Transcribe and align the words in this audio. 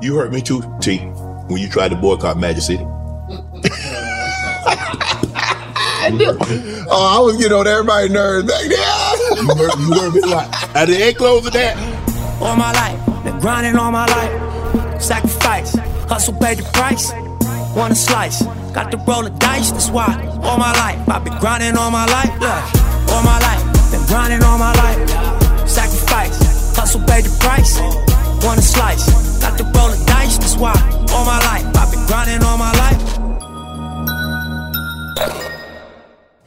You 0.00 0.16
hurt 0.16 0.32
me 0.32 0.40
too, 0.40 0.62
T, 0.80 0.98
when 1.48 1.60
you 1.60 1.68
tried 1.68 1.90
to 1.90 1.96
boycott 1.96 2.38
Magic 2.38 2.62
City. 2.62 2.84
oh, 6.90 7.16
I 7.16 7.20
was 7.20 7.36
getting 7.36 7.56
on 7.56 7.66
everybody's 7.66 8.10
nerves 8.10 8.46
back 8.48 8.62
there. 8.62 9.42
you, 9.42 9.46
heard, 9.54 9.78
you 9.78 9.94
heard 9.94 10.14
me 10.14 10.20
like, 10.22 10.76
at 10.76 10.86
the 10.86 10.96
end 10.96 11.16
close 11.16 11.46
of 11.46 11.52
that. 11.52 11.76
All 12.42 12.56
my 12.56 12.72
life, 12.72 13.24
been 13.24 13.38
grinding 13.38 13.76
all 13.76 13.92
my 13.92 14.06
life. 14.06 15.02
Sacrifice, 15.02 15.74
hustle 16.08 16.34
paid 16.34 16.58
the 16.58 16.64
price. 16.72 17.12
Want 17.76 17.92
a 17.92 17.96
slice, 17.96 18.42
got 18.74 18.90
to 18.90 18.98
roll 18.98 19.22
the 19.22 19.30
dice, 19.30 19.70
that's 19.70 19.90
why. 19.90 20.12
All 20.42 20.58
my 20.58 20.72
life, 20.72 21.08
I've 21.08 21.24
been 21.24 21.38
grinding 21.38 21.76
all 21.76 21.90
my 21.90 22.06
life. 22.06 22.32
Look, 22.40 23.10
all 23.12 23.22
my 23.22 23.38
life, 23.38 23.90
been 23.92 24.04
grinding 24.06 24.42
all 24.42 24.58
my 24.58 24.74
life. 24.74 25.68
Sacrifice, 25.68 26.76
hustle 26.76 27.00
paid 27.06 27.24
the 27.24 27.30
price. 27.38 27.78
Want 28.44 28.60
slice, 28.60 29.06
to 29.06 29.62
roll 29.62 29.90
the 29.90 30.02
dice, 30.04 30.36
that's 30.36 30.56
why. 30.56 30.72
All 31.12 31.24
my 31.24 31.38
life, 31.38 31.64
I've 31.76 31.92
been 31.92 32.04
grinding 32.06 32.42
all 32.42 32.58
my 32.58 32.72
life. 32.72 33.00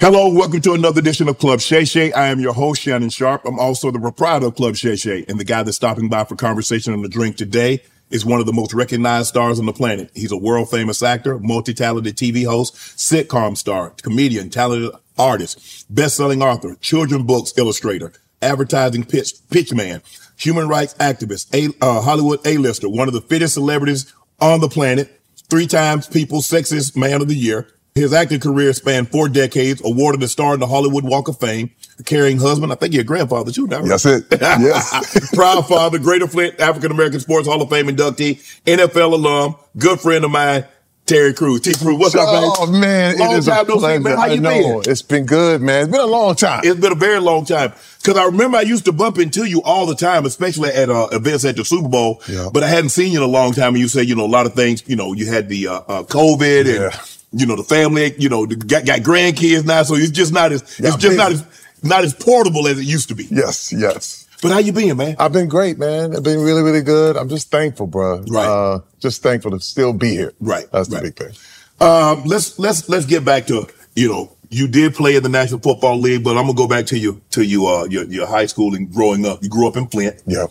Hello, 0.01 0.27
welcome 0.33 0.59
to 0.59 0.73
another 0.73 0.99
edition 0.99 1.29
of 1.29 1.39
Club 1.39 1.61
Shay 1.61 1.85
Shay. 1.85 2.11
I 2.11 2.27
am 2.27 2.41
your 2.41 2.51
host, 2.51 2.81
Shannon 2.81 3.09
Sharpe. 3.09 3.45
I'm 3.45 3.57
also 3.57 3.91
the 3.91 3.99
proprietor 3.99 4.47
of 4.47 4.55
Club 4.55 4.75
Shay 4.75 4.97
Shay, 4.97 5.23
and 5.29 5.39
the 5.39 5.45
guy 5.45 5.63
that's 5.63 5.77
stopping 5.77 6.09
by 6.09 6.25
for 6.25 6.35
conversation 6.35 6.93
and 6.93 7.05
a 7.05 7.07
drink 7.07 7.37
today 7.37 7.81
is 8.09 8.25
one 8.25 8.41
of 8.41 8.45
the 8.45 8.51
most 8.51 8.73
recognized 8.73 9.29
stars 9.29 9.57
on 9.57 9.65
the 9.65 9.71
planet. 9.71 10.11
He's 10.13 10.33
a 10.33 10.37
world 10.37 10.69
famous 10.69 11.01
actor, 11.01 11.39
multi-talented 11.39 12.17
TV 12.17 12.45
host, 12.45 12.75
sitcom 12.75 13.55
star, 13.55 13.91
comedian, 14.01 14.49
talented 14.49 14.91
artist, 15.17 15.85
best-selling 15.89 16.41
author, 16.41 16.75
children 16.81 17.25
books 17.25 17.53
illustrator, 17.57 18.11
advertising 18.45 19.03
pitch, 19.03 19.33
pitch 19.49 19.73
man, 19.73 20.01
human 20.37 20.67
rights 20.67 20.93
activist, 20.95 21.53
a, 21.53 21.73
uh, 21.83 22.01
Hollywood 22.01 22.45
A-lister, 22.45 22.89
one 22.89 23.07
of 23.07 23.13
the 23.13 23.21
fittest 23.21 23.53
celebrities 23.55 24.13
on 24.39 24.61
the 24.61 24.69
planet, 24.69 25.21
three 25.49 25.67
times 25.67 26.07
People's 26.07 26.47
Sexiest 26.47 26.95
Man 26.95 27.21
of 27.21 27.27
the 27.27 27.35
Year, 27.35 27.67
his 27.95 28.11
acting 28.11 28.41
career 28.41 28.73
spanned 28.73 29.09
four 29.09 29.29
decades, 29.29 29.81
awarded 29.85 30.21
a 30.21 30.27
star 30.27 30.53
in 30.53 30.59
the 30.59 30.67
Hollywood 30.67 31.05
Walk 31.05 31.29
of 31.29 31.39
Fame, 31.39 31.71
a 31.97 32.03
caring 32.03 32.37
husband. 32.37 32.73
I 32.73 32.75
think 32.75 32.93
you're 32.93 33.03
a 33.03 33.05
grandfather 33.05 33.53
too 33.53 33.67
now. 33.67 33.83
That's 33.83 34.05
it. 34.05 34.25
Yes. 34.31 35.29
Proud 35.33 35.65
father, 35.65 35.97
Greater 35.97 36.27
Flint 36.27 36.59
African 36.59 36.91
American 36.91 37.21
Sports 37.21 37.47
Hall 37.47 37.61
of 37.61 37.69
Fame 37.69 37.87
inductee, 37.87 38.41
NFL 38.65 39.13
alum, 39.13 39.55
good 39.77 40.01
friend 40.01 40.25
of 40.25 40.31
mine, 40.31 40.65
Terry 41.05 41.33
Crews. 41.33 41.61
T. 41.61 41.73
Crews, 41.73 41.97
what's 41.99 42.15
up, 42.15 42.33
man? 42.33 42.43
Oh 42.57 42.65
man, 42.71 43.17
long 43.19 43.35
it 43.35 43.37
is 43.39 43.45
time 43.45 43.59
a 43.61 43.65
pleasure. 43.65 43.79
no 43.79 43.97
see, 43.97 44.03
man. 44.03 44.17
How 44.17 44.25
you 44.25 44.41
been? 44.41 44.91
It's 44.91 45.01
been 45.03 45.25
good, 45.25 45.61
man. 45.61 45.83
It's 45.83 45.91
been 45.91 46.01
a 46.01 46.05
long 46.05 46.35
time. 46.35 46.61
It's 46.63 46.79
been 46.79 46.91
a 46.91 46.95
very 46.95 47.19
long 47.19 47.45
time. 47.45 47.73
Cause 48.03 48.17
I 48.17 48.25
remember 48.25 48.57
I 48.57 48.61
used 48.61 48.85
to 48.85 48.91
bump 48.91 49.17
into 49.19 49.45
you 49.45 49.61
all 49.63 49.85
the 49.85 49.95
time, 49.95 50.25
especially 50.25 50.69
at 50.69 50.89
uh, 50.89 51.07
events 51.11 51.45
at 51.45 51.55
the 51.57 51.65
Super 51.65 51.87
Bowl. 51.89 52.21
Yeah. 52.27 52.49
But 52.51 52.63
I 52.63 52.67
hadn't 52.69 52.89
seen 52.89 53.11
you 53.11 53.19
in 53.19 53.23
a 53.23 53.31
long 53.31 53.51
time. 53.53 53.69
And 53.69 53.77
you 53.77 53.87
said, 53.87 54.07
you 54.07 54.15
know, 54.15 54.25
a 54.25 54.27
lot 54.27 54.45
of 54.47 54.53
things, 54.53 54.83
you 54.87 54.95
know, 54.95 55.13
you 55.13 55.25
had 55.31 55.47
the 55.49 55.67
uh, 55.67 55.73
uh, 55.87 56.03
COVID 56.03 56.87
and, 56.87 57.39
you 57.39 57.45
know, 57.47 57.55
the 57.55 57.63
family, 57.63 58.13
you 58.17 58.29
know, 58.29 58.45
the, 58.45 58.55
got, 58.55 58.85
got 58.85 58.99
grandkids 59.01 59.65
now. 59.65 59.83
So 59.83 59.95
it's 59.95 60.11
just 60.11 60.33
not 60.33 60.51
as, 60.51 60.61
it's 60.61 60.79
Yeah, 60.79 60.97
just 60.97 61.17
not 61.17 61.31
as, 61.31 61.45
not 61.83 62.03
as 62.03 62.13
portable 62.15 62.67
as 62.67 62.79
it 62.79 62.83
used 62.85 63.09
to 63.09 63.15
be. 63.15 63.25
yes, 63.31 63.71
yes. 63.73 64.24
But 64.41 64.51
how 64.51 64.59
you 64.59 64.71
been, 64.73 64.97
man? 64.97 65.15
I've 65.17 65.31
been 65.33 65.47
great, 65.47 65.77
man. 65.79 66.15
I've 66.15 66.23
been 66.23 66.39
really, 66.41 66.61
really 66.61 66.81
good. 66.81 67.17
I'm 67.17 67.29
just 67.29 67.49
thankful, 67.49 67.87
bro. 67.87 68.21
Right. 68.27 68.45
Uh, 68.47 68.79
just 68.99 69.23
thankful 69.23 69.51
to 69.51 69.59
still 69.59 69.93
be 69.93 70.09
here. 70.09 70.33
Right, 70.39 70.65
That's 70.71 70.89
the 70.89 70.95
right. 70.95 71.03
big 71.03 71.15
thing. 71.15 71.31
Um, 71.79 72.23
let's 72.25 72.57
let's 72.59 72.87
let's 72.87 73.05
get 73.05 73.25
back 73.25 73.47
to 73.47 73.67
you 73.95 74.07
know 74.07 74.35
you 74.49 74.67
did 74.67 74.93
play 74.93 75.15
in 75.15 75.23
the 75.23 75.29
National 75.29 75.59
Football 75.59 75.99
League, 75.99 76.23
but 76.23 76.37
I'm 76.37 76.43
gonna 76.43 76.53
go 76.53 76.67
back 76.67 76.85
to 76.87 76.97
you 76.97 77.21
to 77.31 77.43
you 77.43 77.67
uh 77.67 77.85
your 77.85 78.05
your 78.05 78.27
high 78.27 78.45
school 78.45 78.75
and 78.75 78.91
growing 78.93 79.25
up. 79.25 79.43
You 79.43 79.49
grew 79.49 79.67
up 79.67 79.75
in 79.75 79.87
Flint. 79.87 80.21
Yeah. 80.25 80.47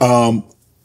Um, 0.00 0.44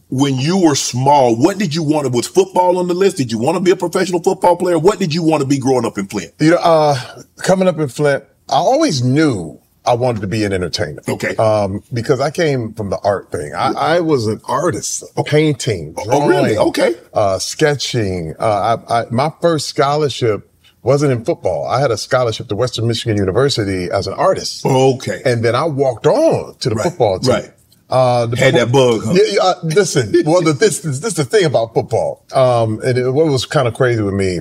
when 0.09 0.35
you 0.35 0.61
were 0.61 0.75
small, 0.75 1.35
what 1.35 1.57
did 1.57 1.73
you 1.73 1.81
want? 1.83 2.05
to 2.05 2.11
Was 2.11 2.27
football 2.27 2.77
on 2.77 2.87
the 2.87 2.93
list? 2.93 3.17
Did 3.17 3.31
you 3.31 3.39
want 3.39 3.55
to 3.57 3.63
be 3.63 3.71
a 3.71 3.75
professional 3.75 4.21
football 4.21 4.55
player? 4.57 4.77
What 4.77 4.99
did 4.99 5.13
you 5.13 5.23
want 5.23 5.41
to 5.41 5.47
be 5.47 5.57
growing 5.57 5.85
up 5.85 5.97
in 5.97 6.07
Flint? 6.07 6.33
You 6.39 6.51
know, 6.51 6.57
uh, 6.57 6.95
coming 7.37 7.67
up 7.67 7.79
in 7.79 7.87
Flint, 7.87 8.23
I 8.49 8.55
always 8.55 9.03
knew 9.03 9.59
I 9.85 9.93
wanted 9.95 10.21
to 10.21 10.27
be 10.27 10.43
in 10.43 10.53
entertainment. 10.53 11.09
Okay. 11.09 11.35
Um, 11.35 11.83
because 11.91 12.21
I 12.21 12.31
came 12.31 12.73
from 12.73 12.89
the 12.89 12.97
art 13.03 13.31
thing. 13.31 13.53
I, 13.53 13.71
I 13.71 13.99
was 13.99 14.27
an 14.27 14.39
artist, 14.45 15.03
painting, 15.25 15.93
drawing, 15.93 16.09
Oh, 16.23 16.27
really? 16.27 16.57
Okay. 16.57 16.95
uh, 17.13 17.37
sketching. 17.39 18.33
Uh, 18.39 18.77
I, 18.87 19.01
I, 19.01 19.05
my 19.11 19.31
first 19.41 19.67
scholarship 19.67 20.49
wasn't 20.83 21.11
in 21.11 21.23
football. 21.25 21.67
I 21.67 21.79
had 21.81 21.91
a 21.91 21.97
scholarship 21.97 22.47
to 22.49 22.55
Western 22.55 22.87
Michigan 22.87 23.17
University 23.17 23.89
as 23.91 24.07
an 24.07 24.13
artist. 24.13 24.65
Okay. 24.65 25.21
And 25.25 25.43
then 25.43 25.55
I 25.55 25.65
walked 25.65 26.05
on 26.07 26.55
to 26.59 26.69
the 26.69 26.75
Right, 26.75 26.83
football 26.89 27.19
team. 27.19 27.31
right. 27.33 27.51
Uh, 27.89 28.25
the 28.25 28.37
Had 28.37 28.55
that 28.55 28.71
bug, 28.71 29.01
huh? 29.05 29.11
Yeah, 29.13 29.23
yeah, 29.33 29.41
uh, 29.43 29.53
listen, 29.63 30.11
well, 30.25 30.41
the, 30.41 30.53
this, 30.53 30.79
this, 30.79 30.99
this 30.99 31.09
is 31.11 31.13
the 31.15 31.25
thing 31.25 31.45
about 31.45 31.73
football. 31.73 32.25
Um, 32.33 32.79
and 32.83 32.97
it, 32.97 33.11
what 33.11 33.27
was 33.27 33.45
kind 33.45 33.67
of 33.67 33.75
crazy 33.75 34.01
with 34.01 34.13
me 34.15 34.39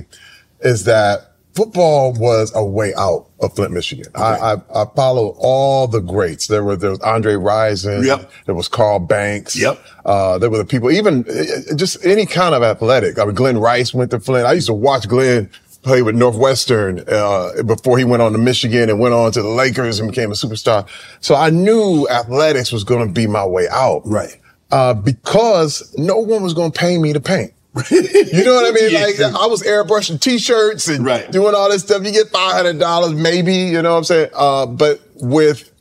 is 0.61 0.85
that 0.85 1.32
football 1.53 2.13
was 2.13 2.51
a 2.55 2.63
way 2.65 2.93
out 2.95 3.27
of 3.39 3.55
Flint, 3.55 3.71
Michigan. 3.71 4.05
I, 4.15 4.21
I, 4.21 4.53
I 4.81 4.85
followed 4.95 5.35
all 5.37 5.87
the 5.87 5.99
greats. 5.99 6.47
There 6.47 6.63
were, 6.63 6.75
there 6.75 6.91
was 6.91 6.99
Andre 7.01 7.33
Rison. 7.33 8.05
Yep. 8.05 8.31
There 8.45 8.55
was 8.55 8.67
Carl 8.67 8.99
Banks. 8.99 9.55
Yep. 9.55 9.79
Uh, 10.05 10.37
there 10.37 10.49
were 10.49 10.57
the 10.57 10.65
people, 10.65 10.91
even 10.91 11.25
uh, 11.29 11.75
just 11.75 12.03
any 12.05 12.25
kind 12.25 12.55
of 12.55 12.63
athletic. 12.63 13.19
I 13.19 13.25
mean, 13.25 13.35
Glen 13.35 13.57
Rice 13.57 13.93
went 13.93 14.11
to 14.11 14.19
Flint. 14.19 14.45
I 14.45 14.53
used 14.53 14.67
to 14.67 14.73
watch 14.73 15.07
Glen 15.07 15.49
play 15.83 16.01
with 16.01 16.15
Northwestern, 16.15 17.03
uh, 17.07 17.61
before 17.63 17.97
he 17.97 18.05
went 18.05 18.21
on 18.21 18.31
to 18.31 18.37
Michigan 18.37 18.89
and 18.89 18.99
went 18.99 19.13
on 19.13 19.33
to 19.33 19.41
the 19.41 19.49
Lakers 19.49 19.99
and 19.99 20.09
became 20.09 20.31
a 20.31 20.33
superstar. 20.33 20.87
So 21.19 21.35
I 21.35 21.49
knew 21.49 22.07
athletics 22.09 22.71
was 22.71 22.85
going 22.85 23.05
to 23.05 23.13
be 23.13 23.27
my 23.27 23.45
way 23.45 23.67
out. 23.69 24.01
Right. 24.05 24.37
Uh, 24.71 24.93
because 24.93 25.93
no 25.97 26.17
one 26.17 26.41
was 26.41 26.53
going 26.53 26.71
to 26.71 26.79
pay 26.79 26.97
me 26.97 27.13
to 27.13 27.19
paint. 27.19 27.53
You 27.91 28.43
know 28.45 28.55
what 28.55 28.65
I 28.69 28.71
mean? 28.71 28.91
Yeah. 28.91 29.01
Like 29.01 29.19
I 29.19 29.47
was 29.47 29.63
airbrushing 29.63 30.19
t-shirts 30.19 30.87
and 30.87 31.03
Right. 31.05 31.31
doing 31.31 31.55
all 31.55 31.69
this 31.69 31.81
stuff. 31.83 32.03
You 32.05 32.11
get 32.11 32.27
$500 32.31 33.15
maybe, 33.19 33.53
you 33.55 33.81
know 33.81 33.91
what 33.91 33.97
I'm 33.97 34.03
saying? 34.03 34.29
Uh, 34.33 34.65
but 34.67 35.01
with, 35.15 35.71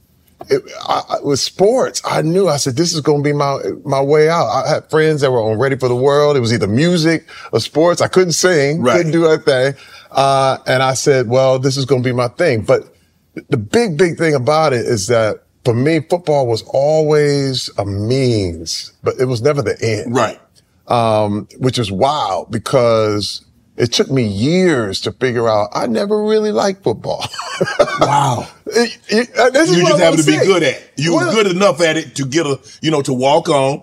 it, 0.50 0.62
I, 0.88 1.02
I- 1.08 1.20
with 1.22 1.38
sports, 1.40 2.00
I 2.04 2.22
knew, 2.22 2.48
I 2.48 2.56
said, 2.56 2.76
this 2.76 2.92
is 2.94 3.00
going 3.00 3.22
to 3.22 3.28
be 3.28 3.32
my, 3.34 3.58
my 3.84 4.00
way 4.00 4.28
out. 4.30 4.46
I 4.48 4.68
had 4.68 4.88
friends 4.90 5.20
that 5.20 5.30
were 5.30 5.42
on 5.42 5.58
Ready 5.58 5.76
for 5.76 5.88
the 5.88 5.94
World. 5.96 6.36
It 6.36 6.40
was 6.40 6.52
either 6.52 6.66
music 6.66 7.28
or 7.52 7.60
sports. 7.60 8.00
I 8.00 8.08
couldn't 8.08 8.32
sing, 8.32 8.80
Right. 8.82 8.96
couldn't 8.96 9.12
do 9.12 9.22
that 9.28 9.44
thing. 9.44 9.74
Uh, 10.10 10.58
and 10.66 10.82
I 10.82 10.94
said, 10.94 11.28
well, 11.28 11.58
this 11.58 11.76
is 11.76 11.84
going 11.84 12.02
to 12.02 12.08
be 12.08 12.14
my 12.14 12.28
thing. 12.28 12.62
But 12.62 12.94
the 13.50 13.56
big, 13.56 13.96
big 13.96 14.18
thing 14.18 14.34
about 14.34 14.72
it 14.72 14.84
is 14.86 15.06
that 15.08 15.44
for 15.64 15.74
me, 15.74 16.00
football 16.00 16.46
was 16.48 16.62
always 16.68 17.70
a 17.78 17.84
means, 17.86 18.92
but 19.04 19.14
it 19.20 19.26
was 19.26 19.42
never 19.42 19.62
the 19.62 19.76
end. 19.80 20.14
Right. 20.14 20.40
Um, 20.92 21.48
which 21.58 21.78
is 21.78 21.90
wild 21.90 22.50
because 22.50 23.44
it 23.78 23.92
took 23.92 24.10
me 24.10 24.24
years 24.24 25.00
to 25.02 25.12
figure 25.12 25.48
out 25.48 25.70
I 25.72 25.86
never 25.86 26.22
really 26.22 26.52
liked 26.52 26.82
football. 26.84 27.24
Wow. 28.00 28.46
It- 28.66 28.98
it- 29.08 29.38
uh, 29.38 29.50
this 29.50 29.70
You 29.74 29.82
just 29.86 29.94
I 30.00 30.04
happen 30.04 30.18
to 30.18 30.22
wanna 30.22 30.38
be 30.38 30.38
say. 30.38 30.46
good 30.46 30.62
at. 30.62 30.74
it. 30.74 30.90
You 30.96 31.14
were 31.14 31.30
good 31.30 31.46
enough 31.46 31.80
at 31.80 31.96
it 31.96 32.14
to 32.16 32.26
get 32.26 32.46
a, 32.46 32.58
you 32.80 32.90
know, 32.90 33.00
to 33.02 33.12
walk 33.12 33.48
on. 33.48 33.82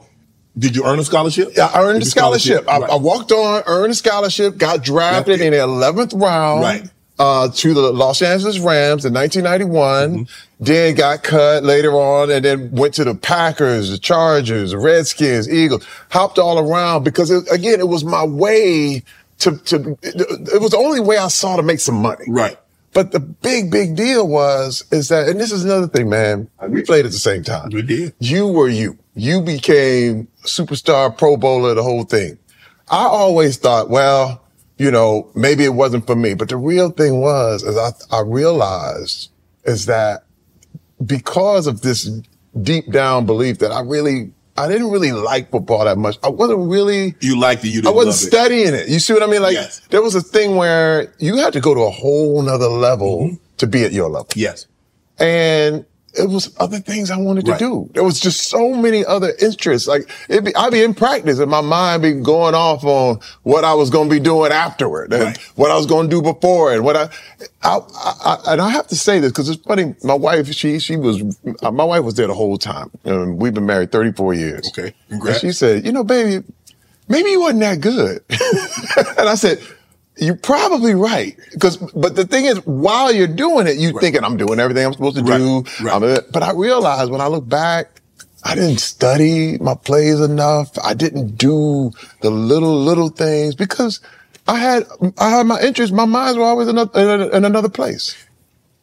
Did 0.57 0.75
you 0.75 0.83
earn 0.85 0.99
a 0.99 1.03
scholarship? 1.03 1.53
Yeah, 1.55 1.67
I 1.73 1.81
earned 1.83 1.99
Did 1.99 2.01
a 2.01 2.05
you 2.05 2.11
scholarship. 2.11 2.67
I, 2.67 2.79
Right. 2.79 2.89
I 2.91 2.95
walked 2.97 3.31
on, 3.31 3.63
earned 3.65 3.91
a 3.91 3.95
scholarship, 3.95 4.57
got 4.57 4.83
drafted 4.83 5.39
in 5.41 5.51
the 5.51 5.57
11th 5.59 6.19
round. 6.19 6.61
Right. 6.61 6.83
Uh, 7.19 7.49
to 7.51 7.73
the 7.73 7.81
Los 7.91 8.21
Angeles 8.21 8.59
Rams 8.59 9.03
in 9.03 9.13
1991, 9.13 10.25
Mm-hmm. 10.25 10.63
then 10.63 10.95
got 10.95 11.21
cut 11.21 11.63
later 11.65 11.91
on 11.91 12.31
and 12.31 12.45
then 12.45 12.71
went 12.71 12.93
to 12.93 13.03
the 13.03 13.13
Packers, 13.13 13.89
the 13.89 13.97
Chargers, 13.97 14.71
the 14.71 14.77
Redskins, 14.77 15.49
Eagles, 15.49 15.85
hopped 16.09 16.39
all 16.39 16.57
around 16.57 17.03
because 17.03 17.29
it, 17.29 17.43
again, 17.51 17.81
it 17.81 17.89
was 17.89 18.05
my 18.05 18.23
way 18.23 19.03
to, 19.39 19.57
to, 19.57 19.97
it 20.01 20.61
was 20.61 20.71
the 20.71 20.77
only 20.77 21.01
way 21.01 21.17
I 21.17 21.27
saw 21.27 21.57
to 21.57 21.61
make 21.61 21.81
some 21.81 21.95
money. 22.01 22.23
Right. 22.29 22.57
But 22.93 23.11
the 23.11 23.19
big, 23.19 23.69
big 23.69 23.97
deal 23.97 24.25
was, 24.25 24.85
is 24.91 25.09
that, 25.09 25.27
and 25.27 25.37
this 25.39 25.51
is 25.51 25.65
another 25.65 25.87
thing, 25.87 26.09
man, 26.09 26.49
we 26.69 26.83
played 26.83 27.05
at 27.05 27.11
the 27.11 27.17
same 27.19 27.43
time. 27.43 27.69
We 27.73 27.81
did. 27.81 28.13
You 28.19 28.47
were 28.47 28.69
you. 28.69 28.97
You 29.15 29.41
became 29.41 30.29
superstar, 30.43 31.15
pro 31.17 31.35
bowler, 31.35 31.73
the 31.73 31.83
whole 31.83 32.03
thing. 32.05 32.39
I 32.89 33.03
always 33.05 33.57
thought, 33.57 33.89
well, 33.89 34.41
you 34.79 34.89
know, 34.89 35.29
maybe 35.35 35.63
it 35.65 35.75
wasn't 35.75 36.07
for 36.07 36.15
me. 36.15 36.33
But 36.33 36.49
the 36.49 36.57
real 36.57 36.89
thing 36.89 37.19
was, 37.21 37.61
is 37.63 37.77
I, 37.77 37.91
I 38.17 38.21
realized 38.21 39.29
is 39.65 39.85
that 39.85 40.23
because 41.05 41.67
of 41.67 41.81
this 41.81 42.09
deep 42.63 42.91
down 42.91 43.25
belief 43.25 43.59
that 43.59 43.71
I 43.71 43.81
really, 43.81 44.31
I 44.57 44.67
didn't 44.67 44.89
really 44.89 45.11
like 45.11 45.51
football 45.51 45.85
that 45.85 45.97
much. 45.97 46.17
I 46.23 46.29
wasn't 46.29 46.69
really, 46.69 47.15
You 47.21 47.37
liked 47.39 47.63
it. 47.65 47.69
You 47.69 47.81
I 47.85 47.91
wasn't 47.91 48.15
love 48.15 48.15
it. 48.15 48.27
studying 48.27 48.73
it. 48.73 48.89
You 48.89 48.99
see 48.99 49.13
what 49.13 49.21
I 49.23 49.27
mean? 49.27 49.41
Like 49.41 49.53
Yes. 49.53 49.81
there 49.89 50.01
was 50.01 50.15
a 50.15 50.21
thing 50.21 50.55
where 50.55 51.13
you 51.19 51.37
had 51.37 51.53
to 51.53 51.59
go 51.61 51.73
to 51.73 51.81
a 51.81 51.91
whole 51.91 52.41
nother 52.41 52.67
level 52.67 53.25
Mm-hmm. 53.27 53.35
to 53.57 53.67
be 53.67 53.83
at 53.83 53.91
your 53.91 54.09
level. 54.09 54.27
Yes. 54.35 54.65
And 55.19 55.85
it 56.13 56.27
was 56.29 56.53
other 56.59 56.79
things 56.79 57.11
I 57.11 57.17
wanted 57.17 57.47
Right. 57.47 57.59
to 57.59 57.65
do. 57.65 57.89
There 57.93 58.03
was 58.03 58.19
just 58.19 58.49
so 58.49 58.73
many 58.73 59.05
other 59.05 59.33
interests. 59.41 59.87
Like 59.87 60.09
it'd 60.29 60.45
be, 60.45 60.55
I'd 60.55 60.71
be 60.71 60.83
in 60.83 60.93
practice 60.93 61.39
and 61.39 61.49
my 61.51 61.61
mind 61.61 62.01
be 62.01 62.13
going 62.13 62.55
off 62.55 62.83
on 62.83 63.19
what 63.43 63.63
I 63.63 63.73
was 63.73 63.89
going 63.89 64.09
to 64.09 64.15
be 64.15 64.19
doing 64.19 64.51
afterward 64.51 65.13
and 65.13 65.23
Right. 65.23 65.37
what 65.55 65.71
I 65.71 65.75
was 65.77 65.85
going 65.85 66.09
to 66.09 66.15
do 66.15 66.21
before 66.21 66.73
and 66.73 66.83
what 66.83 66.95
I, 66.97 67.09
I, 67.63 67.79
I, 68.25 68.37
and 68.53 68.61
I 68.61 68.69
have 68.69 68.87
to 68.87 68.95
say 68.95 69.19
this 69.19 69.31
because 69.31 69.49
it's 69.49 69.61
funny. 69.63 69.95
My 70.03 70.13
wife, 70.15 70.51
she, 70.53 70.79
she 70.79 70.95
was, 70.97 71.21
uh, 71.61 71.71
my 71.71 71.83
wife 71.83 72.03
was 72.03 72.15
there 72.15 72.27
the 72.27 72.33
whole 72.33 72.57
time. 72.57 72.89
Um, 73.05 73.37
we've 73.37 73.53
been 73.53 73.65
married 73.65 73.91
34 73.91 74.33
years. 74.33 74.67
Okay. 74.69 74.93
And 75.09 75.19
Congrats. 75.21 75.39
she 75.41 75.51
said, 75.51 75.85
you 75.85 75.91
know, 75.91 76.03
baby, 76.03 76.43
maybe 77.07 77.29
you 77.31 77.41
wasn't 77.41 77.61
that 77.61 77.81
good. 77.81 78.23
and 79.17 79.29
I 79.29 79.35
said, 79.35 79.59
you're 80.19 80.35
probably 80.35 80.93
right. 80.93 81.37
Because, 81.51 81.77
but 81.77 82.15
the 82.15 82.25
thing 82.25 82.45
is, 82.45 82.57
while 82.65 83.11
you're 83.11 83.27
doing 83.27 83.67
it, 83.67 83.77
you're 83.77 83.99
thinking 83.99 84.23
I'm 84.23 84.37
doing 84.37 84.59
everything 84.59 84.85
I'm 84.85 84.93
supposed 84.93 85.17
to 85.17 85.23
do. 85.23 85.63
Right, 85.83 86.01
right. 86.01 86.19
But 86.31 86.43
I 86.43 86.51
realize 86.53 87.09
when 87.09 87.21
I 87.21 87.27
look 87.27 87.47
back, 87.47 88.01
I 88.43 88.55
didn't 88.55 88.79
study 88.79 89.57
my 89.57 89.75
plays 89.75 90.19
enough. 90.19 90.77
I 90.83 90.93
didn't 90.93 91.35
do 91.37 91.91
the 92.21 92.29
little, 92.29 92.81
little 92.81 93.09
things 93.09 93.55
because 93.55 93.99
I 94.47 94.59
had, 94.59 94.83
I 95.17 95.29
had 95.29 95.45
my 95.45 95.59
interests. 95.61 95.93
My 95.93 96.05
minds 96.05 96.37
were 96.37 96.45
always 96.45 96.67
in, 96.67 96.77
another, 96.77 97.31
in 97.31 97.45
another 97.45 97.69
place. 97.69 98.15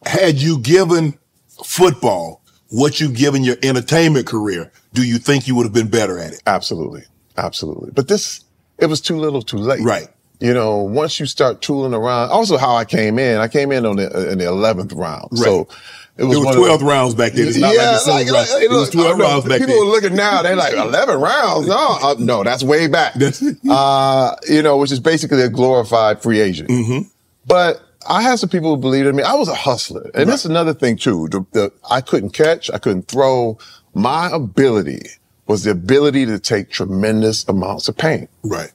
Had 0.05 0.35
you 0.35 0.59
given 0.59 1.17
football 1.65 2.41
what 2.69 2.99
you've 2.99 3.15
given 3.15 3.43
your 3.43 3.57
entertainment 3.63 4.27
career, 4.27 4.71
do 4.93 5.03
you 5.03 5.17
think 5.17 5.47
you 5.47 5.55
would 5.55 5.65
have 5.65 5.73
been 5.73 5.89
better 5.89 6.19
at 6.19 6.33
it? 6.33 6.43
Absolutely. 6.45 7.03
Absolutely. 7.35 7.91
But 7.91 8.07
this, 8.07 8.43
it 8.77 8.87
was 8.87 9.01
too 9.01 9.17
little 9.17 9.41
too 9.41 9.57
late. 9.57 9.81
Right. 9.81 10.07
You 10.39 10.53
know, 10.53 10.77
once 10.83 11.19
you 11.19 11.25
start 11.25 11.61
tooling 11.61 11.93
around, 11.93 12.29
also 12.29 12.57
how 12.57 12.75
I 12.75 12.85
came 12.85 13.17
in, 13.17 13.39
I 13.39 13.47
came 13.47 13.71
in 13.71 13.85
on 13.85 13.95
the, 13.95 14.31
in 14.31 14.37
the 14.37 14.45
11th 14.45 14.95
round. 14.95 15.35
So 15.37 15.67
it 16.15 16.23
was, 16.23 16.35
It 16.35 16.37
was 16.39 16.45
one 16.45 16.47
of 16.49 16.53
the- 16.61 16.67
12 16.67 16.81
rounds 16.83 17.15
back 17.15 17.33
then. 17.33 17.47
It's 17.47 17.57
not 17.57 17.75
like 17.75 18.27
the 18.27 18.33
round. 18.33 18.47
hey, 18.47 18.65
It 18.65 18.69
was 18.69 18.89
12 18.91 19.17
know, 19.17 19.25
rounds 19.25 19.43
back 19.45 19.59
then. 19.59 19.67
People 19.67 19.75
then. 19.81 19.87
are 19.87 19.91
looking 19.91 20.15
now, 20.15 20.41
they're 20.43 20.55
like, 20.55 20.73
11 20.73 21.19
rounds? 21.19 21.67
No, 21.67 21.97
uh, 22.01 22.15
no, 22.19 22.43
that's 22.43 22.63
way 22.63 22.87
back. 22.87 23.15
Uh, 23.69 24.35
you 24.47 24.61
know, 24.61 24.77
which 24.77 24.91
is 24.91 24.99
basically 24.99 25.41
a 25.41 25.49
glorified 25.49 26.21
free 26.21 26.39
agent. 26.39 26.69
Mm-hmm. 26.69 27.07
But 27.45 27.81
I 28.07 28.21
had 28.21 28.37
some 28.39 28.49
people 28.49 28.75
who 28.75 28.81
believed 28.81 29.07
in 29.07 29.15
me. 29.15 29.23
I 29.23 29.33
was 29.33 29.47
a 29.47 29.55
hustler. 29.55 30.09
And 30.13 30.29
that's 30.29 30.45
another 30.45 30.73
thing 30.73 30.97
too. 30.97 31.27
The, 31.29 31.45
the, 31.51 31.73
I 31.89 32.01
couldn't 32.01 32.31
catch. 32.31 32.69
I 32.71 32.77
couldn't 32.77 33.07
throw. 33.07 33.57
My 33.93 34.29
ability 34.31 35.01
was 35.47 35.63
the 35.63 35.71
ability 35.71 36.25
to 36.27 36.39
take 36.39 36.69
tremendous 36.69 37.47
amounts 37.47 37.87
of 37.87 37.97
pain. 37.97 38.27
Right. 38.43 38.71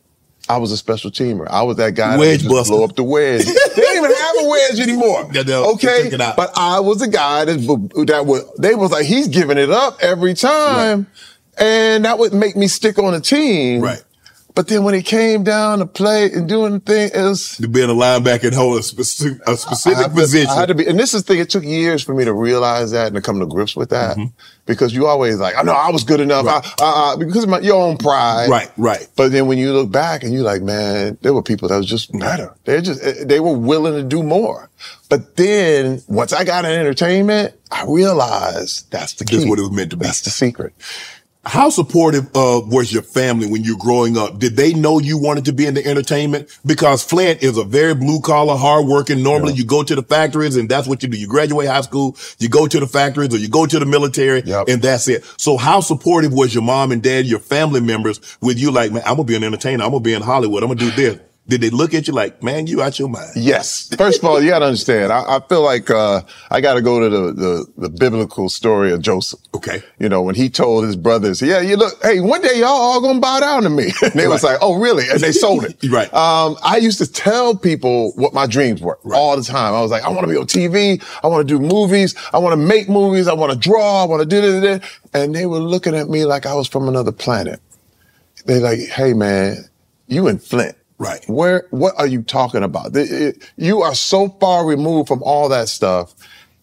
I 0.52 0.58
was 0.58 0.70
a 0.72 0.76
special 0.76 1.10
teamer. 1.10 1.46
I 1.48 1.62
was 1.62 1.76
that 1.78 1.94
guy 1.94 2.18
Wedge 2.18 2.42
that 2.42 2.48
just 2.50 2.70
blow 2.70 2.84
up 2.84 2.94
the 2.94 3.02
wedge. 3.04 3.44
they 3.46 3.52
don't 3.52 3.96
even 3.96 4.14
have 4.14 4.34
a 4.40 4.48
wedge 4.48 4.80
anymore. 4.80 5.30
Yeah, 5.32 5.42
they'll- 5.42 5.64
okay, 5.74 6.04
took 6.04 6.12
it 6.14 6.20
out. 6.20 6.36
but 6.36 6.52
I 6.56 6.80
was 6.80 6.98
the 6.98 7.08
guy 7.08 7.44
that 7.46 7.56
that 8.08 8.26
would. 8.26 8.42
They 8.58 8.74
was 8.74 8.90
like 8.90 9.06
he's 9.06 9.28
giving 9.28 9.56
it 9.58 9.70
up 9.70 9.98
every 10.02 10.34
time, 10.34 11.06
and 11.58 12.04
that 12.04 12.18
would 12.18 12.32
make 12.34 12.54
me 12.56 12.68
stick 12.68 12.98
on 12.98 13.12
the 13.12 13.20
team. 13.20 13.80
Right. 13.80 14.02
But 14.54 14.68
then 14.68 14.84
when 14.84 14.94
it 14.94 15.06
came 15.06 15.44
down 15.44 15.78
to 15.78 15.86
play 15.86 16.30
and 16.30 16.46
doing 16.48 16.72
the 16.74 16.80
thing, 16.80 17.10
it 17.14 17.22
was 17.22 17.56
To 17.56 17.68
being 17.68 17.88
a 17.88 17.94
linebacker 17.94 18.44
and 18.44 18.54
hold 18.54 18.78
a 18.78 18.82
specific, 18.82 19.40
a 19.46 19.56
specific 19.56 20.04
to- 20.04 20.10
position. 20.10 20.50
I 20.50 20.60
had 20.60 20.68
to 20.68 20.74
be, 20.74 20.86
and 20.86 20.98
this 20.98 21.14
is 21.14 21.22
the 21.22 21.32
thing. 21.32 21.40
It 21.40 21.48
took 21.48 21.64
years 21.64 22.02
for 22.02 22.14
me 22.14 22.24
to 22.26 22.34
realize 22.34 22.90
that 22.90 23.06
and 23.06 23.14
to 23.14 23.22
come 23.22 23.40
to 23.40 23.46
grips 23.46 23.74
with 23.74 23.88
that, 23.90 24.16
Mm-hmm. 24.18 24.26
because 24.66 24.92
you 24.94 25.06
always 25.06 25.36
like, 25.38 25.56
I 25.56 25.62
know 25.62 25.72
I 25.72 25.90
was 25.90 26.04
good 26.04 26.20
enough, 26.20 26.46
I, 26.46 26.60
I, 26.84 27.12
I, 27.12 27.16
because 27.18 27.44
of 27.44 27.48
my, 27.48 27.60
your 27.60 27.80
own 27.82 27.96
pride, 27.96 28.50
Right, 28.50 28.70
right. 28.76 29.08
But 29.16 29.32
then 29.32 29.46
when 29.46 29.56
you 29.56 29.72
look 29.72 29.90
back 29.90 30.22
and 30.22 30.34
you're 30.34 30.42
like, 30.44 30.60
man, 30.60 31.16
there 31.22 31.32
were 31.32 31.42
people 31.42 31.68
that 31.68 31.78
was 31.78 31.86
just 31.86 32.12
better. 32.18 32.54
They're 32.64 32.82
just 32.82 33.02
eh, 33.02 33.24
they 33.24 33.40
were 33.40 33.56
willing 33.56 33.94
to 33.94 34.02
do 34.02 34.22
more. 34.22 34.68
But 35.08 35.36
then 35.36 36.02
once 36.08 36.32
I 36.34 36.44
got 36.44 36.64
in 36.66 36.72
entertainment, 36.72 37.54
I 37.70 37.84
realized 37.88 38.90
that's 38.90 39.14
the 39.14 39.24
key. 39.24 39.36
That's 39.36 39.48
what 39.48 39.58
it 39.58 39.62
was 39.62 39.70
meant 39.72 39.90
to 39.92 39.96
be. 39.96 40.04
That's 40.04 40.20
the 40.22 40.30
secret. 40.30 40.74
How 41.44 41.70
supportive 41.70 42.26
uh, 42.36 42.60
was 42.64 42.92
your 42.92 43.02
family 43.02 43.48
when 43.50 43.64
you 43.64 43.74
were 43.76 43.82
growing 43.82 44.16
up? 44.16 44.38
Did 44.38 44.54
they 44.56 44.74
know 44.74 45.00
you 45.00 45.18
wanted 45.18 45.44
to 45.46 45.52
be 45.52 45.66
in 45.66 45.74
the 45.74 45.84
entertainment? 45.84 46.56
Because 46.64 47.02
Flint 47.02 47.42
is 47.42 47.58
a 47.58 47.64
very 47.64 47.96
blue 47.96 48.20
collar, 48.20 48.56
hard 48.56 48.86
working. 48.86 49.24
Normally 49.24 49.54
you 49.54 49.64
go 49.64 49.82
to 49.82 49.96
the 49.96 50.04
factories 50.04 50.54
and 50.54 50.68
that's 50.68 50.86
what 50.86 51.02
you 51.02 51.08
do. 51.08 51.18
You 51.18 51.26
graduate 51.26 51.66
high 51.66 51.80
school, 51.80 52.16
you 52.38 52.48
go 52.48 52.68
to 52.68 52.78
the 52.78 52.86
factories 52.86 53.34
or 53.34 53.38
you 53.38 53.48
go 53.48 53.66
to 53.66 53.78
the 53.80 53.86
military 53.86 54.42
Yep. 54.42 54.68
and 54.68 54.80
that's 54.80 55.08
it. 55.08 55.24
So 55.36 55.56
how 55.56 55.80
supportive 55.80 56.32
was 56.32 56.54
your 56.54 56.62
mom 56.62 56.92
and 56.92 57.02
dad, 57.02 57.26
your 57.26 57.40
family 57.40 57.80
members 57.80 58.20
with 58.40 58.60
you 58.60 58.70
like, 58.70 58.92
man, 58.92 59.02
I'm 59.04 59.16
going 59.16 59.26
to 59.26 59.32
be 59.32 59.36
an 59.36 59.42
entertainer. 59.42 59.82
I'm 59.82 59.90
going 59.90 60.02
to 60.04 60.08
be 60.08 60.14
in 60.14 60.22
Hollywood. 60.22 60.62
I'm 60.62 60.68
going 60.68 60.78
to 60.78 60.84
do 60.84 60.90
this. 60.92 61.20
Did 61.48 61.60
they 61.60 61.70
look 61.70 61.92
at 61.92 62.06
you 62.06 62.14
like, 62.14 62.40
man, 62.40 62.68
you 62.68 62.82
out 62.82 63.00
your 63.00 63.08
mind? 63.08 63.32
Yes. 63.34 63.92
First 63.96 64.20
of 64.20 64.24
all, 64.26 64.40
you 64.40 64.50
got 64.50 64.60
to 64.60 64.66
understand. 64.66 65.12
I, 65.12 65.38
I 65.38 65.40
feel 65.48 65.62
like 65.62 65.90
uh, 65.90 66.22
I 66.52 66.60
got 66.60 66.74
to 66.74 66.82
go 66.82 67.00
to 67.00 67.08
the, 67.08 67.32
the 67.32 67.66
the 67.76 67.88
biblical 67.88 68.48
story 68.48 68.92
of 68.92 69.02
Joseph. 69.02 69.40
Okay. 69.52 69.82
You 69.98 70.08
know, 70.08 70.22
when 70.22 70.36
he 70.36 70.48
told 70.48 70.84
his 70.84 70.94
brothers, 70.94 71.42
"Yeah, 71.42 71.60
you 71.60 71.76
look, 71.76 72.00
hey, 72.00 72.20
one 72.20 72.42
day 72.42 72.60
y'all 72.60 72.68
all 72.68 73.00
gonna 73.00 73.18
bow 73.18 73.40
down 73.40 73.64
to 73.64 73.70
me," 73.70 73.92
and 74.02 74.12
they 74.12 74.28
was 74.28 74.44
like, 74.44 74.58
"Oh, 74.60 74.78
really?" 74.78 75.08
And 75.10 75.18
they 75.18 75.32
sold 75.44 75.64
it. 75.64 75.76
Right. 75.90 76.12
Um, 76.14 76.56
I 76.62 76.76
used 76.76 76.98
to 76.98 77.10
tell 77.10 77.56
people 77.56 78.12
what 78.12 78.32
my 78.32 78.46
dreams 78.46 78.80
were 78.80 78.98
all 79.12 79.36
the 79.36 79.42
time. 79.42 79.74
I 79.74 79.80
was 79.80 79.90
like, 79.90 80.04
"I 80.04 80.10
want 80.10 80.20
to 80.20 80.32
be 80.32 80.36
on 80.36 80.46
TV. 80.46 81.02
I 81.24 81.26
want 81.26 81.46
to 81.46 81.58
do 81.58 81.60
movies. 81.60 82.14
I 82.32 82.38
want 82.38 82.52
to 82.52 82.56
make 82.56 82.88
movies. 82.88 83.26
I 83.26 83.34
want 83.34 83.52
to 83.52 83.58
draw. 83.58 84.04
I 84.04 84.06
want 84.06 84.20
to 84.22 84.28
do 84.28 84.40
this, 84.40 84.60
this." 84.60 84.90
And 85.12 85.34
they 85.34 85.46
were 85.46 85.58
looking 85.58 85.96
at 85.96 86.08
me 86.08 86.24
like 86.24 86.46
I 86.46 86.54
was 86.54 86.68
from 86.68 86.88
another 86.88 87.12
planet. 87.12 87.60
They 88.46 88.60
like, 88.60 88.78
"Hey, 88.78 89.12
man, 89.12 89.56
you 90.06 90.28
in 90.28 90.38
Flint." 90.38 90.76
Right. 91.02 91.24
Where, 91.28 91.66
what 91.70 91.94
are 91.98 92.06
you 92.06 92.22
talking 92.22 92.62
about? 92.62 92.96
It- 92.96 93.10
it- 93.10 93.42
you 93.56 93.82
are 93.82 93.94
so 93.94 94.28
far 94.40 94.64
removed 94.64 95.08
from 95.08 95.20
all 95.24 95.48
that 95.48 95.68
stuff. 95.68 96.14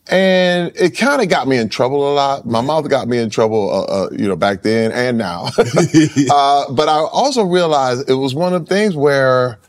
And 0.07 0.71
it 0.75 0.91
kind 0.97 1.21
of 1.21 1.27
got 1.29 1.47
me 1.47 1.57
in 1.57 1.69
trouble 1.69 2.11
a 2.11 2.13
lot. 2.15 2.45
My 2.47 2.61
mouth 2.61 2.89
got 2.89 3.07
me 3.07 3.19
in 3.19 3.29
trouble, 3.29 3.69
uh, 3.69 3.83
uh, 3.83 4.09
you 4.11 4.27
know, 4.27 4.35
back 4.37 4.63
then 4.63 4.91
and 4.91 5.17
now. 5.17 5.49
uh, 6.31 6.71
but 6.71 6.87
I 6.87 6.99
also 6.99 7.43
realized 7.43 8.09
it 8.09 8.15
was 8.15 8.33
one 8.33 8.53
of 8.53 8.65
the 8.65 8.73
things 8.73 8.95
where, 8.95 9.59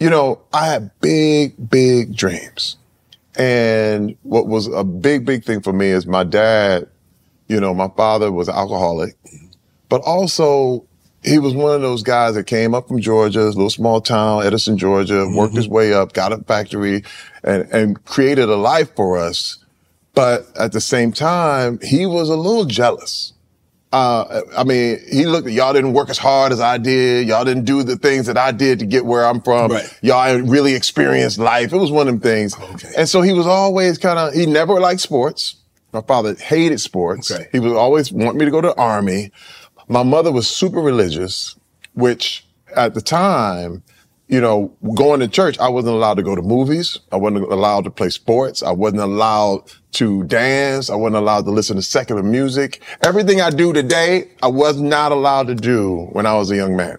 you 0.00 0.10
know, 0.10 0.40
I 0.52 0.66
had 0.66 0.90
big, 1.00 1.54
big 1.70 2.14
dreams. 2.14 2.76
And 3.36 4.16
what 4.24 4.48
was 4.48 4.66
a 4.66 4.84
big, 4.84 5.24
big 5.24 5.44
thing 5.44 5.62
for 5.62 5.72
me 5.72 5.86
is 5.86 6.06
my 6.06 6.24
dad, 6.24 6.88
you 7.48 7.60
know, 7.60 7.72
my 7.72 7.88
father 7.96 8.30
was 8.32 8.48
an 8.48 8.56
alcoholic, 8.56 9.16
but 9.88 10.02
also 10.02 10.84
he 11.24 11.38
was 11.38 11.54
one 11.54 11.74
of 11.74 11.82
those 11.82 12.02
guys 12.02 12.34
that 12.34 12.46
came 12.46 12.74
up 12.74 12.88
from 12.88 13.00
Georgia, 13.00 13.42
a 13.42 13.44
little 13.44 13.70
small 13.70 14.00
town, 14.00 14.44
Edison, 14.44 14.76
Georgia, 14.76 15.28
worked 15.28 15.54
his 15.54 15.68
way 15.68 15.92
up, 15.92 16.12
got 16.12 16.32
a 16.32 16.38
factory 16.38 17.04
and, 17.44 17.68
and 17.72 18.04
created 18.04 18.48
a 18.48 18.56
life 18.56 18.94
for 18.96 19.18
us. 19.18 19.58
But 20.14 20.46
at 20.58 20.72
the 20.72 20.80
same 20.80 21.12
time, 21.12 21.78
he 21.82 22.06
was 22.06 22.28
a 22.28 22.36
little 22.36 22.64
jealous. 22.64 23.32
Uh, 23.92 24.40
I 24.56 24.64
mean, 24.64 24.98
he 25.10 25.26
looked 25.26 25.46
at 25.46 25.52
y'all 25.52 25.74
didn't 25.74 25.92
work 25.92 26.08
as 26.08 26.16
hard 26.16 26.50
as 26.50 26.60
I 26.60 26.78
did. 26.78 27.28
Y'all 27.28 27.44
didn't 27.44 27.64
do 27.64 27.82
the 27.82 27.96
things 27.96 28.26
that 28.26 28.38
I 28.38 28.50
did 28.50 28.78
to 28.78 28.86
get 28.86 29.04
where 29.04 29.26
I'm 29.26 29.42
from. 29.42 29.70
Right. 29.70 29.98
Y'all 30.00 30.38
really 30.40 30.74
experienced 30.74 31.38
life. 31.38 31.72
It 31.72 31.76
was 31.76 31.90
one 31.90 32.08
of 32.08 32.14
them 32.14 32.20
things. 32.20 32.58
Okay. 32.58 32.88
And 32.96 33.08
so 33.08 33.20
he 33.20 33.34
was 33.34 33.46
always 33.46 33.98
kind 33.98 34.18
of, 34.18 34.32
he 34.32 34.46
never 34.46 34.80
liked 34.80 35.02
sports. 35.02 35.56
My 35.92 36.00
father 36.00 36.34
hated 36.34 36.80
sports. 36.80 37.30
Okay. 37.30 37.48
He 37.52 37.58
was 37.58 37.74
always 37.74 38.10
want 38.10 38.38
me 38.38 38.46
to 38.46 38.50
go 38.50 38.62
to 38.62 38.68
the 38.68 38.80
army. 38.80 39.30
My 39.92 40.02
mother 40.02 40.32
was 40.32 40.48
super 40.48 40.80
religious, 40.80 41.54
which 41.92 42.46
at 42.74 42.94
the 42.94 43.02
time, 43.02 43.82
you 44.26 44.40
know, 44.40 44.74
going 44.94 45.20
to 45.20 45.28
church, 45.28 45.58
I 45.58 45.68
wasn't 45.68 45.94
allowed 45.96 46.14
to 46.14 46.22
go 46.22 46.34
to 46.34 46.40
movies. 46.40 46.98
I 47.12 47.16
wasn't 47.16 47.52
allowed 47.52 47.84
to 47.84 47.90
play 47.90 48.08
sports. 48.08 48.62
I 48.62 48.70
wasn't 48.72 49.02
allowed 49.02 49.70
to 49.92 50.24
dance. 50.24 50.88
I 50.88 50.94
wasn't 50.94 51.16
allowed 51.16 51.44
to 51.44 51.50
listen 51.50 51.76
to 51.76 51.82
secular 51.82 52.22
music. 52.22 52.80
Everything 53.02 53.42
I 53.42 53.50
do 53.50 53.74
today, 53.74 54.30
I 54.42 54.46
was 54.46 54.80
not 54.80 55.12
allowed 55.12 55.48
to 55.48 55.54
do 55.54 56.08
when 56.12 56.24
I 56.24 56.32
was 56.38 56.50
a 56.50 56.56
young 56.56 56.74
man. 56.74 56.96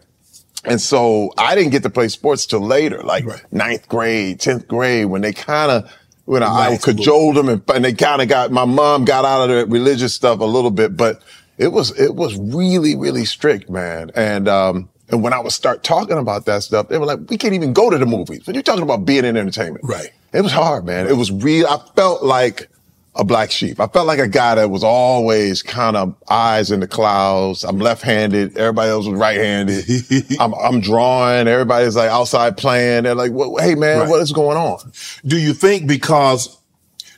And 0.63 0.79
so 0.79 1.33
I 1.39 1.55
didn't 1.55 1.71
get 1.71 1.81
to 1.83 1.89
play 1.89 2.09
sports 2.09 2.45
till 2.45 2.61
later, 2.61 3.01
like 3.01 3.25
Right. 3.25 3.41
ninth 3.51 3.87
grade, 3.87 4.39
10th 4.39 4.67
grade, 4.67 5.07
when 5.07 5.23
they 5.23 5.33
kind 5.33 5.71
of, 5.71 5.91
when 6.25 6.43
I, 6.43 6.47
I 6.47 6.65
Relaxed 6.67 6.87
a 6.87 6.91
little. 6.91 7.03
cajoled 7.03 7.35
them 7.37 7.49
and, 7.49 7.63
and 7.73 7.83
they 7.85 7.93
kind 7.93 8.21
of 8.21 8.27
got, 8.29 8.51
my 8.51 8.65
mom 8.65 9.03
got 9.05 9.25
out 9.25 9.49
of 9.49 9.55
the 9.57 9.65
religious 9.65 10.13
stuff 10.13 10.39
a 10.41 10.45
little 10.45 10.71
bit, 10.71 10.95
but 10.95 11.23
it 11.57 11.69
was, 11.69 11.97
it 11.99 12.15
was 12.15 12.37
really, 12.37 12.95
really 12.95 13.25
strict, 13.25 13.69
man. 13.69 14.11
And, 14.15 14.47
um, 14.47 14.89
and 15.09 15.21
when 15.21 15.33
I 15.33 15.39
would 15.39 15.51
start 15.51 15.83
talking 15.83 16.17
about 16.17 16.45
that 16.45 16.63
stuff, 16.63 16.87
they 16.89 16.97
were 16.97 17.05
like, 17.05 17.19
we 17.29 17.37
can't 17.37 17.53
even 17.53 17.73
go 17.73 17.89
to 17.89 17.97
the 17.97 18.05
movies. 18.05 18.43
But 18.45 18.55
you're 18.55 18.63
talking 18.63 18.83
about 18.83 19.05
being 19.05 19.25
in 19.25 19.37
entertainment. 19.37 19.85
Right. 19.85 20.11
It 20.33 20.41
was 20.41 20.51
hard, 20.51 20.85
man. 20.85 21.07
It 21.07 21.15
was 21.17 21.31
real. 21.31 21.67
I 21.67 21.77
felt 21.95 22.23
like 22.23 22.69
a 23.15 23.23
black 23.23 23.51
sheep. 23.51 23.79
I 23.79 23.85
felt 23.85 24.07
like 24.07 24.17
a 24.17 24.27
guy 24.27 24.55
that 24.55 24.71
was 24.71 24.83
always 24.83 25.61
kind 25.61 25.95
of 25.95 26.15
eyes 26.31 26.71
in 26.71 26.79
the 26.79 26.87
clouds. 26.87 27.63
I'm 27.63 27.77
left-handed. 27.77 28.57
Everybody 28.57 28.89
else 28.89 29.05
was 29.05 29.19
right-handed. 29.19 29.85
I'm, 30.39 30.53
I'm 30.55 30.79
drawing. 30.79 31.47
Everybody's 31.47 31.95
like 31.95 32.09
outside 32.09 32.57
playing. 32.57 33.03
They're 33.03 33.13
like, 33.13 33.31
well, 33.31 33.55
hey 33.59 33.75
man, 33.75 33.99
Right. 33.99 34.09
what 34.09 34.19
is 34.21 34.31
going 34.31 34.57
on? 34.57 34.79
Do 35.27 35.37
you 35.37 35.53
think 35.53 35.85
because 35.87 36.57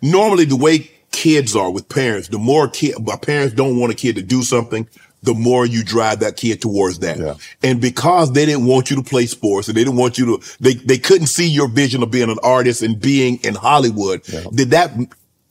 normally 0.02 0.44
the 0.44 0.58
way 0.58 0.92
kids 1.16 1.56
are 1.56 1.72
with 1.72 1.88
parents, 1.88 2.28
the 2.28 2.38
more 2.38 2.68
kid, 2.68 2.96
my 3.06 3.16
parents 3.16 3.56
don't 3.56 3.80
want 3.80 3.94
a 3.94 3.96
kid 3.96 4.18
to 4.18 4.22
do 4.22 4.44
something, 4.44 4.86
the 5.24 5.34
more 5.34 5.66
you 5.66 5.82
drive 5.82 6.20
that 6.20 6.36
kid 6.36 6.62
towards 6.62 7.00
that. 7.00 7.18
Yeah. 7.18 7.36
And 7.64 7.80
because 7.80 8.34
they 8.34 8.46
didn't 8.46 8.66
want 8.66 8.90
you 8.90 8.98
to 8.98 9.02
play 9.02 9.26
sports 9.26 9.70
and 9.70 9.78
they 9.78 9.84
didn't 9.86 9.98
want 9.98 10.18
you 10.18 10.38
to, 10.38 10.56
they, 10.60 10.74
they 10.74 10.98
couldn't 10.98 11.28
see 11.28 11.48
your 11.48 11.70
vision 11.70 12.04
of 12.04 12.12
being 12.12 12.30
an 12.30 12.38
artist 12.44 12.84
and 12.84 13.00
being 13.00 13.38
in 13.44 13.56
Hollywood. 13.56 14.24
Did 14.54 14.72
that 14.72 14.92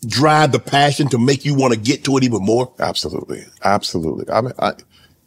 drive 0.06 0.52
the 0.52 0.61
passion 0.61 1.09
to 1.09 1.18
make 1.18 1.47
you 1.47 1.54
want 1.54 1.73
to 1.73 1.80
get 1.80 2.04
to 2.04 2.16
it 2.18 2.25
even 2.25 2.44
more? 2.44 2.71
Absolutely. 2.78 3.47
Absolutely. 3.64 4.30
I 4.30 4.40
mean, 4.42 4.52
I, 4.59 4.73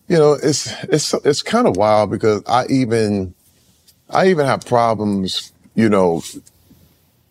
you 0.08 0.18
know, 0.18 0.34
it's, 0.34 0.72
it's, 0.84 1.14
it's 1.26 1.42
kind 1.42 1.68
of 1.68 1.76
wild 1.76 2.12
because 2.12 2.44
I 2.48 2.68
even, 2.68 3.34
I 4.10 4.28
even 4.28 4.46
have 4.46 4.66
problems, 4.66 5.52
you 5.74 5.90
know, 5.90 6.22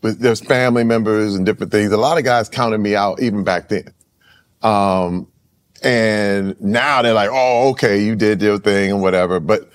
with 0.06 0.20
there's 0.20 0.40
family 0.40 0.84
members 0.84 1.34
and 1.34 1.44
different 1.44 1.72
things. 1.72 1.92
A 1.92 1.96
lot 1.96 2.16
of 2.16 2.24
guys 2.24 2.48
counted 2.48 2.78
me 2.78 2.94
out 2.94 3.20
even 3.20 3.44
back 3.44 3.68
then. 3.68 3.92
Um, 4.62 5.28
and 5.82 6.58
now 6.60 7.02
they're 7.02 7.12
like, 7.12 7.30
oh, 7.32 7.70
okay, 7.70 8.02
you 8.02 8.16
did 8.16 8.40
your 8.40 8.58
thing 8.58 8.92
and 8.92 9.02
whatever. 9.02 9.40
But 9.40 9.68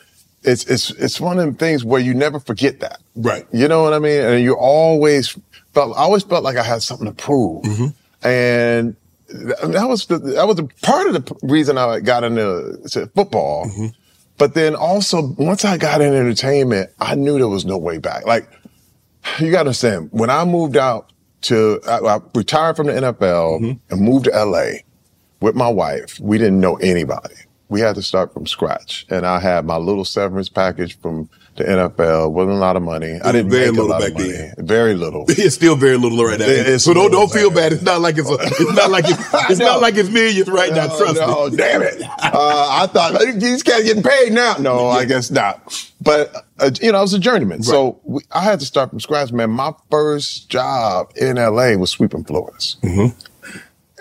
it's, 0.44 0.66
it's, 0.66 0.90
it's 0.92 1.20
one 1.22 1.38
of 1.38 1.46
them 1.46 1.56
things 1.56 1.84
where 1.86 2.02
you 2.02 2.14
never 2.14 2.40
forget 2.40 2.80
that. 2.80 3.02
Right. 3.16 3.46
You 3.52 3.68
know 3.68 3.84
what 3.84 3.94
I 3.94 4.00
mean? 4.00 4.22
And 4.22 4.44
you 4.44 4.56
always 4.56 5.38
felt, 5.74 5.96
I 5.96 6.02
always 6.02 6.24
felt 6.24 6.44
like 6.44 6.58
I 6.58 6.64
had 6.64 6.82
something 6.82 7.08
to 7.08 7.14
prove. 7.14 7.66
And 8.24 8.96
that 9.28 9.88
was 9.88 10.08
the, 10.08 10.18
that 10.18 10.48
was 10.48 10.60
a 10.60 10.64
part 10.82 11.08
of 11.08 11.14
the 11.14 11.36
reason 11.44 11.78
I 11.78 12.00
got 12.00 12.24
into 12.24 12.80
to 12.92 13.08
football. 13.08 13.70
But 14.38 14.56
then 14.56 14.76
also, 14.76 15.36
once 15.38 15.64
I 15.66 15.78
got 15.78 16.02
in 16.02 16.14
entertainment, 16.16 16.90
I 17.00 17.14
knew 17.16 17.38
there 17.38 17.48
was 17.48 17.64
no 17.64 17.78
way 17.78 18.00
back. 18.00 18.26
Like, 18.26 18.50
you 19.40 19.52
gotta 19.52 19.62
understand, 19.62 20.10
when 20.12 20.30
I 20.30 20.44
moved 20.46 20.78
out 20.78 21.12
to, 21.42 21.80
I, 21.88 21.98
I 21.98 22.20
retired 22.36 22.76
from 22.76 22.88
the 22.88 22.94
NFL 22.94 23.62
mm-hmm. 23.62 23.94
and 23.94 24.02
moved 24.02 24.26
to 24.26 24.32
LA 24.32 24.80
with 25.40 25.56
my 25.56 25.70
wife, 25.70 26.20
we 26.20 26.38
didn't 26.38 26.60
know 26.60 26.76
anybody. 26.78 27.36
We 27.72 27.80
had 27.80 27.96
to 27.96 28.02
start 28.02 28.34
from 28.34 28.46
scratch. 28.46 29.06
And 29.10 29.26
I 29.26 29.40
had 29.40 29.66
my 29.66 29.78
little 29.78 30.04
severance 30.06 30.50
package 30.50 31.00
from 31.00 31.30
the 31.56 31.64
NFL. 31.64 32.32
Wasn't 32.32 32.54
a 32.56 32.60
lot 32.60 32.76
of 32.76 32.84
money. 32.84 33.20
I 33.24 33.32
didn't 33.32 33.50
very 33.50 33.68
make 33.68 33.70
a 33.70 33.82
little 33.82 33.88
lot 33.90 34.02
back 34.02 34.10
of 34.12 34.18
money. 34.18 34.32
then. 34.32 34.54
Very 34.58 34.94
little. 34.94 35.26
It's 35.30 35.56
still 35.56 35.76
very 35.76 35.98
little 35.98 36.24
right 36.24 36.38
now. 36.38 36.46
It 36.46 36.68
is 36.68 36.84
so 36.84 36.94
don't 36.94 37.12
don't 37.12 37.32
feel 37.32 37.50
bad. 37.50 37.72
It's 37.74 37.82
not 37.82 38.02
like 38.02 38.18
it's 38.18 38.30
a, 38.30 38.34
it's 38.40 38.74
not 38.76 38.92
like 38.92 39.06
it's, 39.08 39.20
it's 39.50 39.60
not 39.60 39.82
like 39.82 39.96
it's 39.96 40.10
millions 40.10 40.50
right 40.50 40.72
now. 40.74 40.88
No, 40.88 40.98
Trust 40.98 41.20
no, 41.20 41.50
me. 41.50 41.58
damn 41.58 41.82
it. 41.82 42.02
Uh, 42.02 42.68
I 42.82 42.88
thought 42.88 43.20
these 43.36 43.64
cats 43.64 43.84
getting 43.84 44.04
paid 44.04 44.34
now. 44.34 44.56
No, 44.60 44.90
I 44.90 45.06
guess 45.06 45.32
not. 45.32 45.90
But 46.02 46.46
uh, 46.60 46.72
you 46.82 46.92
know, 46.92 46.98
I 46.98 47.02
was 47.02 47.14
a 47.14 47.20
journeyman, 47.20 47.64
so 47.64 48.00
we, 48.04 48.22
I 48.32 48.42
had 48.42 48.60
to 48.60 48.66
start 48.66 48.90
from 48.90 49.00
scratch. 49.00 49.32
Man, 49.32 49.50
my 49.52 49.74
first 49.90 50.50
job 50.50 51.12
in 51.16 51.38
LA 51.38 51.76
was 51.76 51.90
sweeping 51.90 52.24
floors, 52.24 52.78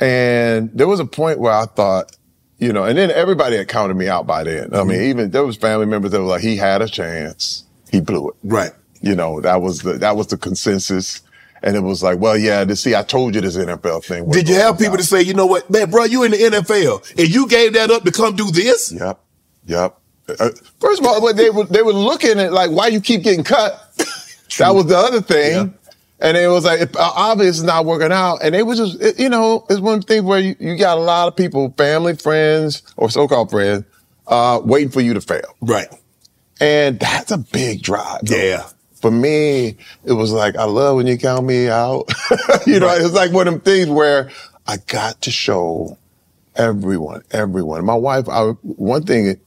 and 0.00 0.70
there 0.72 0.88
was 0.88 1.00
a 1.00 1.04
point 1.06 1.38
where 1.38 1.52
I 1.52 1.66
thought, 1.66 2.16
you 2.60 2.72
know, 2.74 2.84
and 2.84 2.96
then 2.96 3.10
everybody 3.10 3.56
had 3.56 3.68
counted 3.68 3.94
me 3.94 4.06
out 4.06 4.26
by 4.26 4.44
then. 4.44 4.74
I 4.74 4.84
mean, 4.84 5.00
even 5.00 5.30
there 5.30 5.44
was 5.44 5.56
family 5.56 5.86
members 5.86 6.12
that 6.12 6.20
were 6.20 6.26
like, 6.26 6.42
he 6.42 6.56
had 6.56 6.82
a 6.82 6.88
chance, 6.88 7.64
he 7.90 8.00
blew 8.00 8.28
it. 8.28 8.34
Right. 8.44 8.72
You 9.00 9.16
know, 9.16 9.40
that 9.40 9.62
was 9.62 9.80
the 9.80 9.94
that 9.94 10.16
was 10.16 10.26
the 10.28 10.36
consensus. 10.36 11.22
And 11.62 11.76
it 11.76 11.80
was 11.80 12.02
like, 12.02 12.18
well, 12.18 12.38
yeah, 12.38 12.64
to 12.64 12.74
see, 12.74 12.94
I 12.94 13.02
told 13.02 13.34
you 13.34 13.42
this 13.42 13.56
NFL 13.56 14.04
thing. 14.04 14.30
Did 14.30 14.48
you 14.48 14.54
have 14.54 14.78
people 14.78 14.94
out. 14.94 15.00
to 15.00 15.04
say, 15.04 15.20
you 15.20 15.34
know 15.34 15.44
what, 15.44 15.68
man, 15.68 15.90
bro, 15.90 16.04
you 16.04 16.22
in 16.22 16.30
the 16.30 16.38
NFL 16.38 17.18
and 17.18 17.28
you 17.28 17.46
gave 17.48 17.74
that 17.74 17.90
up 17.90 18.02
to 18.04 18.12
come 18.12 18.34
do 18.34 18.50
this? 18.50 18.92
Yep. 18.92 19.20
Yep. 19.66 19.98
Uh, 20.28 20.50
first 20.80 21.00
of 21.00 21.06
all, 21.06 21.34
they 21.34 21.50
were 21.50 21.64
they 21.64 21.82
were 21.82 21.92
looking 21.92 22.38
at 22.38 22.52
like 22.52 22.70
why 22.70 22.88
you 22.88 23.00
keep 23.00 23.22
getting 23.22 23.44
cut. 23.44 23.72
that 24.58 24.74
was 24.74 24.86
the 24.86 24.96
other 24.96 25.20
thing. 25.20 25.52
Yeah. 25.52 25.68
And 26.22 26.36
it 26.36 26.48
was 26.48 26.64
like, 26.64 26.80
it, 26.80 26.96
uh, 26.96 27.12
obviously 27.14 27.48
it's 27.48 27.62
not 27.62 27.86
working 27.86 28.12
out. 28.12 28.38
And 28.42 28.54
it 28.54 28.66
was 28.66 28.78
just, 28.78 29.00
it- 29.00 29.18
you 29.18 29.28
know, 29.28 29.64
it's 29.70 29.80
one 29.80 30.02
thing 30.02 30.24
where 30.24 30.38
you, 30.40 30.54
you 30.60 30.76
got 30.76 30.98
a 30.98 31.00
lot 31.00 31.28
of 31.28 31.36
people, 31.36 31.72
family, 31.78 32.14
friends, 32.14 32.82
or 32.96 33.08
so-called 33.10 33.50
friends, 33.50 33.84
uh, 34.26 34.60
waiting 34.64 34.90
for 34.90 35.00
you 35.00 35.14
to 35.14 35.20
fail. 35.20 35.54
Right. 35.62 35.88
And 36.60 37.00
that's 37.00 37.30
a 37.30 37.38
big 37.38 37.82
drive. 37.82 38.20
though. 38.24 38.36
Yeah. 38.36 38.66
For 39.00 39.10
me, 39.10 39.78
it 40.04 40.12
was 40.12 40.30
like, 40.30 40.56
I 40.56 40.64
love 40.64 40.96
when 40.96 41.06
you 41.06 41.16
count 41.16 41.46
me 41.46 41.68
out. 41.68 42.12
you 42.66 42.78
know, 42.80 42.88
it's 42.90 43.14
like 43.14 43.32
one 43.32 43.48
of 43.48 43.54
them 43.54 43.62
things 43.62 43.88
where 43.88 44.30
I 44.66 44.76
got 44.88 45.22
to 45.22 45.30
show 45.30 45.96
everyone, 46.54 47.22
everyone. 47.30 47.82
My 47.86 47.94
wife, 47.94 48.28
I, 48.28 48.50
one 48.62 49.04
thing, 49.04 49.40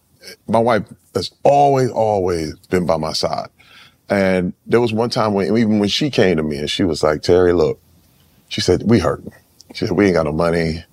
my 0.47 0.57
wife 0.59 0.83
has 1.13 1.31
always, 1.43 1.91
always 1.91 2.55
been 2.69 2.87
by 2.87 2.97
my 2.97 3.13
side. 3.13 3.49
And 4.09 4.53
there 4.65 4.81
was 4.81 4.93
one 4.93 5.09
time 5.09 5.33
when, 5.33 5.47
even 5.57 5.79
when 5.79 5.89
she 5.89 6.09
came 6.09 6.37
to 6.37 6.43
me 6.43 6.57
and 6.57 6.69
she 6.69 6.83
was 6.83 7.03
like, 7.03 7.21
Terry, 7.21 7.53
look, 7.53 7.79
she 8.49 8.61
said, 8.61 8.83
we 8.85 8.99
hurting. 8.99 9.33
She 9.73 9.85
said, 9.85 9.95
we 9.95 10.05
ain't 10.05 10.15
got 10.15 10.25
no 10.25 10.31
money. 10.31 10.83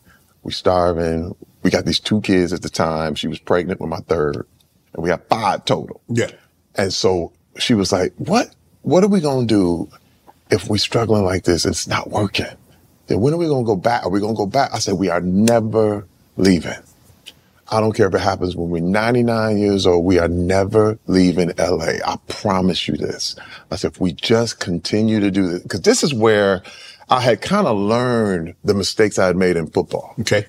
We 0.43 0.53
starving. 0.53 1.35
We 1.63 1.71
got 1.71 1.85
these 1.85 2.01
two 2.01 2.21
kids 2.23 2.53
at 2.53 2.63
the 2.63 2.71
time. 2.71 3.15
She 3.15 3.29
was 3.29 3.39
pregnant 3.39 3.81
with 3.81 3.91
my 3.91 3.99
third 3.99 4.47
and 4.95 5.03
we 5.03 5.11
had 5.11 5.23
five 5.25 5.65
total. 5.65 6.01
Yeah. 6.09 6.31
And 6.77 6.93
so 6.93 7.33
she 7.59 7.75
was 7.75 7.93
like, 7.93 8.15
what, 8.17 8.55
what 8.83 9.05
are 9.05 9.09
we 9.09 9.21
going 9.21 9.47
to 9.47 9.55
do 9.55 9.89
if 10.51 10.69
we're 10.69 10.79
struggling 10.79 11.25
like 11.25 11.45
this 11.45 11.65
and 11.65 11.73
it's 11.73 11.87
not 11.87 12.11
working? 12.11 12.47
Then 13.09 13.21
when 13.21 13.35
are 13.35 13.39
we 13.39 13.47
going 13.47 13.65
to 13.65 13.67
go 13.67 13.77
back? 13.77 14.05
Are 14.05 14.11
we 14.11 14.21
going 14.21 14.35
to 14.35 14.39
go 14.39 14.47
back? 14.47 14.71
I 14.73 14.79
said, 14.79 14.95
we 14.95 15.11
are 15.11 15.21
never 15.21 16.07
leaving. 16.37 16.79
I 17.71 17.81
don't 17.81 17.93
care 17.93 18.09
if 18.09 18.15
it 18.15 18.21
happens 18.21 18.57
when 18.57 18.69
we're 18.71 18.81
99 18.83 19.59
years 19.59 19.87
old. 19.87 20.05
We 20.05 20.19
are 20.19 20.29
never 20.29 20.99
leaving 21.07 21.53
LA. 21.59 21.93
I 22.05 22.17
promise 22.29 22.89
you 22.89 22.97
this. 22.97 23.37
I 23.71 23.77
said, 23.77 23.93
if 23.93 24.01
we 24.01 24.13
just 24.13 24.59
continue 24.61 25.21
to 25.21 25.31
do 25.31 25.49
this, 25.49 25.63
because 25.63 25.83
this 25.83 26.03
is 26.03 26.13
where 26.13 26.63
I 27.09 27.21
had 27.21 27.41
kind 27.43 27.67
of 27.67 27.77
learned 27.79 28.55
the 28.65 28.75
mistakes 28.75 29.19
I 29.19 29.27
had 29.27 29.37
made 29.37 29.57
in 29.57 29.69
football 29.69 30.15
Okay. 30.21 30.47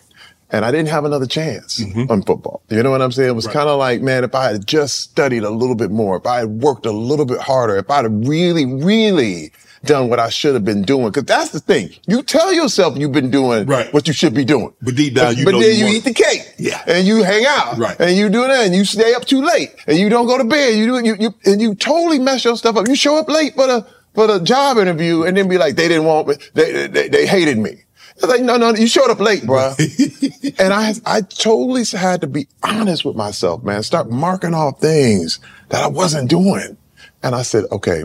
and 0.51 0.65
I 0.65 0.71
didn't 0.71 0.89
have 0.89 1.05
another 1.05 1.25
chance 1.27 1.79
Mm-hmm. 1.79 2.11
on 2.11 2.23
football. 2.23 2.61
You 2.69 2.81
know 2.83 2.91
what 2.91 3.01
I'm 3.01 3.11
saying? 3.11 3.29
It 3.29 3.33
was 3.33 3.47
kind 3.47 3.69
of 3.69 3.77
like, 3.79 4.01
man, 4.01 4.23
if 4.23 4.33
I 4.35 4.51
had 4.51 4.65
just 4.67 4.99
studied 5.01 5.43
a 5.43 5.49
little 5.51 5.75
bit 5.75 5.91
more, 5.91 6.17
if 6.17 6.25
I 6.25 6.39
had 6.39 6.49
worked 6.49 6.85
a 6.85 6.91
little 6.91 7.25
bit 7.25 7.39
harder, 7.39 7.77
if 7.77 7.89
I 7.89 7.97
had 8.03 8.27
really, 8.27 8.65
really 8.65 9.51
done 9.83 10.09
what 10.09 10.19
I 10.19 10.29
should 10.29 10.53
have 10.53 10.63
been 10.65 10.83
doing. 10.83 11.11
Cause 11.11 11.23
that's 11.23 11.50
the 11.50 11.59
thing. 11.59 11.89
You 12.07 12.21
tell 12.23 12.53
yourself 12.53 12.97
you've 12.97 13.11
been 13.11 13.31
doing 13.31 13.65
Right. 13.65 13.91
what 13.93 14.07
you 14.07 14.13
should 14.13 14.33
be 14.33 14.45
doing. 14.45 14.73
But 14.81 14.95
deep 14.95 15.15
down, 15.15 15.35
you 15.38 15.45
but 15.45 15.51
then 15.51 15.61
you 15.61 15.88
you 15.88 15.97
eat 15.97 16.03
the 16.03 16.13
cake. 16.13 16.53
Yeah. 16.57 16.83
And 16.88 17.07
you 17.07 17.23
hang 17.23 17.45
out. 17.47 17.77
Right. 17.77 18.00
And 18.00 18.15
you 18.15 18.29
do 18.29 18.41
that 18.41 18.65
and 18.65 18.75
you 18.75 18.85
stay 18.85 19.13
up 19.13 19.25
too 19.25 19.41
late 19.41 19.71
and 19.88 19.97
you 19.97 20.09
don't 20.09 20.27
go 20.27 20.38
to 20.38 20.43
bed. 20.43 20.75
You 20.75 20.85
do 20.85 20.95
it. 20.97 21.05
you, 21.05 21.15
you, 21.19 21.33
and 21.45 21.61
you 21.61 21.75
totally 21.75 22.19
mess 22.19 22.43
your 22.45 22.55
stuff 22.57 22.75
up. 22.77 22.88
You 22.88 22.95
show 22.95 23.17
up 23.17 23.27
late 23.29 23.55
for 23.55 23.67
the, 23.67 23.88
for 24.13 24.27
the 24.27 24.39
job 24.39 24.77
interview 24.77 25.23
and 25.23 25.35
then 25.35 25.47
be 25.47 25.57
like, 25.57 25.75
they 25.75 25.88
didn't 25.88 26.05
want 26.05 26.27
me. 26.27 26.35
They, 26.53 26.88
they, 26.88 27.09
they 27.09 27.25
hated 27.25 27.57
me. 27.57 27.83
It's 28.17 28.27
like, 28.27 28.41
no, 28.41 28.57
no, 28.57 28.75
you 28.75 28.85
showed 28.88 29.09
up 29.09 29.19
late, 29.19 29.45
bro. 29.47 29.73
and 30.59 30.73
I, 30.73 30.93
I 31.05 31.21
totally 31.21 31.83
had 31.85 32.21
to 32.21 32.27
be 32.27 32.47
honest 32.61 33.03
with 33.03 33.15
myself, 33.15 33.63
man. 33.63 33.81
Start 33.81 34.11
marking 34.11 34.53
off 34.53 34.79
things 34.79 35.39
that 35.69 35.83
I 35.83 35.88
wasn't 35.88 36.29
doing. 36.29 36.77
And 37.23 37.33
I 37.35 37.41
said, 37.41 37.65
okay, 37.71 38.03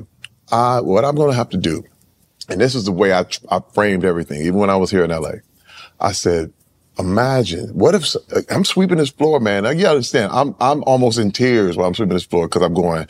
I, 0.53 0.81
what 0.81 1.05
I'm 1.05 1.17
going 1.17 1.31
to 1.31 1.37
have 1.37 1.51
to 1.51 1.57
do, 1.57 1.85
and 2.49 2.61
this 2.61 2.75
is 2.75 2.85
the 2.85 2.93
way 2.93 3.13
I, 3.13 3.27
I 3.51 3.61
framed 3.73 4.05
everything, 4.05 4.41
even 4.43 4.57
when 4.57 4.71
I 4.71 4.77
was 4.77 4.91
here 4.91 5.05
in 5.05 5.11
LA. 5.11 5.33
I 6.01 6.13
said, 6.13 6.53
imagine 6.99 7.69
what 7.71 7.95
if 7.95 8.15
I'm 8.51 8.65
sweeping 8.65 8.99
this 8.99 9.11
floor, 9.11 9.41
man. 9.41 9.65
Now, 9.65 9.71
you 9.71 9.87
understand? 9.87 10.33
I'm 10.33 10.55
I'm 10.61 10.83
almost 10.85 11.19
in 11.19 11.31
tears 11.31 11.77
while 11.77 11.87
I'm 11.87 11.95
sweeping 11.95 12.15
this 12.15 12.25
floor 12.25 12.49
because 12.49 12.63
I'm 12.63 12.75
going, 12.75 13.07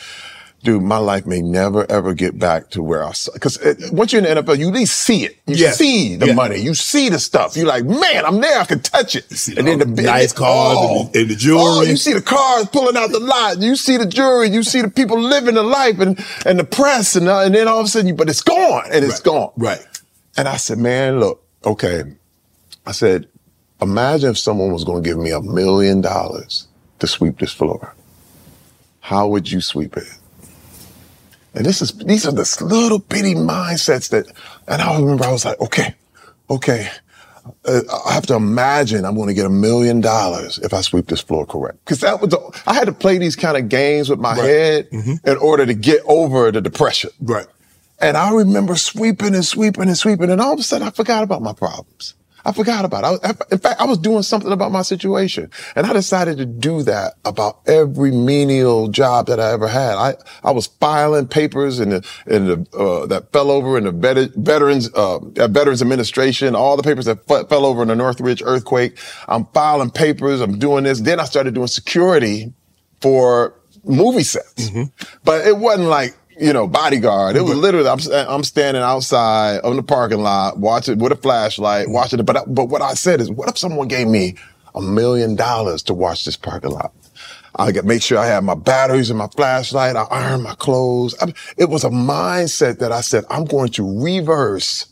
dude. 0.67 0.83
My 0.83 0.99
life 0.99 1.25
may 1.25 1.41
never 1.41 1.91
ever 1.91 2.13
get 2.13 2.39
back 2.39 2.69
to 2.71 2.83
where 2.83 3.03
I 3.03 3.13
saw. 3.13 3.33
because 3.33 3.59
once 3.93 4.13
you're 4.13 4.23
in 4.23 4.37
the 4.37 4.43
NFL, 4.43 4.59
you 4.59 4.69
at 4.69 4.75
least 4.75 4.99
see 4.99 5.25
it. 5.25 5.37
You 5.47 5.55
Yes. 5.57 5.79
see 5.79 6.17
the 6.17 6.27
Yeah. 6.27 6.33
money. 6.35 6.59
You 6.59 6.75
see 6.75 7.09
the 7.09 7.19
stuff. 7.19 7.57
You're 7.57 7.67
like, 7.67 7.85
man, 7.85 8.27
I'm 8.27 8.41
there. 8.41 8.61
I 8.61 8.65
can 8.65 8.81
touch 8.81 9.17
it. 9.17 9.31
see 9.31 9.57
and 9.57 9.67
then 9.67 9.79
the 9.79 9.87
nice 10.03 10.33
cars 10.33 10.79
and 10.79 11.13
the- 11.15 11.21
and 11.21 11.31
the 11.31 11.35
jewelry. 11.37 11.65
Oh, 11.65 11.83
you 11.83 11.97
see 11.97 12.13
the 12.13 12.21
cars 12.21 12.67
pulling 12.67 12.97
out 12.97 13.11
the 13.13 13.21
lot. 13.21 13.59
You 13.63 13.77
see 13.77 13.97
the 13.97 14.07
jewelry. 14.07 14.51
You 14.51 14.63
see 14.63 14.83
the 14.83 14.91
people 14.91 15.19
living 15.19 15.55
the 15.55 15.63
life 15.63 15.99
and 16.01 16.19
and 16.45 16.59
the 16.59 16.65
press 16.65 17.17
and 17.17 17.29
uh, 17.29 17.41
and 17.41 17.55
then 17.55 17.69
all 17.69 17.81
of 17.81 17.87
a 17.87 17.89
sudden, 17.89 18.09
you, 18.09 18.15
but 18.15 18.29
it's 18.29 18.43
gone 18.43 18.85
and 18.93 19.05
it's 19.05 19.15
Right. 19.15 19.25
gone. 19.25 19.51
Right. 19.57 19.83
And 20.37 20.47
I 20.49 20.57
said, 20.59 20.79
man, 20.79 21.19
look, 21.21 21.43
okay. 21.65 22.03
I 22.87 22.93
said, 22.93 23.27
imagine 23.81 24.31
if 24.31 24.39
someone 24.39 24.73
was 24.73 24.85
going 24.85 25.03
to 25.03 25.09
give 25.09 25.19
me 25.19 25.31
a 25.31 25.41
million 25.41 26.01
dollars 26.03 26.67
to 26.99 27.07
sweep 27.07 27.39
this 27.39 27.53
floor. 27.53 27.95
How 29.01 29.29
would 29.29 29.51
you 29.51 29.61
sweep 29.61 29.97
it? 29.97 30.09
And 31.57 31.65
this 31.65 31.81
is, 31.81 31.93
these 31.93 32.27
are 32.27 32.33
the 32.33 32.59
little 32.61 32.99
bitty 32.99 33.35
mindsets 33.35 34.11
that, 34.11 34.27
and 34.69 34.83
I 34.83 35.01
remember 35.01 35.25
I 35.25 35.33
was 35.33 35.47
like, 35.47 35.59
okay, 35.59 35.95
okay. 36.51 36.91
Uh, 37.65 37.81
I 38.07 38.13
have 38.13 38.27
to 38.27 38.35
imagine 38.35 39.05
I'm 39.05 39.15
going 39.15 39.29
to 39.29 39.35
get 39.35 39.47
a 39.47 39.51
million 39.51 40.01
dollars 40.03 40.59
if 40.59 40.75
I 40.75 40.83
sweep 40.83 41.07
this 41.07 41.21
floor 41.21 41.47
correct. 41.47 41.83
Cause 41.87 42.01
that 42.01 42.21
was, 42.21 42.31
the, 42.31 42.63
I 42.67 42.75
had 42.75 42.87
to 42.87 42.93
play 42.93 43.17
these 43.19 43.37
kind 43.37 43.57
of 43.57 43.69
games 43.71 44.11
with 44.11 44.19
my 44.19 44.35
head 44.35 44.89
in 44.91 45.37
order 45.41 45.65
to 45.65 45.73
get 45.73 46.03
over 46.07 46.53
the 46.53 46.61
depression. 46.61 47.11
Right. 47.21 47.47
And 48.01 48.19
I 48.19 48.35
remember 48.35 48.77
sweeping 48.77 49.35
and 49.35 49.45
sweeping 49.45 49.85
and 49.85 49.97
sweeping, 49.97 50.29
and 50.31 50.41
all 50.41 50.53
of 50.53 50.59
a 50.59 50.63
sudden 50.63 50.87
I 50.87 50.91
forgot 50.91 51.23
about 51.23 51.41
my 51.41 51.55
problems. 51.55 52.15
I 52.47 52.53
forgot 52.53 52.85
about 52.85 53.05
it. 53.15 53.21
I, 53.25 53.31
in 53.55 53.59
fact, 53.59 53.81
I 53.81 53.85
was 53.85 53.99
doing 53.99 54.23
something 54.23 54.53
about 54.53 54.73
my 54.73 54.83
situation, 54.83 55.51
and 55.75 55.87
I 55.87 55.93
decided 55.93 56.39
to 56.39 56.47
do 56.47 56.83
that 56.85 57.15
about 57.25 57.61
every 57.67 58.13
menial 58.13 58.89
job 58.89 59.27
that 59.27 59.41
I 59.41 59.53
ever 59.53 59.69
had. 59.69 59.97
I 59.97 60.15
I 60.45 60.53
was 60.53 60.69
filing 60.69 61.29
papers 61.29 61.81
in 61.81 61.91
the 61.91 62.09
in 62.27 62.47
the 62.47 62.79
uh, 62.79 63.07
that 63.07 63.33
fell 63.33 63.51
over 63.51 63.77
in 63.77 63.85
the 63.85 63.93
vet- 63.93 64.35
veterans 64.37 64.89
uh, 64.95 65.19
veterans 65.49 65.83
administration, 65.83 66.55
all 66.55 66.77
the 66.77 66.85
papers 66.85 67.07
that 67.07 67.19
f- 67.29 67.49
fell 67.49 67.67
over 67.67 67.83
in 67.83 67.89
the 67.89 67.97
Northridge 67.97 68.43
earthquake. 68.45 68.99
I'm 69.29 69.47
filing 69.47 69.91
papers. 69.91 70.41
I'm 70.41 70.59
doing 70.59 70.85
this. 70.85 71.01
Then 71.01 71.21
I 71.21 71.25
started 71.25 71.55
doing 71.55 71.67
security 71.67 72.55
for 73.01 73.55
movie 73.85 74.23
sets. 74.25 74.71
But 75.25 75.47
it 75.47 75.59
wasn't 75.59 75.89
like, 75.89 76.17
you 76.39 76.53
know, 76.53 76.67
bodyguard. 76.67 77.37
It 77.37 77.43
was 77.43 77.57
literally, 77.57 77.89
I'm, 77.89 77.99
I'm 78.29 78.45
standing 78.45 78.83
outside 78.83 79.61
on 79.61 79.77
the 79.77 79.83
parking 79.83 80.21
lot, 80.21 80.59
watching 80.59 80.99
with 80.99 81.13
a 81.13 81.17
flashlight, 81.17 81.89
watching 81.89 82.21
it. 82.21 82.27
But, 82.27 82.37
I- 82.37 82.45
but 82.47 82.67
what 82.67 82.83
I 82.83 82.95
said 82.95 83.21
is, 83.21 83.31
what 83.31 83.49
if 83.49 83.59
someone 83.59 83.89
gave 83.89 84.07
me 84.07 84.37
a 84.75 84.81
million 84.83 85.37
dollars 85.37 85.83
to 85.85 85.95
watch 85.95 86.25
this 86.25 86.37
parking 86.37 86.71
lot? 86.71 86.93
I 87.59 87.73
got 87.73 87.87
make 87.87 88.03
sure 88.03 88.19
I 88.19 88.27
had 88.27 88.45
my 88.45 88.55
batteries 88.55 89.09
and 89.09 89.19
my 89.19 89.29
flashlight. 89.29 89.97
I 89.97 90.03
iron 90.03 90.43
my 90.43 90.55
clothes. 90.55 91.15
I, 91.23 91.33
it 91.57 91.71
was 91.71 91.85
a 91.85 91.89
mindset 91.89 92.81
that 92.81 92.93
I 92.93 93.01
said, 93.01 93.25
I'm 93.31 93.47
going 93.47 93.71
to 93.71 94.03
reverse 94.05 94.87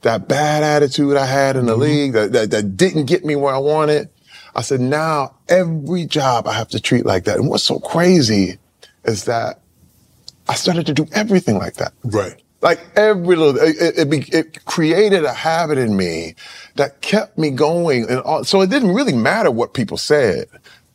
that 0.00 0.26
bad 0.26 0.62
attitude 0.62 1.16
I 1.16 1.26
had 1.26 1.56
in 1.56 1.66
the 1.66 1.72
mm-hmm. 1.72 1.82
league 1.82 2.12
that, 2.12 2.32
that, 2.32 2.50
that 2.52 2.76
didn't 2.76 3.04
get 3.04 3.24
me 3.24 3.36
where 3.36 3.54
I 3.54 3.58
wanted. 3.58 4.08
I 4.54 4.62
said, 4.62 4.80
now 4.80 5.34
every 5.48 6.06
job 6.06 6.46
I 6.46 6.54
have 6.54 6.68
to 6.68 6.80
treat 6.80 7.04
like 7.04 7.24
that. 7.24 7.38
And 7.38 7.48
what's 7.50 7.64
so 7.64 7.78
crazy 7.80 8.58
is 9.04 9.24
that 9.24 9.60
I 10.48 10.54
started 10.54 10.86
to 10.86 10.94
do 10.94 11.06
everything 11.12 11.58
like 11.58 11.74
that. 11.74 11.92
Right. 12.04 12.40
Like 12.62 12.80
every 12.96 13.36
little, 13.36 13.60
it, 13.60 13.76
it, 13.98 14.12
it, 14.12 14.34
it 14.34 14.64
created 14.64 15.24
a 15.24 15.32
habit 15.32 15.78
in 15.78 15.96
me 15.96 16.34
that 16.76 17.00
kept 17.00 17.36
me 17.38 17.50
going. 17.50 18.08
And 18.08 18.20
all, 18.20 18.44
so 18.44 18.60
it 18.62 18.70
didn't 18.70 18.94
really 18.94 19.14
matter 19.14 19.50
what 19.50 19.74
people 19.74 19.96
said. 19.96 20.46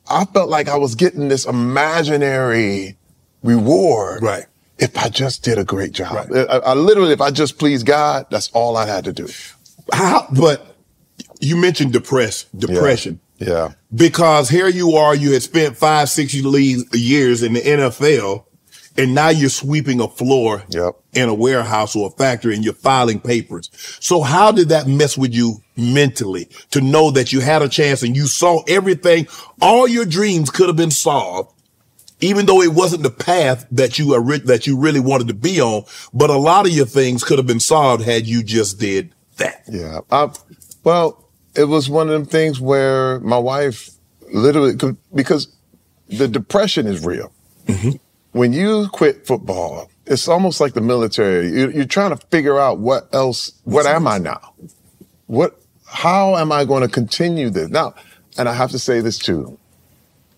I 0.09 0.25
felt 0.25 0.49
like 0.49 0.67
I 0.67 0.77
was 0.77 0.95
getting 0.95 1.27
this 1.29 1.45
imaginary 1.45 2.97
reward. 3.43 4.23
Right. 4.23 4.45
If 4.79 4.97
I 4.97 5.09
just 5.09 5.43
did 5.43 5.59
a 5.59 5.63
great 5.63 5.91
job. 5.91 6.29
Right. 6.29 6.49
I, 6.49 6.57
I 6.57 6.73
literally, 6.73 7.13
if 7.13 7.21
I 7.21 7.29
just 7.29 7.59
pleased 7.59 7.85
God, 7.85 8.25
that's 8.31 8.49
all 8.53 8.75
I 8.75 8.87
had 8.87 9.05
to 9.05 9.13
do. 9.13 9.27
How, 9.93 10.27
but 10.37 10.75
you 11.39 11.55
mentioned 11.55 11.93
depress, 11.93 12.45
depression. 12.45 13.19
Yeah. 13.37 13.73
Because 13.93 14.49
here 14.49 14.67
you 14.67 14.93
are, 14.93 15.15
you 15.15 15.33
had 15.33 15.43
spent 15.43 15.77
five, 15.77 16.09
six 16.09 16.33
years 16.33 17.43
in 17.43 17.53
the 17.53 17.61
NFL, 17.61 18.45
and 18.97 19.15
now 19.15 19.29
you're 19.29 19.49
sweeping 19.49 20.01
a 20.01 20.07
floor 20.07 20.63
Yep. 20.69 20.95
in 21.13 21.29
a 21.29 21.33
warehouse 21.33 21.95
or 21.95 22.07
a 22.07 22.11
factory 22.11 22.55
and 22.55 22.63
you're 22.63 22.73
filing 22.73 23.19
papers. 23.19 23.69
So 23.99 24.21
how 24.21 24.51
did 24.51 24.69
that 24.69 24.87
mess 24.87 25.17
with 25.17 25.33
you 25.33 25.61
mentally 25.77 26.49
to 26.71 26.81
know 26.81 27.11
that 27.11 27.31
you 27.31 27.39
had 27.39 27.61
a 27.61 27.69
chance 27.69 28.03
and 28.03 28.15
you 28.15 28.27
saw 28.27 28.63
everything, 28.67 29.27
all 29.61 29.87
your 29.87 30.05
dreams 30.05 30.49
could 30.49 30.67
have 30.67 30.75
been 30.75 30.91
solved, 30.91 31.53
even 32.19 32.45
though 32.45 32.61
it 32.61 32.73
wasn't 32.73 33.03
the 33.03 33.09
path 33.09 33.65
that 33.71 33.97
you 33.97 34.13
are, 34.13 34.37
that 34.39 34.67
you 34.67 34.77
really 34.77 34.99
wanted 34.99 35.27
to 35.29 35.33
be 35.33 35.61
on, 35.61 35.83
but 36.13 36.29
a 36.29 36.37
lot 36.37 36.65
of 36.67 36.71
your 36.73 36.85
things 36.85 37.23
could 37.23 37.39
have 37.39 37.47
been 37.47 37.59
solved 37.59 38.03
had 38.03 38.27
you 38.27 38.43
just 38.43 38.79
did 38.79 39.13
that. 39.37 39.63
Yeah. 39.67 40.01
I, 40.11 40.29
well, 40.83 41.29
it 41.55 41.63
was 41.65 41.89
one 41.89 42.07
of 42.07 42.13
them 42.13 42.25
things 42.25 42.59
where 42.59 43.19
my 43.21 43.37
wife 43.37 43.89
literally, 44.33 44.73
because 45.13 45.47
the 46.09 46.27
depression 46.27 46.87
is 46.87 47.03
real. 47.05 47.31
Mm-hmm. 47.65 47.91
When 48.31 48.53
you 48.53 48.87
quit 48.91 49.27
football, 49.27 49.89
it's 50.05 50.27
almost 50.27 50.61
like 50.61 50.73
the 50.73 50.81
military. 50.81 51.49
You, 51.49 51.69
you're 51.71 51.85
trying 51.85 52.15
to 52.15 52.27
figure 52.27 52.59
out 52.59 52.79
what 52.79 53.13
else, 53.13 53.53
what 53.65 53.85
am 53.85 54.07
I 54.07 54.17
now? 54.17 54.53
What, 55.27 55.59
how 55.85 56.37
am 56.37 56.51
I 56.51 56.65
going 56.65 56.81
to 56.81 56.87
continue 56.87 57.49
this? 57.49 57.69
Now, 57.69 57.93
and 58.37 58.47
I 58.47 58.53
have 58.53 58.71
to 58.71 58.79
say 58.79 59.01
this 59.01 59.17
too. 59.17 59.57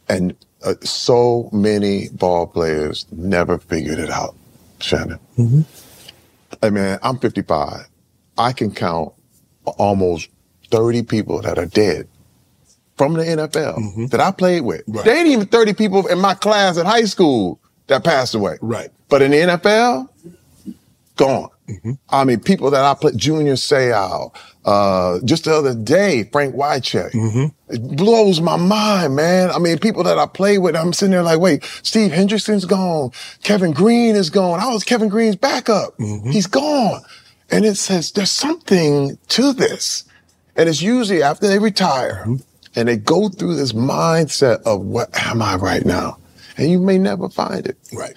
And 0.10 0.36
uh, 0.64 0.76
so 0.82 1.50
many 1.52 2.10
ball 2.10 2.48
players 2.48 3.06
never 3.12 3.58
figured 3.58 4.00
it 4.00 4.10
out, 4.10 4.36
Shannon. 4.80 5.20
Hey 6.62 6.70
man, 6.70 7.00
I'm 7.04 7.20
55. 7.20 7.88
I 8.38 8.54
can 8.54 8.72
count 8.74 9.14
almost 9.66 10.30
30 10.72 11.04
people 11.04 11.42
that 11.42 11.58
are 11.58 11.66
dead 11.66 12.08
from 12.98 13.14
the 13.14 13.24
NFL 13.24 14.10
that 14.12 14.20
I 14.20 14.32
played 14.32 14.62
with. 14.62 14.84
Right. 14.88 15.06
There 15.06 15.16
ain't 15.16 15.28
even 15.28 15.48
30 15.48 15.74
people 15.74 16.08
in 16.08 16.20
my 16.20 16.34
class 16.34 16.78
at 16.78 16.86
high 16.86 17.06
school 17.06 17.60
that 17.88 18.04
passed 18.04 18.36
away. 18.36 18.58
Right. 18.62 18.90
But 19.10 19.22
in 19.22 19.32
the 19.32 19.38
NFL, 19.38 20.10
gone. 21.16 21.50
Mm-hmm. 21.70 21.92
I 22.10 22.24
mean, 22.26 22.40
people 22.40 22.72
that 22.72 22.84
I 22.84 22.94
played, 22.94 23.18
Junior 23.18 23.54
Seau, 23.54 24.36
uh, 24.66 25.20
just 25.24 25.46
the 25.46 25.56
other 25.56 25.74
day, 25.74 26.24
Frank 26.32 26.56
Wycheck. 26.56 27.12
Mm-hmm. 27.12 27.74
It 27.74 27.98
blows 27.98 28.42
my 28.42 28.58
mind, 28.58 29.16
man. 29.16 29.50
I 29.52 29.60
mean, 29.60 29.78
people 29.80 30.04
that 30.04 30.18
I 30.18 30.26
play 30.26 30.58
with, 30.58 30.76
I'm 30.76 30.94
sitting 30.94 31.12
there 31.12 31.24
like, 31.24 31.40
wait, 31.40 31.64
Steve 31.84 32.12
Hendrickson's 32.12 32.66
gone. 32.66 33.12
Kevin 33.44 33.72
Greene 33.72 34.16
is 34.16 34.30
gone. 34.30 34.60
I 34.60 34.74
was 34.74 34.84
Kevin 34.84 35.10
Greene's 35.10 35.36
backup. 35.36 35.98
Mm-hmm. 35.98 36.32
He's 36.32 36.48
gone. 36.48 37.02
And 37.50 37.66
it 37.66 37.76
says 37.76 38.12
there's 38.12 38.32
something 38.32 39.18
to 39.30 39.54
this. 39.54 40.06
And 40.56 40.70
it's 40.70 40.82
usually 40.82 41.24
after 41.24 41.48
they 41.48 41.60
retire 41.60 42.26
and 42.76 42.88
they 42.88 42.98
go 42.98 43.30
through 43.30 43.56
this 43.56 43.74
mindset 43.74 44.62
of 44.64 44.82
what 44.82 45.10
am 45.28 45.42
I 45.42 45.56
right 45.56 45.86
now? 45.86 46.18
And 46.58 46.70
you 46.70 46.80
may 46.80 46.98
never 46.98 47.30
find 47.30 47.66
it. 47.66 47.78
Right. 47.94 48.14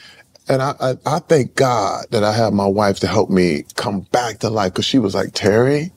And 0.49 0.63
I, 0.63 0.75
I, 0.81 0.97
I 1.07 1.19
thank 1.21 1.55
God 1.55 2.07
that 2.11 2.23
I 2.23 2.33
have 2.33 2.53
my 2.53 2.67
wife 2.67 3.01
to 3.01 3.07
help 3.07 3.31
me 3.31 3.65
come 3.75 4.01
back 4.13 4.39
to 4.41 4.51
life. 4.51 4.75
Cause 4.75 4.85
she 4.85 4.99
was 4.99 5.15
like, 5.15 5.33
Terry, 5.33 5.93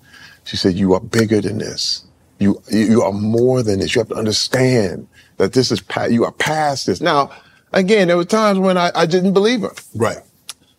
she 0.45 0.58
said, 0.58 0.75
you 0.75 0.93
are 0.93 0.99
bigger 0.99 1.41
than 1.41 1.60
this. 1.60 2.06
You, 2.39 2.62
you 2.71 3.02
are 3.04 3.12
more 3.12 3.62
than 3.62 3.80
this. 3.80 3.93
You 3.93 3.99
have 3.99 4.10
to 4.10 4.15
understand 4.15 5.08
that 5.38 5.54
this 5.54 5.71
is, 5.71 5.84
you 6.10 6.23
are 6.23 6.32
past 6.32 6.88
this. 6.88 7.02
Now, 7.02 7.32
again, 7.73 8.08
there 8.08 8.17
were 8.17 8.25
times 8.25 8.60
when 8.60 8.78
I, 8.78 8.91
I 8.95 9.06
didn't 9.06 9.34
believe 9.34 9.62
her. 9.62 9.73
Right. 9.93 10.19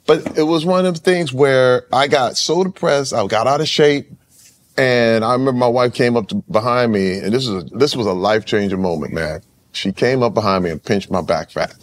But 0.06 0.36
it 0.36 0.42
was 0.42 0.64
one 0.64 0.86
of 0.86 0.94
the 0.94 1.00
things 1.00 1.32
where 1.32 1.84
I 1.92 2.08
got 2.08 2.36
so 2.36 2.64
depressed, 2.64 3.14
I 3.14 3.24
got 3.26 3.46
out 3.46 3.60
of 3.60 3.68
shape, 3.68 4.10
and 4.76 5.24
I 5.24 5.32
remember 5.32 5.52
my 5.52 5.68
wife 5.68 5.94
came 5.94 6.16
up 6.16 6.28
to, 6.28 6.36
behind 6.50 6.90
me, 6.90 7.18
and 7.18 7.32
this 7.32 7.46
was 7.46 7.64
this 7.70 7.94
was 7.94 8.06
a 8.06 8.12
life 8.12 8.44
changing 8.44 8.80
moment, 8.80 9.12
man. 9.12 9.42
She 9.72 9.92
came 9.92 10.22
up 10.22 10.34
behind 10.34 10.64
me 10.64 10.70
and 10.70 10.82
pinched 10.82 11.10
my 11.10 11.22
back 11.22 11.50
fat. 11.50 11.74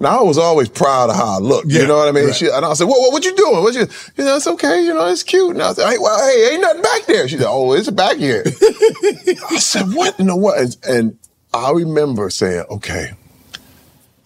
Now 0.00 0.18
I 0.18 0.22
was 0.22 0.36
always 0.36 0.68
proud 0.68 1.10
of 1.10 1.16
how 1.16 1.36
I 1.36 1.38
looked. 1.38 1.68
Yeah, 1.68 1.82
you 1.82 1.86
know 1.86 1.96
what 1.96 2.08
I 2.08 2.12
mean? 2.12 2.26
right. 2.26 2.34
She, 2.34 2.48
and 2.48 2.64
I 2.64 2.72
said, 2.74 2.88
"What? 2.88 3.00
What, 3.00 3.12
what 3.12 3.24
you 3.24 3.36
doing? 3.36 3.62
What 3.62 3.74
you? 3.74 3.86
You 4.16 4.24
know, 4.24 4.36
it's 4.36 4.48
okay. 4.48 4.84
You 4.84 4.94
know, 4.94 5.06
it's 5.06 5.22
cute." 5.22 5.52
And 5.52 5.62
I 5.62 5.72
said, 5.72 5.88
"Hey, 5.88 5.96
well, 5.98 6.18
hey, 6.28 6.54
ain't 6.54 6.62
nothing 6.62 6.82
back 6.82 7.06
there." 7.06 7.28
She 7.28 7.38
said, 7.38 7.46
"Oh, 7.48 7.72
it's 7.72 7.88
back 7.88 8.16
here." 8.16 8.42
I 8.46 9.58
said, 9.58 9.94
"What 9.94 10.18
in 10.18 10.26
the 10.26 10.36
what?" 10.36 10.58
And, 10.58 10.76
and 10.88 11.18
I 11.54 11.70
remember 11.70 12.30
saying, 12.30 12.64
"Okay, 12.68 13.12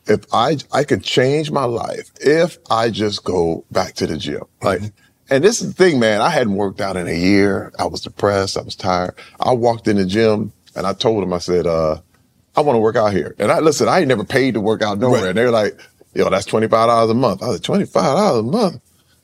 if 0.06 0.24
I 0.32 0.58
I 0.72 0.84
could 0.84 1.02
change 1.02 1.50
my 1.50 1.64
life 1.64 2.10
if 2.20 2.58
I 2.70 2.90
just 2.90 3.24
go 3.24 3.64
back 3.70 3.94
to 3.96 4.06
the 4.06 4.16
gym. 4.16 4.44
Like, 4.62 4.80
and 5.28 5.42
this 5.42 5.60
is 5.60 5.68
the 5.68 5.74
thing, 5.74 5.98
man. 5.98 6.20
I 6.20 6.30
hadn't 6.30 6.54
worked 6.54 6.80
out 6.80 6.96
in 6.96 7.08
a 7.08 7.18
year. 7.18 7.72
I 7.78 7.86
was 7.86 8.00
depressed. 8.00 8.56
I 8.56 8.62
was 8.62 8.76
tired. 8.76 9.14
I 9.40 9.52
walked 9.52 9.88
in 9.88 9.96
the 9.96 10.06
gym 10.06 10.52
and 10.76 10.86
I 10.86 10.92
told 10.92 11.24
him, 11.24 11.32
I 11.32 11.38
said, 11.38 11.66
uh, 11.66 12.00
I 12.56 12.62
want 12.62 12.76
to 12.76 12.80
work 12.80 12.96
out 12.96 13.12
here. 13.12 13.34
And 13.38 13.52
I 13.52 13.60
listen, 13.60 13.88
I 13.88 14.00
ain't 14.00 14.08
never 14.08 14.24
paid 14.24 14.54
to 14.54 14.60
work 14.60 14.82
out 14.82 14.98
nowhere. 14.98 15.22
Right. 15.22 15.28
And 15.30 15.38
they're 15.38 15.50
like, 15.50 15.78
yo, 16.14 16.30
that's 16.30 16.46
twenty 16.46 16.68
five 16.68 16.88
dollars 16.88 17.10
a 17.10 17.14
month. 17.14 17.42
I 17.42 17.52
said, 17.52 17.64
twenty 17.64 17.84
five 17.84 18.16
dollars 18.16 18.40
a 18.40 18.42
month. 18.42 18.80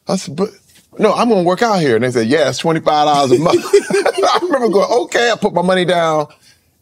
I 0.08 0.16
said, 0.16 0.36
but 0.36 0.50
no, 0.98 1.12
I'm 1.12 1.28
going 1.28 1.42
to 1.42 1.46
work 1.46 1.62
out 1.62 1.80
here. 1.80 1.94
And 1.94 2.04
they 2.04 2.10
said, 2.10 2.26
yeah, 2.26 2.48
it's 2.48 2.62
$25 2.62 3.36
a 3.36 3.38
month. 3.38 3.64
I 3.64 4.38
remember 4.42 4.68
going, 4.68 4.90
okay, 5.04 5.30
I 5.30 5.36
put 5.36 5.54
my 5.54 5.62
money 5.62 5.84
down 5.84 6.26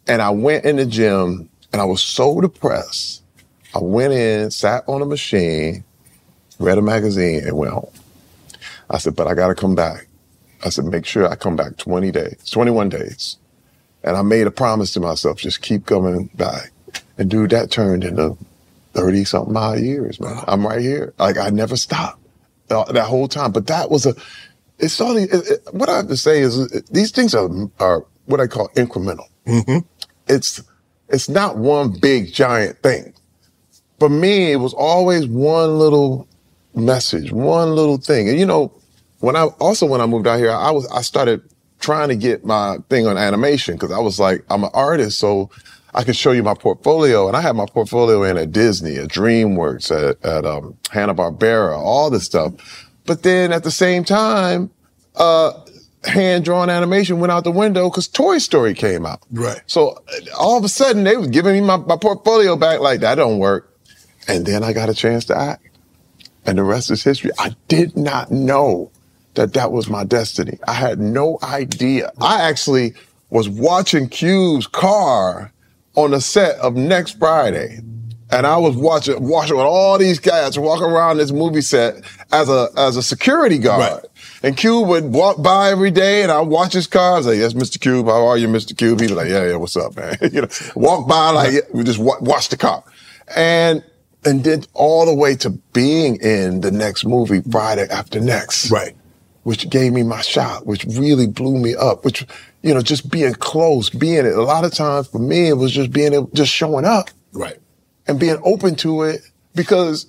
and 0.07 0.21
I 0.21 0.31
went 0.31 0.65
in 0.65 0.75
the 0.77 0.85
gym 0.85 1.49
and 1.71 1.81
I 1.81 1.85
was 1.85 2.03
so 2.03 2.41
depressed. 2.41 3.23
I 3.73 3.79
went 3.79 4.13
in, 4.13 4.51
sat 4.51 4.83
on 4.87 5.01
a 5.01 5.05
machine, 5.05 5.85
read 6.59 6.77
a 6.77 6.81
magazine 6.81 7.43
and 7.45 7.57
went 7.57 7.71
home. 7.71 7.91
I 8.89 8.97
said, 8.97 9.15
but 9.15 9.27
I 9.27 9.33
got 9.33 9.47
to 9.47 9.55
come 9.55 9.75
back. 9.75 10.07
I 10.65 10.69
said, 10.69 10.85
make 10.85 11.05
sure 11.05 11.27
I 11.27 11.35
come 11.35 11.55
back 11.55 11.77
20 11.77 12.11
days, 12.11 12.49
21 12.49 12.89
days. 12.89 13.37
And 14.03 14.17
I 14.17 14.21
made 14.21 14.47
a 14.47 14.51
promise 14.51 14.93
to 14.93 14.99
myself, 14.99 15.37
just 15.37 15.61
keep 15.61 15.85
coming 15.85 16.29
back. 16.35 16.71
And 17.17 17.29
dude, 17.29 17.51
that 17.51 17.69
turned 17.69 18.03
into 18.03 18.37
30 18.93 19.25
something 19.25 19.55
odd 19.55 19.79
years, 19.79 20.19
man. 20.19 20.43
I'm 20.47 20.65
right 20.65 20.81
here. 20.81 21.13
Like 21.19 21.37
I 21.37 21.49
never 21.49 21.75
stopped 21.75 22.19
uh, 22.69 22.91
that 22.91 23.05
whole 23.05 23.27
time. 23.27 23.51
But 23.51 23.67
that 23.67 23.91
was 23.91 24.05
a, 24.05 24.15
it's 24.79 24.99
all, 24.99 25.15
it, 25.15 25.29
it, 25.31 25.67
what 25.71 25.89
I 25.89 25.97
have 25.97 26.07
to 26.07 26.17
say 26.17 26.39
is 26.39 26.57
it, 26.71 26.87
these 26.87 27.11
things 27.11 27.35
are, 27.35 27.49
are 27.79 28.05
what 28.25 28.39
I 28.39 28.47
call 28.47 28.69
incremental. 28.69 29.27
Mm-hmm. 29.45 29.85
It's, 30.27 30.63
it's 31.09 31.29
not 31.29 31.57
one 31.57 31.91
big 31.99 32.33
giant 32.33 32.81
thing. 32.81 33.13
For 33.99 34.09
me, 34.09 34.51
it 34.51 34.55
was 34.55 34.73
always 34.73 35.27
one 35.27 35.77
little 35.77 36.27
message, 36.73 37.31
one 37.31 37.75
little 37.75 37.97
thing. 37.97 38.29
And 38.29 38.39
you 38.39 38.45
know, 38.45 38.73
when 39.19 39.35
I 39.35 39.43
also 39.59 39.85
when 39.85 40.01
I 40.01 40.05
moved 40.05 40.27
out 40.27 40.39
here, 40.39 40.51
I 40.51 40.71
was 40.71 40.87
I 40.91 41.01
started 41.01 41.41
trying 41.81 42.09
to 42.09 42.15
get 42.15 42.45
my 42.45 42.77
thing 42.89 43.07
on 43.07 43.17
animation 43.17 43.75
because 43.75 43.91
I 43.91 43.99
was 43.99 44.19
like, 44.19 44.45
I'm 44.49 44.63
an 44.63 44.69
artist, 44.73 45.19
so 45.19 45.49
I 45.93 46.03
can 46.03 46.13
show 46.13 46.31
you 46.31 46.43
my 46.43 46.53
portfolio. 46.53 47.27
And 47.27 47.35
I 47.35 47.41
had 47.41 47.55
my 47.55 47.65
portfolio 47.65 48.23
in 48.23 48.37
at 48.37 48.51
Disney, 48.51 48.95
at 48.97 49.09
DreamWorks, 49.09 49.91
at, 49.91 50.23
at 50.23 50.45
um, 50.45 50.77
Hanna 50.91 51.13
Barbera, 51.13 51.77
all 51.77 52.09
this 52.09 52.23
stuff. 52.23 52.53
But 53.05 53.23
then 53.23 53.51
at 53.51 53.63
the 53.63 53.71
same 53.71 54.03
time, 54.05 54.69
uh, 55.15 55.51
hand 56.05 56.45
drawn 56.45 56.69
animation 56.69 57.19
went 57.19 57.31
out 57.31 57.43
the 57.43 57.51
window 57.51 57.89
because 57.89 58.07
Toy 58.07 58.37
Story 58.37 58.73
came 58.73 59.05
out. 59.05 59.21
Right. 59.31 59.61
So 59.67 60.01
all 60.37 60.57
of 60.57 60.63
a 60.63 60.69
sudden 60.69 61.03
they 61.03 61.17
was 61.17 61.27
giving 61.27 61.53
me 61.53 61.61
my, 61.61 61.77
my 61.77 61.97
portfolio 61.97 62.55
back 62.55 62.79
like 62.79 63.01
that 63.01 63.15
don't 63.15 63.39
work. 63.39 63.67
And 64.27 64.45
then 64.45 64.63
I 64.63 64.71
got 64.73 64.89
a 64.89 64.93
chance 64.93 65.25
to 65.25 65.37
act. 65.37 65.67
And 66.45 66.57
the 66.57 66.63
rest 66.63 66.89
is 66.89 67.03
history. 67.03 67.31
I 67.37 67.55
did 67.67 67.97
not 67.97 68.31
know 68.31 68.91
that 69.35 69.53
that 69.53 69.71
was 69.71 69.89
my 69.89 70.03
destiny. 70.03 70.59
I 70.67 70.73
had 70.73 70.99
no 70.99 71.39
idea. 71.43 72.11
I 72.19 72.41
actually 72.41 72.93
was 73.29 73.47
watching 73.47 74.09
Cube's 74.09 74.67
car 74.67 75.51
on 75.95 76.11
the 76.11 76.21
set 76.21 76.57
of 76.57 76.75
Next 76.75 77.17
Friday. 77.17 77.79
And 78.33 78.47
I 78.47 78.55
was 78.57 78.77
watching, 78.77 79.21
watching 79.27 79.57
with 79.57 79.65
all 79.65 79.97
these 79.97 80.19
guys 80.19 80.57
walking 80.57 80.85
around 80.85 81.17
this 81.17 81.31
movie 81.31 81.59
set 81.59 82.01
as 82.31 82.47
a, 82.47 82.69
as 82.77 82.95
a 82.95 83.03
security 83.03 83.57
guard. 83.57 83.81
Right. 83.81 84.05
And 84.43 84.55
Cube 84.55 84.87
would 84.87 85.11
walk 85.11 85.43
by 85.43 85.69
every 85.69 85.91
day 85.91 86.23
and 86.23 86.31
I 86.31 86.39
watch 86.39 86.71
his 86.71 86.87
car. 86.87 87.15
I 87.15 87.17
was 87.17 87.27
like, 87.27 87.37
yes, 87.37 87.53
Mr. 87.53 87.79
Cube. 87.79 88.05
How 88.05 88.25
are 88.27 88.37
you, 88.37 88.47
Mr. 88.47 88.75
Cube? 88.77 89.01
He'd 89.01 89.09
be 89.09 89.13
like, 89.13 89.27
yeah, 89.27 89.49
yeah, 89.49 89.55
what's 89.57 89.75
up, 89.75 89.97
man? 89.97 90.15
you 90.31 90.41
know, 90.41 90.47
walk 90.75 91.09
by 91.09 91.31
like, 91.31 91.53
yeah, 91.53 91.59
we 91.73 91.83
just 91.83 91.99
watch 91.99 92.47
the 92.47 92.57
car. 92.57 92.83
And, 93.35 93.83
and 94.23 94.45
then 94.45 94.63
all 94.73 95.05
the 95.05 95.13
way 95.13 95.35
to 95.35 95.49
being 95.49 96.15
in 96.21 96.61
the 96.61 96.71
next 96.71 97.05
movie, 97.05 97.41
Friday 97.41 97.87
after 97.89 98.21
next. 98.21 98.71
Right 98.71 98.95
which 99.43 99.69
gave 99.69 99.93
me 99.93 100.03
my 100.03 100.21
shot, 100.21 100.65
which 100.65 100.85
really 100.85 101.27
blew 101.27 101.57
me 101.57 101.75
up, 101.75 102.05
which, 102.05 102.25
you 102.61 102.73
know, 102.73 102.81
just 102.81 103.09
being 103.09 103.33
close, 103.33 103.89
being 103.89 104.25
it. 104.25 104.35
A 104.35 104.43
lot 104.43 104.63
of 104.63 104.73
times 104.73 105.07
for 105.07 105.19
me, 105.19 105.49
it 105.49 105.53
was 105.53 105.71
just 105.71 105.91
being, 105.91 106.29
just 106.33 106.51
showing 106.51 106.85
up. 106.85 107.09
Right. 107.33 107.57
And 108.07 108.19
being 108.19 108.39
open 108.43 108.75
to 108.77 109.03
it 109.03 109.21
because 109.55 110.07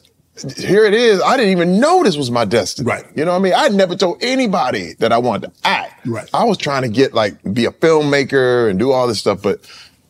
here 0.57 0.85
it 0.85 0.95
is. 0.95 1.21
I 1.21 1.37
didn't 1.37 1.53
even 1.53 1.79
know 1.79 2.03
this 2.03 2.17
was 2.17 2.31
my 2.31 2.45
destiny. 2.45 2.89
Right. 2.89 3.05
You 3.15 3.25
know 3.25 3.33
what 3.33 3.39
I 3.39 3.43
mean? 3.43 3.53
I 3.55 3.69
never 3.69 3.95
told 3.95 4.23
anybody 4.23 4.95
that 4.95 5.13
I 5.13 5.19
wanted 5.19 5.49
to 5.49 5.69
act. 5.69 6.07
Right. 6.07 6.29
I 6.33 6.45
was 6.45 6.59
trying 6.59 6.83
to 6.83 6.89
get 6.89 7.15
like, 7.15 7.43
be 7.53 7.67
a 7.67 7.71
filmmaker 7.71 8.69
and 8.69 8.79
do 8.79 8.93
all 8.93 9.07
this 9.07 9.19
stuff, 9.19 9.43
but 9.43 9.61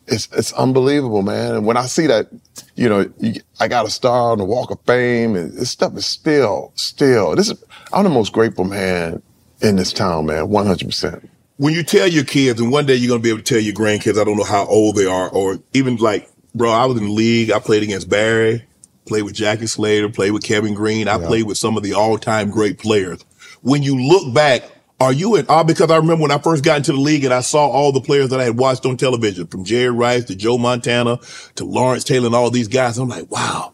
it's, 0.07 0.27
it's 0.31 0.53
unbelievable, 0.53 1.21
man. 1.21 1.55
And 1.55 1.65
when 1.65 1.77
I 1.77 1.85
see 1.85 2.07
that, 2.07 2.27
you 2.75 2.89
know, 2.89 3.11
you, 3.19 3.41
I 3.59 3.67
got 3.67 3.85
a 3.85 3.89
star 3.89 4.31
on 4.31 4.37
the 4.37 4.45
Walk 4.45 4.71
of 4.71 4.79
Fame 4.85 5.35
and 5.35 5.53
this 5.53 5.71
stuff 5.71 5.95
is 5.95 6.05
still, 6.05 6.71
still, 6.75 7.35
this 7.35 7.49
is, 7.49 7.63
I'm 7.91 8.03
the 8.03 8.09
most 8.09 8.33
grateful 8.33 8.65
man 8.65 9.21
in 9.61 9.75
this 9.75 9.93
town, 9.93 10.25
man, 10.25 10.47
100%. 10.47 11.29
When 11.57 11.73
you 11.73 11.83
tell 11.83 12.07
your 12.07 12.25
kids, 12.25 12.59
and 12.59 12.71
one 12.71 12.85
day 12.85 12.95
you're 12.95 13.09
going 13.09 13.21
to 13.21 13.23
be 13.23 13.29
able 13.29 13.41
to 13.41 13.53
tell 13.53 13.61
your 13.61 13.75
grandkids, 13.75 14.19
I 14.19 14.23
don't 14.23 14.37
know 14.37 14.43
how 14.43 14.65
old 14.65 14.95
they 14.95 15.05
are, 15.05 15.29
or 15.29 15.59
even 15.73 15.97
like, 15.97 16.29
bro, 16.55 16.71
I 16.71 16.85
was 16.85 16.97
in 16.97 17.05
the 17.05 17.11
league. 17.11 17.51
I 17.51 17.59
played 17.59 17.83
against 17.83 18.09
Barry, 18.09 18.65
played 19.05 19.23
with 19.23 19.35
Jackie 19.35 19.67
Slater, 19.67 20.09
played 20.09 20.31
with 20.31 20.43
Kevin 20.43 20.73
Greene, 20.73 21.07
I 21.07 21.19
yeah. 21.19 21.27
played 21.27 21.43
with 21.43 21.57
some 21.57 21.77
of 21.77 21.83
the 21.83 21.93
all 21.93 22.17
time 22.17 22.49
great 22.49 22.79
players. 22.79 23.23
When 23.61 23.83
you 23.83 24.01
look 24.01 24.33
back, 24.33 24.63
are 25.03 25.13
you 25.13 25.35
in 25.35 25.45
all? 25.47 25.63
Because 25.63 25.91
I 25.91 25.97
remember 25.97 26.23
when 26.23 26.31
I 26.31 26.37
first 26.37 26.63
got 26.63 26.77
into 26.77 26.93
the 26.93 26.99
league 26.99 27.23
and 27.23 27.33
I 27.33 27.41
saw 27.41 27.67
all 27.67 27.91
the 27.91 28.01
players 28.01 28.29
that 28.29 28.39
I 28.39 28.45
had 28.45 28.57
watched 28.57 28.85
on 28.85 28.97
television, 28.97 29.47
from 29.47 29.63
Jerry 29.63 29.89
Rice 29.89 30.25
to 30.25 30.35
Joe 30.35 30.57
Montana 30.57 31.19
to 31.55 31.65
Lawrence 31.65 32.03
Taylor 32.03 32.27
and 32.27 32.35
all 32.35 32.49
these 32.49 32.67
guys. 32.67 32.97
I'm 32.97 33.09
like, 33.09 33.29
wow, 33.29 33.73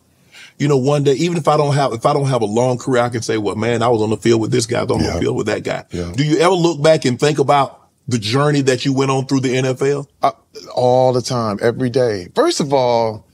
you 0.58 0.68
know, 0.68 0.78
one 0.78 1.04
day, 1.04 1.14
even 1.14 1.38
if 1.38 1.48
I 1.48 1.56
don't 1.56 1.74
have, 1.74 1.94
if 1.94 2.06
I 2.06 2.14
don't 2.14 2.28
have 2.28 2.42
a 2.42 2.46
long 2.46 2.78
career, 2.78 3.02
I 3.02 3.10
can 3.10 3.22
say, 3.22 3.38
well, 3.38 3.56
man, 3.56 3.82
I 3.82 3.88
was 3.88 4.02
on 4.02 4.10
the 4.10 4.18
field 4.18 4.42
with 4.42 4.52
this 4.52 4.66
guy, 4.66 4.80
I 4.80 4.84
was 4.84 4.92
on 4.92 5.00
yeah. 5.00 5.14
the 5.14 5.22
field 5.22 5.38
with 5.38 5.48
that 5.48 5.64
guy. 5.64 5.86
Yeah. 5.92 6.12
Do 6.16 6.24
you 6.24 6.38
ever 6.40 6.54
look 6.54 6.82
back 6.82 7.06
and 7.06 7.20
think 7.20 7.40
about 7.40 7.88
the 8.08 8.20
journey 8.20 8.62
that 8.62 8.86
you 8.86 8.94
went 8.94 9.10
on 9.10 9.26
through 9.26 9.40
the 9.40 9.56
NFL? 9.56 10.08
Uh, 10.22 10.32
all 10.76 11.14
the 11.14 11.22
time, 11.22 11.60
every 11.62 11.90
day. 11.90 12.28
First 12.36 12.60
of 12.60 12.74
all, 12.74 13.26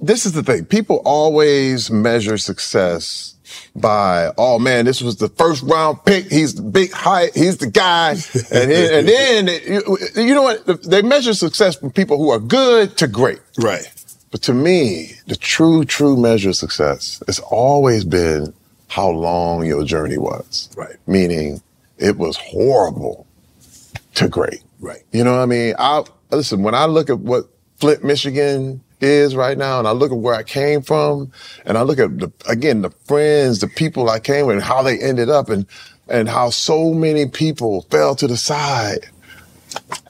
this 0.00 0.26
is 0.26 0.32
the 0.32 0.42
thing. 0.42 0.66
People 0.66 1.00
always 1.04 1.90
measure 1.90 2.36
success 2.36 3.33
by, 3.76 4.32
oh 4.38 4.58
man, 4.58 4.84
this 4.84 5.00
was 5.00 5.16
the 5.16 5.28
first 5.28 5.62
round 5.62 6.04
pick. 6.04 6.30
He's 6.30 6.54
the 6.54 6.62
big 6.62 6.92
height. 6.92 7.34
He's 7.34 7.58
the 7.58 7.70
guy. 7.70 8.12
and, 8.52 8.70
and 8.70 9.08
then, 9.08 9.48
you, 9.66 9.98
you 10.16 10.34
know 10.34 10.42
what? 10.42 10.82
They 10.82 11.02
measure 11.02 11.34
success 11.34 11.76
from 11.76 11.90
people 11.90 12.18
who 12.18 12.30
are 12.30 12.38
good 12.38 12.96
to 12.98 13.08
great. 13.08 13.40
Right. 13.58 13.90
But 14.30 14.42
to 14.42 14.54
me, 14.54 15.12
the 15.26 15.36
true, 15.36 15.84
true 15.84 16.16
measure 16.16 16.50
of 16.50 16.56
success 16.56 17.22
has 17.26 17.38
always 17.38 18.04
been 18.04 18.52
how 18.88 19.08
long 19.08 19.64
your 19.64 19.84
journey 19.84 20.18
was. 20.18 20.70
Right. 20.76 20.96
Meaning 21.06 21.62
it 21.98 22.16
was 22.16 22.36
horrible 22.36 23.26
to 24.14 24.28
great. 24.28 24.62
Right. 24.80 25.02
You 25.12 25.24
know 25.24 25.32
what 25.32 25.40
I 25.40 25.46
mean? 25.46 25.74
I 25.78 26.02
listen, 26.30 26.62
when 26.62 26.74
I 26.74 26.86
look 26.86 27.10
at 27.10 27.20
what 27.20 27.48
Flint, 27.76 28.04
Michigan 28.04 28.82
is 29.04 29.36
right 29.36 29.56
now, 29.56 29.78
and 29.78 29.86
I 29.86 29.92
look 29.92 30.10
at 30.10 30.18
where 30.18 30.34
I 30.34 30.42
came 30.42 30.82
from, 30.82 31.30
and 31.64 31.78
I 31.78 31.82
look 31.82 31.98
at 31.98 32.18
the, 32.18 32.32
again, 32.48 32.82
the 32.82 32.90
friends, 32.90 33.60
the 33.60 33.68
people 33.68 34.10
I 34.10 34.18
came 34.18 34.46
with, 34.46 34.56
and 34.56 34.64
how 34.64 34.82
they 34.82 34.98
ended 34.98 35.30
up 35.30 35.48
and, 35.50 35.66
and 36.08 36.28
how 36.28 36.50
so 36.50 36.92
many 36.92 37.26
people 37.26 37.82
fell 37.90 38.14
to 38.16 38.26
the 38.26 38.36
side 38.36 39.10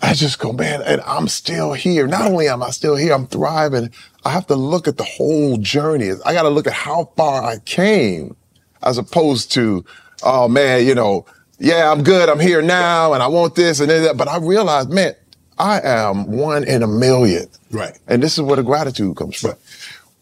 I 0.02 0.14
just 0.14 0.38
go, 0.38 0.52
man, 0.52 0.83
and 0.83 1.00
I'm 1.02 1.28
still 1.28 1.72
here. 1.72 2.07
Not 2.07 2.30
only 2.30 2.48
am 2.48 2.62
I 2.62 2.70
still 2.70 2.96
here, 2.96 3.12
I'm 3.14 3.26
thriving. 3.26 3.90
I 4.24 4.30
have 4.30 4.46
to 4.48 4.57
look 4.57 4.88
at 4.88 4.96
the 4.96 5.04
whole 5.04 5.57
journey. 5.59 6.11
I 6.24 6.33
got 6.33 6.42
to 6.42 6.50
look 6.50 6.66
at 6.66 6.72
how 6.72 7.11
far 7.16 7.42
I 7.42 7.59
came 7.59 8.37
as 8.83 8.98
opposed 8.98 9.52
to, 9.52 9.85
oh 10.22 10.48
man, 10.48 10.87
you 10.87 10.94
know, 10.94 11.26
yeah, 11.59 11.90
I'm 11.90 12.02
good. 12.02 12.28
I'm 12.28 12.40
here 12.40 12.61
now 12.61 13.14
and 13.14 13.22
I 13.22 13.28
want 13.28 13.54
this 13.54 13.80
and 13.80 13.88
that. 13.88 14.16
But 14.16 14.28
I 14.28 14.38
realized, 14.38 14.90
man, 14.90 15.14
I 15.59 15.81
am 15.81 16.31
one 16.31 16.64
in 16.64 16.83
a 16.83 16.87
million. 16.87 17.49
Right. 17.71 17.99
And 18.07 18.23
this 18.23 18.38
is 18.38 18.43
where 18.43 18.57
the 18.57 18.62
gratitude 18.62 19.17
comes 19.17 19.37
from. 19.37 19.55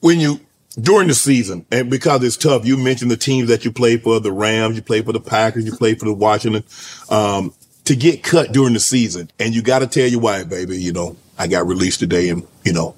When 0.00 0.20
you, 0.20 0.40
during 0.80 1.08
the 1.08 1.14
season, 1.14 1.64
and 1.70 1.90
because 1.90 2.22
it's 2.24 2.36
tough, 2.36 2.64
you 2.64 2.76
mentioned 2.76 3.10
the 3.10 3.16
teams 3.16 3.48
that 3.48 3.64
you 3.64 3.72
play 3.72 3.96
for, 3.96 4.20
the 4.20 4.32
Rams, 4.32 4.76
you 4.76 4.82
play 4.82 5.02
for 5.02 5.12
the 5.12 5.20
Packers, 5.20 5.64
you 5.64 5.72
play 5.72 5.94
for 5.94 6.06
the 6.06 6.12
Washington. 6.12 6.64
Um, 7.08 7.54
to 7.84 7.96
get 7.96 8.22
cut 8.22 8.52
during 8.52 8.74
the 8.74 8.80
season, 8.80 9.30
and 9.38 9.54
you 9.54 9.62
got 9.62 9.80
to 9.80 9.86
tell 9.86 10.06
your 10.06 10.20
wife, 10.20 10.48
baby, 10.48 10.80
you 10.80 10.92
know, 10.92 11.16
I 11.38 11.48
got 11.48 11.66
released 11.66 12.00
today, 12.00 12.28
and 12.28 12.46
you 12.64 12.72
know, 12.72 12.94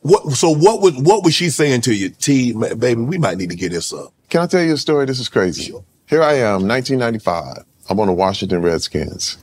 what? 0.00 0.32
So 0.32 0.50
what 0.50 0.80
was 0.80 0.96
what 0.96 1.24
was 1.24 1.34
she 1.34 1.50
saying 1.50 1.82
to 1.82 1.94
you, 1.94 2.10
T, 2.10 2.52
baby? 2.52 3.00
We 3.00 3.18
might 3.18 3.38
need 3.38 3.50
to 3.50 3.56
get 3.56 3.70
this 3.70 3.92
up. 3.92 4.12
Can 4.28 4.42
I 4.42 4.46
tell 4.46 4.62
you 4.62 4.74
a 4.74 4.76
story? 4.76 5.06
This 5.06 5.20
is 5.20 5.28
crazy. 5.28 5.64
Sure. 5.64 5.84
Here 6.08 6.22
I 6.22 6.34
am, 6.34 6.66
1995. 6.66 7.64
I'm 7.88 8.00
on 8.00 8.06
the 8.06 8.12
Washington 8.12 8.62
Redskins. 8.62 9.36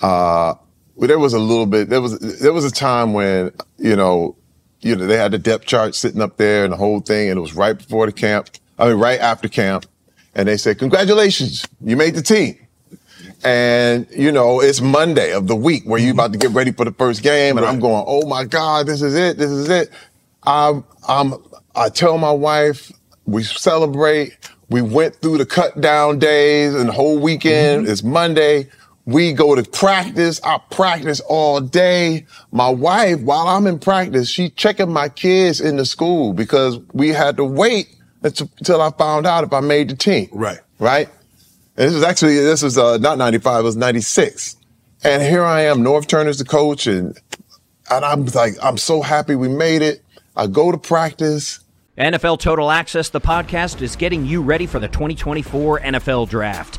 Uh, 0.00 0.54
well, 0.98 1.06
there 1.06 1.18
was 1.18 1.32
a 1.32 1.38
little 1.38 1.66
bit. 1.66 1.88
There 1.88 2.00
was 2.02 2.18
there 2.40 2.52
was 2.52 2.64
a 2.64 2.72
time 2.72 3.12
when 3.12 3.52
you 3.78 3.94
know, 3.94 4.36
you 4.80 4.96
know, 4.96 5.06
they 5.06 5.16
had 5.16 5.30
the 5.30 5.38
depth 5.38 5.64
chart 5.64 5.94
sitting 5.94 6.20
up 6.20 6.36
there 6.38 6.64
and 6.64 6.72
the 6.72 6.76
whole 6.76 6.98
thing, 6.98 7.30
and 7.30 7.38
it 7.38 7.40
was 7.40 7.54
right 7.54 7.78
before 7.78 8.04
the 8.06 8.12
camp. 8.12 8.50
I 8.80 8.88
mean, 8.88 8.96
right 8.96 9.20
after 9.20 9.48
camp, 9.48 9.86
and 10.34 10.48
they 10.48 10.56
said, 10.56 10.80
"Congratulations, 10.80 11.64
you 11.80 11.96
made 11.96 12.16
the 12.16 12.22
team." 12.22 12.58
And, 13.44 14.08
you 14.10 14.32
know, 14.32 14.60
it's 14.60 14.80
Monday 14.80 15.32
of 15.32 15.46
the 15.46 15.54
week 15.54 15.84
where 15.84 16.00
you're 16.00 16.12
about 16.12 16.32
to 16.32 16.38
get 16.38 16.50
ready 16.50 16.72
for 16.72 16.84
the 16.84 16.90
first 16.90 17.22
game. 17.22 17.56
And 17.56 17.64
right. 17.64 17.72
I'm 17.72 17.78
going, 17.78 18.02
oh 18.04 18.26
my 18.26 18.44
God, 18.44 18.86
this 18.86 19.00
is 19.00 19.14
it. 19.14 19.38
This 19.38 19.50
is 19.50 19.68
it. 19.68 19.90
I'm, 20.42 20.84
I'm, 21.06 21.34
I 21.76 21.88
tell 21.88 22.18
my 22.18 22.32
wife, 22.32 22.90
we 23.26 23.44
celebrate. 23.44 24.36
We 24.70 24.82
went 24.82 25.14
through 25.16 25.38
the 25.38 25.46
cut 25.46 25.80
down 25.80 26.18
days 26.18 26.74
and 26.74 26.88
the 26.88 26.92
whole 26.92 27.16
weekend. 27.16 27.84
Mm-hmm. 27.84 27.92
It's 27.92 28.02
Monday. 28.02 28.68
We 29.08 29.32
go 29.32 29.54
to 29.54 29.62
practice. 29.62 30.38
I 30.44 30.60
practice 30.70 31.20
all 31.20 31.62
day. 31.62 32.26
My 32.52 32.68
wife, 32.68 33.20
while 33.20 33.48
I'm 33.48 33.66
in 33.66 33.78
practice, 33.78 34.28
she 34.28 34.50
checking 34.50 34.92
my 34.92 35.08
kids 35.08 35.62
in 35.62 35.76
the 35.76 35.86
school 35.86 36.34
because 36.34 36.78
we 36.92 37.08
had 37.08 37.38
to 37.38 37.44
wait 37.44 37.88
until 38.22 38.82
I 38.82 38.90
found 38.90 39.26
out 39.26 39.44
if 39.44 39.52
I 39.54 39.60
made 39.60 39.88
the 39.88 39.96
team. 39.96 40.28
Right. 40.30 40.58
Right. 40.78 41.08
And 41.78 41.88
this 41.88 41.94
was 41.94 42.04
actually, 42.04 42.34
this 42.34 42.62
was 42.62 42.76
uh, 42.76 42.98
not 42.98 43.16
95, 43.16 43.60
it 43.60 43.62
was 43.62 43.76
96. 43.76 44.56
And 45.02 45.22
here 45.22 45.42
I 45.42 45.62
am, 45.62 45.78
Norv 45.78 46.06
Turner's 46.06 46.36
the 46.36 46.44
coach, 46.44 46.86
and, 46.86 47.18
and 47.90 48.04
I'm 48.04 48.26
like, 48.26 48.56
I'm 48.62 48.76
so 48.76 49.00
happy 49.00 49.36
we 49.36 49.48
made 49.48 49.80
it. 49.80 50.02
I 50.36 50.48
go 50.48 50.70
to 50.70 50.76
practice. 50.76 51.60
NFL 51.96 52.40
Total 52.40 52.70
Access, 52.70 53.08
the 53.08 53.22
podcast, 53.22 53.80
is 53.80 53.96
getting 53.96 54.26
you 54.26 54.42
ready 54.42 54.66
for 54.66 54.78
the 54.78 54.88
2024 54.88 55.80
NFL 55.80 56.28
Draft. 56.28 56.78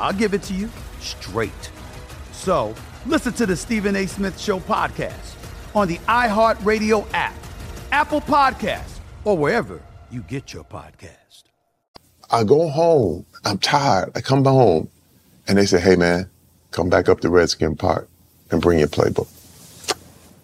I'll 0.00 0.12
give 0.12 0.34
it 0.34 0.42
to 0.44 0.54
you 0.54 0.68
straight. 0.98 1.70
So 2.32 2.74
listen 3.06 3.32
to 3.34 3.46
the 3.46 3.56
Stephen 3.56 3.94
A. 3.96 4.06
Smith 4.06 4.40
Show 4.40 4.58
podcast 4.60 5.36
on 5.74 5.88
the 5.88 5.98
iHeartRadio 5.98 7.06
app, 7.12 7.34
Apple 7.92 8.20
Podcasts, 8.20 8.98
or 9.24 9.36
wherever 9.36 9.80
you 10.10 10.22
get 10.22 10.52
your 10.52 10.64
podcast. 10.64 11.44
I 12.30 12.44
go 12.44 12.68
home. 12.68 13.26
I'm 13.44 13.58
tired. 13.58 14.12
I 14.14 14.20
come 14.20 14.44
home 14.44 14.88
and 15.46 15.58
they 15.58 15.66
say, 15.66 15.80
hey, 15.80 15.96
man, 15.96 16.30
come 16.70 16.88
back 16.88 17.08
up 17.08 17.20
to 17.20 17.28
Redskin 17.30 17.76
Park 17.76 18.08
and 18.50 18.62
bring 18.62 18.78
your 18.78 18.88
playbook. 18.88 19.28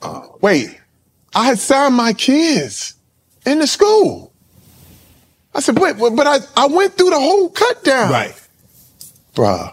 Uh, 0.03 0.27
wait, 0.40 0.79
I 1.35 1.47
had 1.47 1.59
signed 1.59 1.95
my 1.95 2.12
kids 2.12 2.95
in 3.45 3.59
the 3.59 3.66
school. 3.66 4.33
I 5.55 5.61
said, 5.61 5.79
wait, 5.79 5.97
but 5.99 6.27
I, 6.27 6.38
I 6.57 6.66
went 6.66 6.95
through 6.95 7.11
the 7.11 7.21
whole 7.21 7.49
cut 7.49 7.83
down. 7.83 8.11
Right. 8.12 8.46
Bruh. 9.37 9.72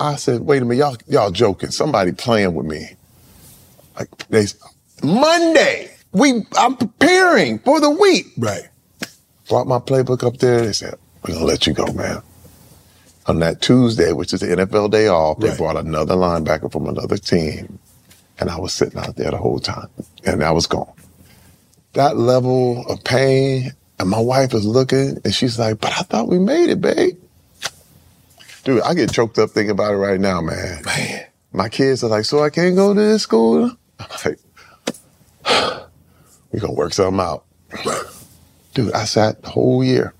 I 0.00 0.16
said, 0.16 0.40
wait 0.40 0.62
a 0.62 0.64
minute, 0.64 0.80
y'all, 0.80 0.96
y'all 1.06 1.30
joking. 1.30 1.70
Somebody 1.70 2.12
playing 2.12 2.54
with 2.54 2.66
me. 2.66 2.96
Like 3.96 4.08
they, 4.28 4.46
Monday, 5.04 5.94
we, 6.12 6.44
I'm 6.58 6.76
preparing 6.76 7.58
for 7.60 7.78
the 7.78 7.90
week. 7.90 8.26
Right. 8.38 8.62
Brought 9.48 9.66
my 9.66 9.78
playbook 9.78 10.24
up 10.26 10.38
there. 10.38 10.62
They 10.62 10.72
said, 10.72 10.94
we're 11.22 11.34
gonna 11.34 11.46
let 11.46 11.66
you 11.66 11.74
go, 11.74 11.86
man. 11.92 12.22
On 13.26 13.38
that 13.40 13.60
Tuesday, 13.60 14.12
which 14.12 14.32
is 14.32 14.40
the 14.40 14.46
NFL 14.46 14.90
day 14.90 15.08
off, 15.08 15.38
they 15.38 15.50
Right. 15.50 15.58
brought 15.58 15.76
another 15.76 16.14
linebacker 16.14 16.72
from 16.72 16.88
another 16.88 17.18
team. 17.18 17.78
And 18.40 18.50
I 18.50 18.58
was 18.58 18.72
sitting 18.72 18.98
out 18.98 19.14
there 19.16 19.30
the 19.30 19.36
whole 19.36 19.60
time. 19.60 19.88
And 20.24 20.42
I 20.42 20.50
was 20.50 20.66
gone. 20.66 20.90
That 21.92 22.16
level 22.16 22.84
of 22.88 23.04
pain, 23.04 23.72
and 24.00 24.08
my 24.08 24.18
wife 24.18 24.54
is 24.54 24.64
looking 24.64 25.18
and 25.22 25.34
she's 25.34 25.58
like, 25.58 25.80
but 25.80 25.92
I 25.92 26.02
thought 26.02 26.28
we 26.28 26.38
made 26.38 26.70
it, 26.70 26.80
babe. 26.80 27.18
Dude, 28.64 28.82
I 28.82 28.94
get 28.94 29.12
choked 29.12 29.38
up 29.38 29.50
thinking 29.50 29.72
about 29.72 29.94
it 29.94 29.96
right 29.96 30.20
now, 30.20 30.40
man. 30.40 30.82
Man. 30.84 31.26
My 31.52 31.68
kids 31.68 32.04
are 32.04 32.08
like, 32.08 32.24
so 32.24 32.42
I 32.42 32.50
can't 32.50 32.76
go 32.76 32.94
to 32.94 33.00
this 33.00 33.22
school? 33.22 33.70
I'm 33.98 34.06
like, 34.24 34.38
we 36.52 36.60
gonna 36.60 36.72
work 36.72 36.92
something 36.92 37.20
out. 37.20 37.44
Dude, 38.74 38.92
I 38.92 39.04
sat 39.04 39.42
the 39.42 39.50
whole 39.50 39.82
year. 39.82 40.14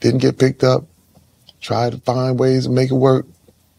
Didn't 0.00 0.20
get 0.20 0.38
picked 0.38 0.64
up. 0.64 0.84
Tried 1.60 1.92
to 1.92 1.98
find 1.98 2.38
ways 2.38 2.64
to 2.64 2.70
make 2.70 2.90
it 2.90 2.94
work. 2.94 3.26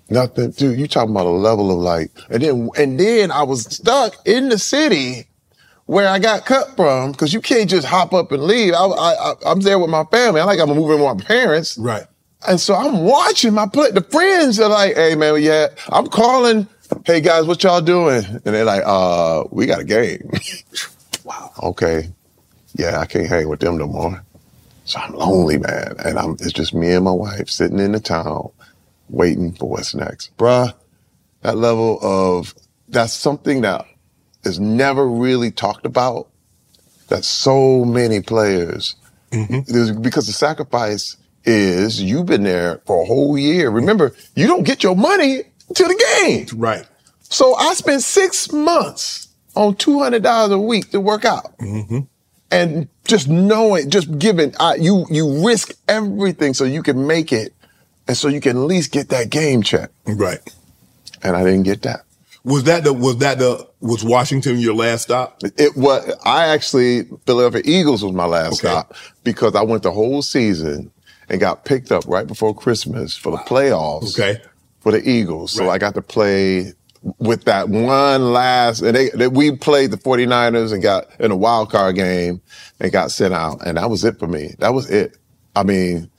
Nothing. 0.09 0.51
Dude, 0.51 0.77
you 0.77 0.87
talking 0.87 1.11
about 1.11 1.25
a 1.25 1.29
level 1.29 1.71
of 1.71 1.77
like, 1.77 2.11
and 2.29 2.43
then, 2.43 2.69
and 2.77 2.99
then 2.99 3.31
I 3.31 3.43
was 3.43 3.63
stuck 3.63 4.15
in 4.27 4.49
the 4.49 4.59
city 4.59 5.27
where 5.85 6.07
I 6.07 6.19
got 6.19 6.45
cut 6.45 6.75
from 6.75 7.13
because 7.13 7.33
you 7.33 7.41
can't 7.41 7.69
just 7.69 7.87
hop 7.87 8.13
up 8.13 8.31
and 8.31 8.43
leave. 8.43 8.73
I, 8.73 8.85
I, 8.85 9.13
I, 9.13 9.33
I'm 9.45 9.61
there 9.61 9.79
with 9.79 9.89
my 9.89 10.03
family. 10.05 10.41
I 10.41 10.43
like 10.43 10.59
I'm 10.59 10.69
moving 10.69 11.03
with 11.03 11.17
my 11.17 11.23
parents. 11.23 11.77
Right. 11.77 12.05
And 12.47 12.59
so 12.59 12.73
I'm 12.75 12.99
watching 13.03 13.53
my 13.53 13.67
play. 13.67 13.91
The 13.91 14.01
friends 14.01 14.59
are 14.59 14.69
like, 14.69 14.95
hey 14.95 15.15
man, 15.15 15.41
yeah, 15.41 15.67
I'm 15.89 16.07
calling. 16.07 16.67
Hey 17.05 17.21
guys, 17.21 17.45
what 17.45 17.63
y'all 17.63 17.81
doing? 17.81 18.23
And 18.25 18.41
they're 18.43 18.65
like, 18.65 18.83
uh, 18.85 19.43
we 19.51 19.65
got 19.65 19.81
a 19.81 19.83
game. 19.85 20.29
wow. 21.23 21.51
Okay. 21.63 22.09
Yeah, 22.73 22.99
I 22.99 23.05
can't 23.05 23.27
hang 23.27 23.47
with 23.47 23.59
them 23.59 23.77
no 23.77 23.87
more. 23.87 24.23
So 24.85 24.99
I'm 24.99 25.13
lonely, 25.13 25.57
man. 25.57 25.95
And 26.03 26.17
I'm, 26.17 26.31
it's 26.33 26.51
just 26.51 26.73
me 26.73 26.91
and 26.93 27.05
my 27.05 27.11
wife 27.11 27.49
sitting 27.49 27.79
in 27.79 27.91
the 27.91 27.99
town 27.99 28.49
waiting 29.09 29.53
for 29.53 29.69
what's 29.69 29.93
next. 29.93 30.35
Bruh, 30.37 30.73
that 31.41 31.57
level 31.57 31.99
of, 32.01 32.55
that's 32.89 33.13
something 33.13 33.61
that 33.61 33.85
is 34.43 34.59
never 34.59 35.07
really 35.07 35.51
talked 35.51 35.85
about. 35.85 36.27
That 37.09 37.23
so 37.25 37.83
many 37.85 38.21
players, 38.21 38.95
there's- 39.31 39.91
because 39.91 40.27
the 40.27 40.33
sacrifice 40.33 41.17
is 41.45 42.01
you've 42.01 42.25
been 42.27 42.43
there 42.43 42.81
for 42.85 43.01
a 43.01 43.05
whole 43.05 43.37
year. 43.37 43.69
Remember, 43.69 44.13
you 44.35 44.47
don't 44.47 44.63
get 44.63 44.83
your 44.83 44.95
money 44.95 45.43
till 45.73 45.87
the 45.87 46.15
game. 46.21 46.47
Right. 46.59 46.85
So 47.21 47.55
I 47.55 47.73
spent 47.73 48.03
six 48.03 48.51
months 48.51 49.29
on 49.55 49.75
$200 49.75 50.51
a 50.51 50.59
week 50.59 50.91
to 50.91 50.99
work 50.99 51.25
out. 51.25 51.57
Mm-hmm. 51.59 51.99
And 52.51 52.89
just 53.05 53.29
knowing, 53.29 53.89
just 53.89 54.19
giving, 54.19 54.53
I, 54.59 54.75
you, 54.75 55.05
you 55.09 55.45
risk 55.45 55.73
everything 55.87 56.53
so 56.53 56.65
you 56.65 56.83
can 56.83 57.07
make 57.07 57.31
it 57.31 57.53
and 58.07 58.17
so 58.17 58.27
you 58.27 58.41
can 58.41 58.57
at 58.57 58.63
least 58.63 58.91
get 58.91 59.09
that 59.09 59.29
game 59.29 59.63
check. 59.63 59.89
Right. 60.05 60.39
And 61.23 61.35
I 61.37 61.43
didn't 61.43 61.63
get 61.63 61.83
that. 61.83 62.01
Was 62.43 62.63
that 62.63 62.83
the 62.83 62.91
was 62.91 63.17
that 63.17 63.37
the 63.37 63.69
was 63.81 64.03
Washington 64.03 64.57
your 64.57 64.73
last 64.73 65.03
stop? 65.03 65.39
It 65.57 65.77
was, 65.77 66.11
I 66.25 66.47
actually, 66.47 67.03
Philadelphia 67.27 67.61
Eagles 67.63 68.03
was 68.03 68.13
my 68.13 68.25
last 68.25 68.53
Okay. 68.53 68.67
stop 68.67 68.95
because 69.23 69.55
I 69.55 69.61
went 69.61 69.83
the 69.83 69.91
whole 69.91 70.23
season 70.23 70.91
and 71.31 71.39
got 71.39 71.65
picked 71.65 71.91
up 71.91 72.05
right 72.07 72.27
before 72.27 72.53
Christmas 72.53 73.15
for 73.17 73.31
the 73.31 73.37
playoffs. 73.39 74.19
Okay. 74.19 74.39
For 74.81 74.91
the 74.91 75.07
Eagles. 75.07 75.51
So 75.53 75.65
Right. 75.65 75.73
I 75.73 75.77
got 75.79 75.93
to 75.95 76.01
play 76.01 76.73
with 77.19 77.45
that 77.45 77.69
one 77.69 78.31
last, 78.33 78.81
and 78.81 78.95
they, 78.95 79.09
they, 79.09 79.27
we 79.27 79.55
played 79.55 79.89
the 79.91 79.97
49ers 79.97 80.71
and 80.73 80.83
got 80.83 81.07
in 81.19 81.31
a 81.31 81.35
wild 81.35 81.71
card 81.71 81.95
game 81.95 82.41
and 82.79 82.91
got 82.91 83.09
sent 83.11 83.33
out. 83.33 83.65
And 83.65 83.77
that 83.77 83.89
was 83.89 84.03
it 84.03 84.19
for 84.19 84.27
me. 84.27 84.53
That 84.59 84.73
was 84.73 84.89
it. 84.91 85.17
I 85.55 85.63
mean, 85.63 86.09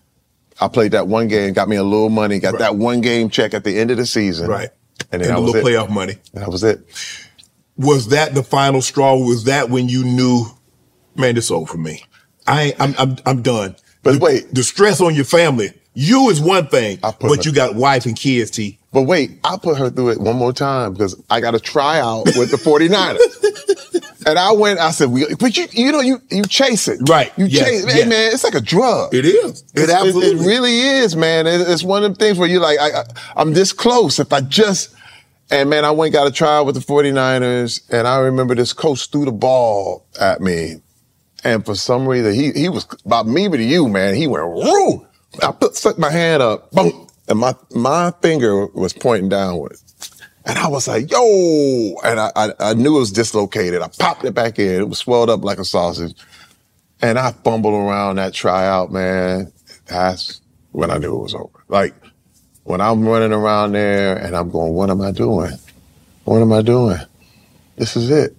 I 0.60 0.68
played 0.68 0.92
that 0.92 1.08
one 1.08 1.28
game, 1.28 1.52
got 1.52 1.68
me 1.68 1.76
a 1.76 1.82
little 1.84 2.08
money, 2.08 2.38
got 2.38 2.54
Right. 2.54 2.60
that 2.60 2.76
one 2.76 3.00
game 3.00 3.30
check 3.30 3.52
at 3.54 3.64
the 3.64 3.78
end 3.78 3.90
of 3.90 3.96
the 3.96 4.06
season. 4.06 4.48
Right. 4.48 4.70
And 5.10 5.20
And 5.20 5.22
then 5.22 5.28
that 5.30 5.34
the 5.36 5.40
was 5.42 5.52
little 5.54 5.68
it. 5.68 5.72
playoff 5.74 5.90
money. 5.90 6.14
And 6.34 6.42
that 6.42 6.50
was 6.50 6.62
it. 6.64 6.80
Was 7.76 8.08
that 8.08 8.34
the 8.34 8.42
final 8.42 8.80
straw? 8.82 9.16
Was 9.16 9.44
that 9.44 9.70
when 9.70 9.88
you 9.88 10.04
knew, 10.04 10.44
man, 11.16 11.34
this 11.34 11.50
over 11.50 11.66
for 11.66 11.78
me? 11.78 12.04
I 12.46 12.74
I'm, 12.78 12.94
I'm, 12.98 13.16
I'm 13.26 13.42
done. 13.42 13.76
But 14.02 14.20
wait. 14.20 14.52
the 14.54 14.62
stress 14.62 15.00
on 15.00 15.14
your 15.14 15.24
family, 15.24 15.72
you 15.94 16.28
is 16.30 16.40
one 16.40 16.66
thing, 16.68 16.98
but 17.02 17.20
her- 17.22 17.42
you 17.42 17.52
got 17.52 17.74
wife 17.74 18.06
and 18.06 18.16
kids, 18.16 18.50
T. 18.50 18.78
But 18.92 19.02
wait, 19.02 19.38
I 19.44 19.56
put 19.56 19.78
her 19.78 19.88
through 19.88 20.10
it 20.10 20.20
one 20.20 20.36
more 20.36 20.52
time 20.52 20.92
because 20.92 21.20
I 21.30 21.40
got 21.40 21.54
a 21.54 21.60
tryout 21.60 22.24
with 22.36 22.50
the 22.50 22.58
49ers. 22.58 24.22
and 24.26 24.38
I 24.38 24.52
went, 24.52 24.80
I 24.80 24.90
said, 24.90 25.10
we, 25.10 25.34
but 25.36 25.56
you, 25.56 25.66
you 25.72 25.92
know, 25.92 26.00
you, 26.00 26.20
you 26.30 26.42
chase 26.44 26.88
it. 26.88 27.00
Right. 27.08 27.32
You 27.38 27.46
Yes. 27.46 27.66
chase 27.66 27.84
it. 27.84 27.90
Hey, 27.92 28.04
man, 28.04 28.32
it's 28.34 28.44
like 28.44 28.54
a 28.54 28.60
drug. 28.60 29.14
It 29.14 29.24
is. 29.24 29.62
It 29.74 29.84
It, 29.84 29.90
absolutely 29.90 30.44
it 30.44 30.46
really 30.46 30.78
is, 30.80 31.16
man. 31.16 31.46
It- 31.46 31.62
it's 31.62 31.82
one 31.82 32.04
of 32.04 32.10
them 32.10 32.16
things 32.16 32.38
where 32.38 32.48
you're 32.48 32.60
like, 32.60 32.78
I, 32.78 33.00
I, 33.00 33.04
I'm 33.36 33.54
this 33.54 33.72
close. 33.72 34.18
If 34.18 34.30
I 34.32 34.42
just, 34.42 34.94
and 35.50 35.70
man, 35.70 35.86
I 35.86 35.90
went 35.90 36.12
got 36.12 36.26
a 36.26 36.30
trial 36.32 36.66
with 36.66 36.74
the 36.74 36.80
49ers, 36.82 37.80
and 37.90 38.06
I 38.06 38.18
remember 38.18 38.54
this 38.54 38.74
coach 38.74 39.10
threw 39.10 39.24
the 39.24 39.32
ball 39.32 40.04
at 40.20 40.40
me. 40.42 40.82
And 41.44 41.64
for 41.64 41.74
some 41.74 42.06
reason, 42.06 42.34
he 42.34 42.52
he 42.52 42.68
was 42.68 42.86
about 43.04 43.26
me 43.26 43.48
to 43.48 43.62
you, 43.62 43.88
man. 43.88 44.14
He 44.14 44.26
went, 44.26 44.48
woo! 44.48 45.06
I 45.42 45.52
put 45.52 45.74
stuck 45.74 45.98
my 45.98 46.10
hand 46.10 46.42
up, 46.42 46.70
boom, 46.70 47.08
and 47.28 47.38
my 47.38 47.54
my 47.74 48.12
finger 48.22 48.66
was 48.66 48.92
pointing 48.92 49.28
downward. 49.28 49.76
And 50.44 50.58
I 50.58 50.68
was 50.68 50.88
like, 50.88 51.10
yo! 51.10 51.94
And 52.04 52.20
I, 52.20 52.30
I 52.36 52.50
I 52.60 52.74
knew 52.74 52.96
it 52.96 53.00
was 53.00 53.12
dislocated. 53.12 53.82
I 53.82 53.88
popped 53.88 54.24
it 54.24 54.34
back 54.34 54.58
in. 54.58 54.80
It 54.80 54.88
was 54.88 54.98
swelled 54.98 55.30
up 55.30 55.42
like 55.44 55.58
a 55.58 55.64
sausage. 55.64 56.14
And 57.00 57.18
I 57.18 57.32
fumbled 57.32 57.74
around 57.74 58.16
that 58.16 58.32
tryout, 58.32 58.92
man. 58.92 59.52
That's 59.86 60.40
when 60.70 60.90
I 60.90 60.98
knew 60.98 61.16
it 61.16 61.22
was 61.22 61.34
over. 61.34 61.64
Like 61.68 61.94
when 62.64 62.80
I'm 62.80 63.06
running 63.06 63.32
around 63.32 63.72
there 63.72 64.16
and 64.16 64.36
I'm 64.36 64.50
going, 64.50 64.74
what 64.74 64.90
am 64.90 65.00
I 65.00 65.10
doing? 65.10 65.52
What 66.24 66.40
am 66.40 66.52
I 66.52 66.62
doing? 66.62 66.98
This 67.76 67.96
is 67.96 68.10
it. 68.10 68.36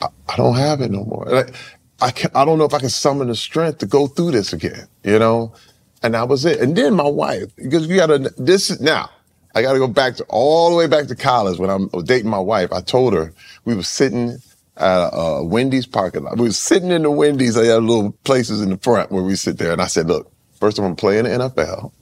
I, 0.00 0.08
I 0.28 0.36
don't 0.36 0.56
have 0.56 0.80
it 0.80 0.90
no 0.90 1.04
more. 1.04 1.26
Like, 1.26 1.54
I 2.00 2.10
can 2.10 2.30
I 2.34 2.44
don't 2.44 2.58
know 2.58 2.64
if 2.64 2.74
I 2.74 2.80
can 2.80 2.90
summon 2.90 3.28
the 3.28 3.36
strength 3.36 3.78
to 3.78 3.86
go 3.86 4.06
through 4.06 4.32
this 4.32 4.52
again, 4.52 4.86
you 5.04 5.18
know? 5.18 5.54
And 6.02 6.14
that 6.14 6.28
was 6.28 6.44
it. 6.44 6.60
And 6.60 6.76
then 6.76 6.94
my 6.94 7.08
wife, 7.08 7.54
because 7.56 7.86
you 7.86 7.96
gotta, 7.96 8.18
this 8.36 8.70
is 8.70 8.80
now, 8.80 9.08
I 9.54 9.62
gotta 9.62 9.78
go 9.78 9.88
back 9.88 10.16
to 10.16 10.24
all 10.28 10.70
the 10.70 10.76
way 10.76 10.86
back 10.86 11.06
to 11.06 11.16
college 11.16 11.58
when 11.58 11.70
I'm 11.70 11.88
dating 12.04 12.30
my 12.30 12.38
wife. 12.38 12.72
I 12.72 12.80
told 12.82 13.14
her 13.14 13.32
we 13.64 13.74
were 13.74 13.82
sitting 13.82 14.36
at 14.76 15.10
a, 15.12 15.42
Wendy's 15.44 15.86
parking 15.86 16.24
lot. 16.24 16.36
We 16.36 16.48
were 16.48 16.52
sitting 16.52 16.90
in 16.90 17.02
the 17.02 17.10
Wendy's. 17.10 17.54
They 17.54 17.68
had 17.68 17.82
little 17.82 18.12
places 18.24 18.60
in 18.60 18.70
the 18.70 18.76
front 18.78 19.12
where 19.12 19.22
we 19.22 19.36
sit 19.36 19.58
there. 19.58 19.72
And 19.72 19.80
I 19.80 19.86
said, 19.86 20.06
look, 20.08 20.30
first 20.60 20.78
I'm 20.78 20.84
gonna 20.84 20.96
play 20.96 21.18
in 21.18 21.24
the 21.24 21.30
NFL. 21.30 21.92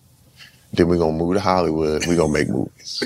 Then 0.72 0.88
we're 0.88 0.98
gonna 0.98 1.16
move 1.16 1.35
to 1.35 1.40
Hollywood. 1.40 2.07
We're 2.07 2.16
gonna 2.16 2.33
make 2.33 2.48
movies. 2.48 3.05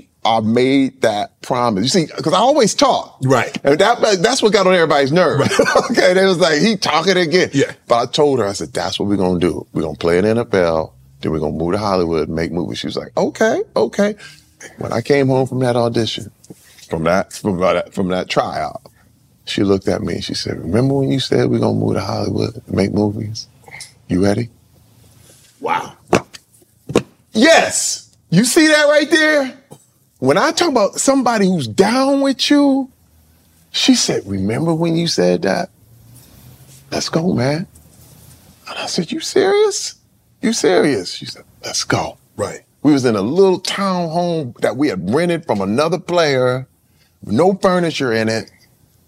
I 0.28 0.40
made 0.40 1.00
that 1.00 1.40
promise. 1.40 1.84
You 1.84 1.88
see, 1.88 2.12
because 2.14 2.34
I 2.34 2.38
always 2.38 2.74
talk. 2.74 3.18
Right. 3.22 3.56
And 3.64 3.78
that, 3.78 4.18
that's 4.20 4.42
what 4.42 4.52
got 4.52 4.66
on 4.66 4.74
everybody's 4.74 5.10
nerve. 5.10 5.40
okay. 5.90 6.12
They 6.12 6.26
was 6.26 6.38
like, 6.38 6.60
he 6.60 6.76
talking 6.76 7.16
again. 7.16 7.48
Yeah. 7.54 7.72
But 7.86 7.96
I 7.96 8.12
told 8.12 8.38
her, 8.38 8.46
I 8.46 8.52
said, 8.52 8.74
that's 8.74 9.00
what 9.00 9.08
we're 9.08 9.16
going 9.16 9.40
to 9.40 9.46
do. 9.46 9.66
We're 9.72 9.82
going 9.82 9.94
to 9.94 9.98
play 9.98 10.18
in 10.18 10.26
the 10.26 10.44
NFL. 10.44 10.92
Then 11.22 11.32
we're 11.32 11.38
going 11.38 11.54
to 11.54 11.58
move 11.58 11.72
to 11.72 11.78
Hollywood 11.78 12.28
make 12.28 12.52
movies. 12.52 12.78
She 12.78 12.88
was 12.88 12.96
like, 12.96 13.16
okay, 13.16 13.62
okay. 13.74 14.16
When 14.76 14.92
I 14.92 15.00
came 15.00 15.28
home 15.28 15.46
from 15.46 15.60
that 15.60 15.76
audition, 15.76 16.30
from 16.90 17.04
that, 17.04 17.32
from 17.32 17.58
that, 17.60 17.94
from 17.94 18.08
that 18.08 18.28
tryout, 18.28 18.82
she 19.46 19.62
looked 19.62 19.88
at 19.88 20.02
me 20.02 20.16
and 20.16 20.24
she 20.24 20.34
said, 20.34 20.58
remember 20.58 20.94
when 20.94 21.10
you 21.10 21.20
said 21.20 21.48
we're 21.48 21.58
going 21.58 21.80
to 21.80 21.84
move 21.86 21.94
to 21.94 22.02
Hollywood 22.02 22.54
and 22.66 22.74
make 22.76 22.92
movies? 22.92 23.48
You 24.08 24.22
ready? 24.22 24.50
Wow. 25.60 25.96
Yes. 27.32 28.14
You 28.28 28.44
see 28.44 28.66
that 28.66 28.84
right 28.88 29.10
there? 29.10 29.58
When 30.18 30.36
I 30.36 30.50
talk 30.50 30.70
about 30.70 30.94
somebody 30.96 31.46
who's 31.46 31.68
down 31.68 32.22
with 32.22 32.50
you, 32.50 32.90
she 33.70 33.94
said, 33.94 34.26
remember 34.26 34.74
when 34.74 34.96
you 34.96 35.06
said 35.06 35.42
that? 35.42 35.70
Let's 36.90 37.08
go, 37.08 37.32
man. 37.32 37.66
And 38.68 38.78
I 38.78 38.86
said, 38.86 39.12
you 39.12 39.20
serious? 39.20 39.94
You 40.42 40.52
serious? 40.52 41.12
She 41.12 41.26
said, 41.26 41.44
let's 41.64 41.84
go. 41.84 42.18
Right. 42.36 42.60
We 42.82 42.92
was 42.92 43.04
in 43.04 43.16
a 43.16 43.22
little 43.22 43.60
town 43.60 44.08
home 44.08 44.54
that 44.60 44.76
we 44.76 44.88
had 44.88 45.12
rented 45.12 45.44
from 45.44 45.60
another 45.60 45.98
player, 45.98 46.66
no 47.24 47.54
furniture 47.54 48.12
in 48.12 48.28
it, 48.28 48.50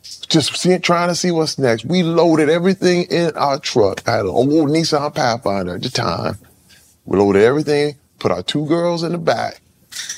just 0.03 0.57
see, 0.57 0.79
trying 0.79 1.09
to 1.09 1.15
see 1.15 1.31
what's 1.31 1.59
next. 1.59 1.85
We 1.85 2.03
loaded 2.03 2.49
everything 2.49 3.05
in 3.05 3.33
our 3.37 3.59
truck. 3.59 4.07
I 4.09 4.13
had 4.13 4.27
an 4.27 4.29
old 4.29 4.49
Nissan 4.49 5.15
Pathfinder 5.15 5.77
at 5.77 5.83
the 5.83 5.91
time. 5.91 6.39
We 7.05 7.19
loaded 7.19 7.43
everything, 7.43 7.97
put 8.19 8.33
our 8.33 8.43
two 8.43 8.67
girls 8.67 9.03
in 9.03 9.13
the 9.13 9.19
back, 9.19 9.61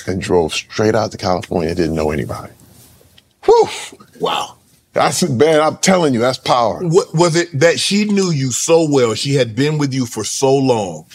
and 0.07 0.21
drove 0.21 0.53
straight 0.53 0.95
out 0.95 1.13
to 1.13 1.19
California. 1.19 1.75
Didn't 1.75 1.95
know 1.95 2.11
anybody. 2.11 2.53
Whew! 3.45 3.69
Wow. 4.21 4.57
That's 4.93 5.27
man. 5.29 5.61
I'm 5.61 5.79
telling 5.79 6.13
you, 6.13 6.21
that's 6.21 6.39
power. 6.39 6.81
What 6.81 7.15
was 7.15 7.35
it 7.35 7.59
that 7.59 7.81
she 7.81 8.05
knew 8.05 8.31
you 8.31 8.53
so 8.53 8.87
well? 8.89 9.15
She 9.15 9.35
had 9.35 9.57
been 9.57 9.79
with 9.79 9.95
you 9.95 10.05
for 10.05 10.23
so 10.23 10.55
long. 10.55 11.07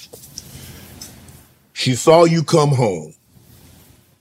She 1.74 1.94
saw 1.94 2.24
you 2.24 2.44
come 2.44 2.70
home, 2.70 3.14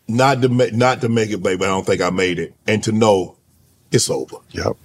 not 0.09 0.43
to 0.43 0.51
make 0.51 0.75
not 0.75 1.01
to 1.01 1.09
make 1.09 1.31
it, 1.31 1.43
baby. 1.43 1.65
I 1.65 1.69
don't 1.69 1.87
think 1.87 2.03
I 2.03 2.11
made 2.11 2.39
it, 2.39 2.53
and 2.67 2.85
to 2.85 2.93
know 2.93 3.37
it's 3.91 4.11
over. 4.11 4.37
Yep. 4.51 4.77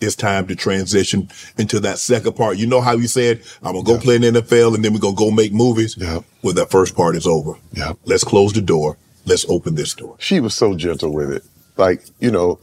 It's 0.00 0.14
time 0.14 0.46
to 0.46 0.54
transition 0.54 1.28
into 1.56 1.80
that 1.80 1.98
second 1.98 2.34
part. 2.34 2.56
You 2.56 2.66
know 2.66 2.80
how 2.80 2.92
you 2.92 3.08
said, 3.08 3.42
"I'm 3.62 3.72
gonna 3.72 3.84
go 3.84 3.98
play 3.98 4.16
in 4.16 4.22
the 4.22 4.28
NFL, 4.28 4.74
and 4.74 4.84
then 4.84 4.92
we're 4.92 5.00
gonna 5.00 5.16
go 5.16 5.30
make 5.30 5.52
movies." 5.52 5.96
Yep. 5.98 6.24
Well, 6.42 6.54
that 6.54 6.70
first 6.70 6.94
part 6.94 7.16
is 7.16 7.26
over. 7.26 7.54
Yep. 7.72 7.98
Let's 8.04 8.24
close 8.24 8.52
the 8.52 8.60
door. 8.60 8.96
Let's 9.26 9.44
open 9.48 9.74
this 9.74 9.94
door. 9.94 10.16
she 10.18 10.40
was 10.40 10.54
so 10.54 10.74
gentle 10.74 11.12
with 11.12 11.30
it. 11.30 11.44
Like, 11.76 12.02
you 12.18 12.30
know, 12.30 12.58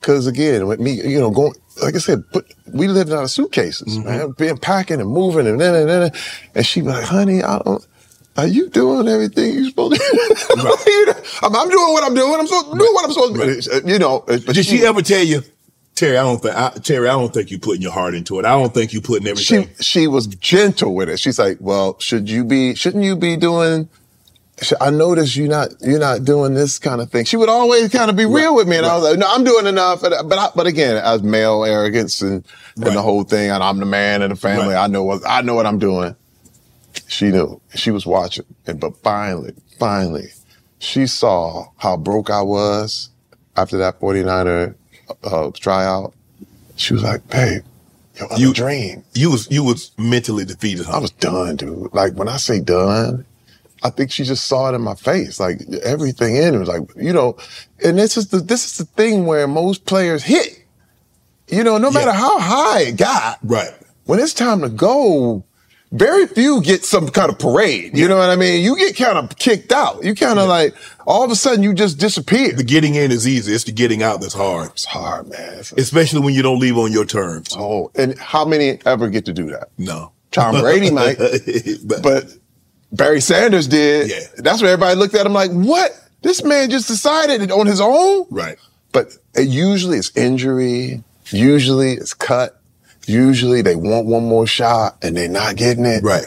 cause 0.00 0.26
again, 0.26 0.66
with 0.66 0.80
me, 0.80 0.92
you 0.92 1.20
know, 1.20 1.30
going, 1.30 1.52
like 1.82 1.94
I 1.94 1.98
said, 1.98 2.24
but 2.32 2.44
we 2.72 2.88
lived 2.88 3.12
out 3.12 3.24
of 3.24 3.30
suitcases, 3.30 3.98
mm-hmm. 3.98 4.08
man, 4.08 4.34
being 4.38 4.56
packing 4.56 5.00
and 5.00 5.10
moving 5.10 5.46
and 5.46 5.60
then, 5.60 5.74
and 5.74 5.88
then, 5.88 6.12
and 6.54 6.66
she 6.66 6.82
was 6.82 6.94
like, 6.94 7.04
honey, 7.04 7.42
I 7.42 7.58
don't, 7.58 7.86
are 8.38 8.46
you 8.46 8.68
doing 8.68 9.08
everything 9.08 9.52
you 9.54 9.68
supposed 9.68 9.94
to 9.94 9.98
do? 9.98 10.56
You 10.90 11.06
know, 11.06 11.14
I'm, 11.42 11.56
I'm 11.56 11.68
doing 11.68 11.92
what 11.92 12.04
I'm 12.04 12.14
doing. 12.14 12.38
I'm 12.38 12.46
supposed 12.46 12.72
to 12.72 12.78
do 12.78 12.94
what 12.94 13.04
I'm 13.04 13.12
supposed 13.12 13.64
to 13.64 13.80
do. 13.80 13.92
You 13.92 13.98
know, 13.98 14.18
uh, 14.20 14.38
but 14.46 14.54
Did 14.54 14.64
she 14.64 14.84
ever 14.86 15.02
tell 15.02 15.24
you, 15.24 15.42
Terry? 15.98 16.16
I 16.16 16.22
don't 16.22 16.40
think 16.40 16.54
I, 16.54 16.70
Terry. 16.70 17.08
I 17.08 17.12
don't 17.12 17.34
think 17.34 17.50
you're 17.50 17.58
putting 17.58 17.82
your 17.82 17.90
heart 17.90 18.14
into 18.14 18.38
it. 18.38 18.44
I 18.44 18.50
don't 18.50 18.72
think 18.72 18.92
you're 18.92 19.02
putting 19.02 19.26
everything. 19.26 19.68
she 19.78 19.82
she 19.82 20.06
was 20.06 20.28
gentle 20.28 20.94
with 20.94 21.08
it. 21.08 21.18
She's 21.18 21.40
like, 21.40 21.56
"Well, 21.58 21.98
should 21.98 22.30
you 22.30 22.44
be? 22.44 22.76
Shouldn't 22.76 23.02
you 23.02 23.16
be 23.16 23.36
doing?" 23.36 23.88
I 24.80 24.90
noticed 24.90 25.34
you're 25.34 25.48
not 25.48 25.70
you're 25.80 25.98
not 25.98 26.24
doing 26.24 26.54
this 26.54 26.78
kind 26.78 27.00
of 27.00 27.10
thing. 27.10 27.24
She 27.24 27.36
would 27.36 27.48
always 27.48 27.88
kind 27.90 28.10
of 28.10 28.16
be 28.16 28.26
real 28.26 28.54
with 28.54 28.68
me, 28.68 28.76
and 28.76 28.86
I 28.86 28.94
was 28.94 29.10
like, 29.10 29.18
"No, 29.18 29.26
I'm 29.28 29.42
doing 29.42 29.66
enough." 29.66 30.00
But 30.00 30.12
I, 30.12 30.50
but 30.54 30.68
again, 30.68 30.96
as 30.96 31.24
male 31.24 31.64
arrogance 31.64 32.22
and 32.22 32.44
and 32.76 32.94
the 32.94 33.02
whole 33.02 33.24
thing, 33.24 33.50
and 33.50 33.62
I'm 33.62 33.78
the 33.78 33.86
man 33.86 34.22
in 34.22 34.30
the 34.30 34.36
family. 34.36 34.74
Right. 34.74 34.84
I 34.84 34.86
know 34.86 35.02
what 35.02 35.22
I 35.26 35.40
know 35.42 35.54
what 35.54 35.66
I'm 35.66 35.80
doing. 35.80 36.14
She 37.08 37.30
knew. 37.32 37.60
She 37.74 37.90
was 37.90 38.06
watching, 38.06 38.44
and 38.68 38.78
but 38.78 38.96
finally, 38.98 39.52
finally, 39.80 40.28
she 40.78 41.08
saw 41.08 41.66
how 41.78 41.96
broke 41.96 42.30
I 42.30 42.42
was 42.42 43.10
after 43.56 43.76
that 43.78 43.98
49er 43.98 44.76
uh, 45.24 45.50
tryout. 45.54 46.14
She 46.76 46.92
was 46.94 47.02
like, 47.02 47.26
"Babe, 47.28 47.62
your 48.18 48.28
You- 48.38 48.54
dream." 48.54 49.04
you 49.14 49.30
was 49.30 49.50
you 49.50 49.64
was 49.64 49.90
mentally 49.98 50.44
defeated. 50.44 50.86
Huh? 50.86 50.96
I 50.96 50.98
was 51.00 51.10
done, 51.12 51.56
dude. 51.56 51.92
Like 51.92 52.14
when 52.14 52.28
I 52.28 52.36
say 52.36 52.60
done, 52.60 53.24
I 53.82 53.90
think 53.90 54.10
she 54.10 54.24
just 54.24 54.44
saw 54.44 54.70
it 54.70 54.74
in 54.74 54.82
my 54.82 54.94
face. 54.94 55.40
Like 55.40 55.60
everything 55.84 56.36
in 56.36 56.54
it 56.54 56.58
was 56.58 56.68
like, 56.68 56.82
you 56.96 57.12
know, 57.12 57.36
and 57.84 57.98
this 57.98 58.16
is 58.16 58.28
the 58.28 58.38
this 58.38 58.64
is 58.64 58.78
the 58.78 58.84
thing 58.84 59.26
where 59.26 59.46
most 59.48 59.84
players 59.86 60.22
hit. 60.22 60.64
You 61.48 61.64
know, 61.64 61.78
no 61.78 61.90
matter 61.90 62.12
how 62.12 62.38
high 62.38 62.80
it 62.82 62.96
got, 62.98 63.38
right. 63.42 63.70
when 64.04 64.18
it's 64.20 64.34
time 64.34 64.60
to 64.60 64.68
go, 64.68 65.42
very 65.90 66.26
few 66.26 66.60
get 66.62 66.84
some 66.84 67.08
kind 67.08 67.30
of 67.30 67.38
parade. 67.38 67.96
You 67.96 68.08
know 68.08 68.16
what 68.18 68.30
I 68.30 68.36
mean? 68.36 68.62
You 68.62 68.76
get 68.76 68.96
kind 68.96 69.16
of 69.18 69.36
kicked 69.38 69.72
out. 69.72 70.04
You 70.04 70.14
kind 70.14 70.38
of 70.38 70.48
like 70.48 70.74
all 71.06 71.22
of 71.24 71.30
a 71.30 71.34
sudden 71.36 71.62
you 71.62 71.72
just 71.74 71.98
disappear. 71.98 72.52
The 72.52 72.62
getting 72.64 72.94
in 72.94 73.10
is 73.10 73.26
easy. 73.26 73.52
It's 73.54 73.64
the 73.64 73.72
getting 73.72 74.02
out 74.02 74.20
that's 74.20 74.34
hard, 74.34 74.70
It's 74.72 74.84
hard, 74.84 75.28
man. 75.28 75.40
It's- 75.54 75.72
especially 75.72 76.20
when 76.20 76.34
you 76.34 76.42
don't 76.42 76.58
leave 76.58 76.76
on 76.76 76.92
your 76.92 77.04
terms. 77.06 77.54
oh, 77.58 77.90
and 77.94 78.18
how 78.18 78.44
many 78.44 78.78
ever 78.84 79.08
get 79.08 79.24
to 79.26 79.32
do 79.32 79.50
that? 79.50 79.68
No, 79.78 80.12
Tom 80.30 80.60
Brady 80.60 80.90
might. 80.90 81.16
but, 81.86 82.02
But 82.02 82.24
Barry 82.92 83.20
Sanders 83.20 83.66
did. 83.66 84.10
Yeah. 84.10 84.20
That's 84.38 84.60
what 84.60 84.68
everybody 84.70 84.94
looked 84.98 85.14
at 85.14 85.24
him 85.26 85.32
like, 85.32 85.50
what? 85.52 85.92
This 86.22 86.42
man 86.42 86.68
just 86.70 86.88
decided 86.88 87.42
it 87.42 87.50
on 87.50 87.66
his 87.66 87.80
own? 87.80 88.26
right. 88.30 88.58
But 88.92 89.16
it 89.34 89.48
usually 89.48 89.98
it's 89.98 90.14
injury. 90.16 91.04
Usually 91.30 91.92
it's 91.92 92.14
cut. 92.14 92.57
Usually 93.08 93.62
they 93.62 93.76
want 93.76 94.06
one 94.06 94.24
more 94.24 94.46
shot 94.46 94.96
and 95.02 95.16
they're 95.16 95.28
not 95.28 95.56
getting 95.56 95.86
it. 95.86 96.02
Right. 96.02 96.26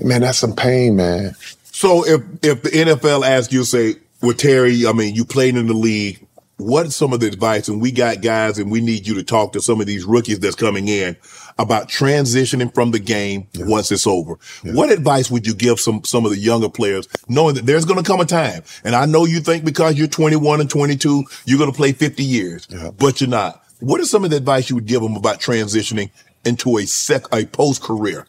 Man, 0.00 0.20
that's 0.20 0.38
some 0.38 0.54
pain, 0.54 0.96
man. 0.96 1.34
So 1.64 2.04
if 2.06 2.22
if 2.42 2.62
the 2.62 2.70
NFL 2.70 3.26
asks 3.26 3.52
you, 3.52 3.64
say, 3.64 3.94
well, 4.22 4.34
Terry, 4.34 4.86
I 4.86 4.92
mean, 4.92 5.14
you 5.14 5.24
played 5.24 5.56
in 5.56 5.66
the 5.66 5.74
league. 5.74 6.24
What's 6.56 6.96
some 6.96 7.12
of 7.12 7.20
the 7.20 7.28
advice? 7.28 7.68
And 7.68 7.80
we 7.80 7.92
got 7.92 8.20
guys, 8.20 8.58
and 8.58 8.68
we 8.68 8.80
need 8.80 9.06
you 9.06 9.14
to 9.14 9.22
talk 9.22 9.52
to 9.52 9.60
some 9.60 9.80
of 9.80 9.86
these 9.86 10.04
rookies 10.04 10.40
that's 10.40 10.56
coming 10.56 10.88
in 10.88 11.16
about 11.56 11.88
transitioning 11.88 12.74
from 12.74 12.90
the 12.90 12.98
game 12.98 13.46
once 13.58 13.92
it's 13.92 14.08
over. 14.08 14.38
What 14.64 14.90
advice 14.90 15.30
would 15.30 15.46
you 15.46 15.54
give 15.54 15.78
some 15.78 16.02
some 16.04 16.24
of 16.24 16.32
the 16.32 16.38
younger 16.38 16.68
players, 16.68 17.06
knowing 17.28 17.54
that 17.54 17.66
there's 17.66 17.84
going 17.84 18.02
to 18.02 18.08
come 18.08 18.18
a 18.20 18.24
time? 18.24 18.64
And 18.82 18.96
I 18.96 19.06
know 19.06 19.24
you 19.24 19.38
think 19.38 19.64
because 19.64 19.94
you're 19.96 20.08
21 20.08 20.60
and 20.60 20.68
22, 20.68 21.24
you're 21.44 21.58
going 21.58 21.70
to 21.70 21.76
play 21.76 21.92
50 21.92 22.24
years, 22.24 22.66
Yeah. 22.70 22.90
but 22.90 23.20
you're 23.20 23.30
not. 23.30 23.62
What 23.80 24.00
is 24.00 24.10
some 24.10 24.24
of 24.24 24.30
the 24.30 24.36
advice 24.36 24.68
you 24.70 24.76
would 24.76 24.86
give 24.86 25.02
them 25.02 25.14
about 25.16 25.40
transitioning 25.40 26.10
into 26.44 26.78
a 26.78 26.86
sec 26.86 27.24
a 27.32 27.46
post 27.46 27.82
career? 27.82 28.26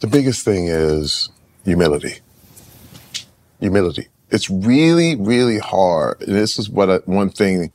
The 0.00 0.06
biggest 0.06 0.44
thing 0.44 0.66
is 0.68 1.30
humility. 1.64 2.16
Humility. 3.60 4.08
It's 4.30 4.50
really, 4.50 5.16
really 5.16 5.58
hard. 5.58 6.20
And 6.22 6.34
this 6.36 6.58
is 6.58 6.68
what 6.68 6.90
I, 6.90 6.96
one 7.06 7.30
thing 7.30 7.72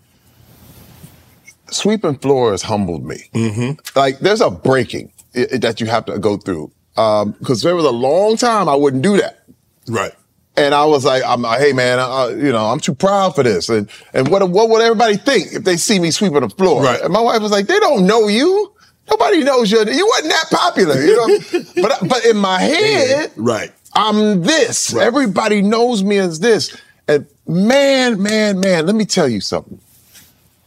sweeping 1.71 2.17
floors 2.19 2.61
humbled 2.61 3.03
me. 3.05 3.23
Mm-hmm. 3.33 3.99
Like 3.99 4.19
there's 4.19 4.41
a 4.41 4.51
breaking 4.51 5.11
i- 5.35 5.47
i- 5.53 5.57
that 5.57 5.81
you 5.81 5.87
have 5.87 6.05
to 6.05 6.19
go 6.19 6.37
through. 6.37 6.71
Um, 6.95 7.33
cause 7.43 7.63
there 7.63 7.75
was 7.75 7.85
a 7.85 7.91
long 7.91 8.37
time 8.37 8.69
I 8.69 8.75
wouldn't 8.75 9.01
do 9.01 9.17
that. 9.17 9.43
Right. 9.89 10.13
And 10.55 10.75
I 10.75 10.85
was 10.85 11.03
like, 11.03 11.23
I'm 11.25 11.41
like, 11.41 11.59
hey 11.59 11.73
man, 11.73 11.99
uh, 11.99 12.27
you 12.27 12.51
know, 12.51 12.67
I'm 12.67 12.79
too 12.79 12.93
proud 12.93 13.33
for 13.35 13.43
this. 13.43 13.69
And, 13.69 13.89
and 14.13 14.27
what, 14.27 14.47
what 14.49 14.69
would 14.69 14.81
everybody 14.81 15.17
think 15.17 15.53
if 15.53 15.63
they 15.63 15.77
see 15.77 15.99
me 15.99 16.11
sweeping 16.11 16.41
the 16.41 16.49
floor? 16.49 16.83
Right. 16.83 17.01
And 17.01 17.11
my 17.11 17.21
wife 17.21 17.41
was 17.41 17.51
like, 17.51 17.65
they 17.65 17.79
don't 17.79 18.05
know 18.05 18.27
you. 18.27 18.71
Nobody 19.09 19.43
knows 19.43 19.71
you. 19.71 19.79
You 19.79 20.07
wasn't 20.07 20.31
that 20.31 20.45
popular, 20.51 21.01
you 21.01 21.15
know? 21.15 21.61
but, 21.81 22.07
but 22.07 22.25
in 22.25 22.37
my 22.37 22.61
head, 22.61 23.31
Right. 23.35 23.71
I'm 23.95 24.41
this. 24.41 24.93
Right. 24.93 25.05
Everybody 25.05 25.61
knows 25.61 26.03
me 26.03 26.17
as 26.17 26.39
this. 26.39 26.75
And 27.07 27.27
man, 27.47 28.21
man, 28.21 28.59
man, 28.59 28.85
let 28.85 28.95
me 28.95 29.05
tell 29.05 29.27
you 29.27 29.41
something. 29.41 29.79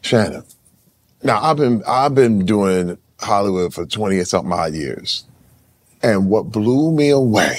Shannon. 0.03 0.45
Now 1.23 1.43
I've 1.43 1.57
been 1.57 1.83
I've 1.87 2.15
been 2.15 2.45
doing 2.45 2.99
Hollywood 3.21 3.75
for 3.75 3.87
20 3.87 4.19
or 4.19 4.25
something 4.25 4.53
odd 4.53 4.75
years. 4.75 5.25
And 6.03 6.29
what 6.29 6.53
blew 6.53 6.93
me 6.93 7.09
away 7.09 7.59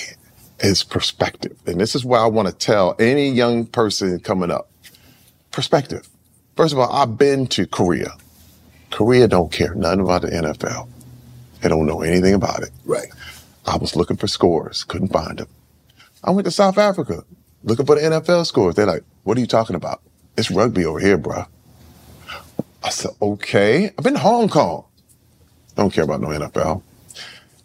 is 0.59 0.83
perspective. 0.83 1.57
And 1.65 1.79
this 1.79 1.95
is 1.95 2.03
why 2.03 2.19
I 2.19 2.25
want 2.25 2.47
to 2.47 2.53
tell 2.53 2.95
any 2.99 3.29
young 3.29 3.65
person 3.65 4.19
coming 4.19 4.51
up. 4.51 4.69
Perspective. 5.51 6.07
First 6.55 6.73
of 6.73 6.79
all, 6.79 6.91
I've 6.91 7.17
been 7.17 7.47
to 7.47 7.67
Korea. 7.67 8.11
Korea 8.91 9.27
don't 9.27 9.51
care 9.51 9.75
nothing 9.75 10.01
about 10.01 10.21
the 10.23 10.29
NFL. 10.29 10.87
They 11.61 11.69
don't 11.69 11.85
know 11.85 12.01
anything 12.01 12.33
about 12.33 12.63
it. 12.63 12.69
Right. 12.85 13.07
I 13.65 13.77
was 13.77 13.95
looking 13.95 14.17
for 14.17 14.27
scores, 14.27 14.83
couldn't 14.83 15.09
find 15.09 15.39
them. 15.39 15.47
I 16.23 16.31
went 16.31 16.45
to 16.45 16.51
South 16.51 16.77
Africa 16.77 17.23
looking 17.63 17.85
for 17.85 17.95
the 17.95 18.01
NFL 18.01 18.45
scores. 18.45 18.75
They're 18.75 18.85
like, 18.85 19.03
what 19.23 19.37
are 19.37 19.41
you 19.41 19.47
talking 19.47 19.75
about? 19.75 20.01
It's 20.37 20.51
rugby 20.51 20.85
over 20.85 20.99
here, 20.99 21.17
bruh. 21.17 21.47
I 22.83 22.89
said, 22.89 23.11
okay. 23.21 23.87
I've 23.87 24.03
been 24.03 24.13
to 24.13 24.19
Hong 24.19 24.47
Kong. 24.47 24.85
Don't 25.75 25.91
care 25.91 26.03
about 26.03 26.21
no 26.21 26.29
NFL. 26.29 26.81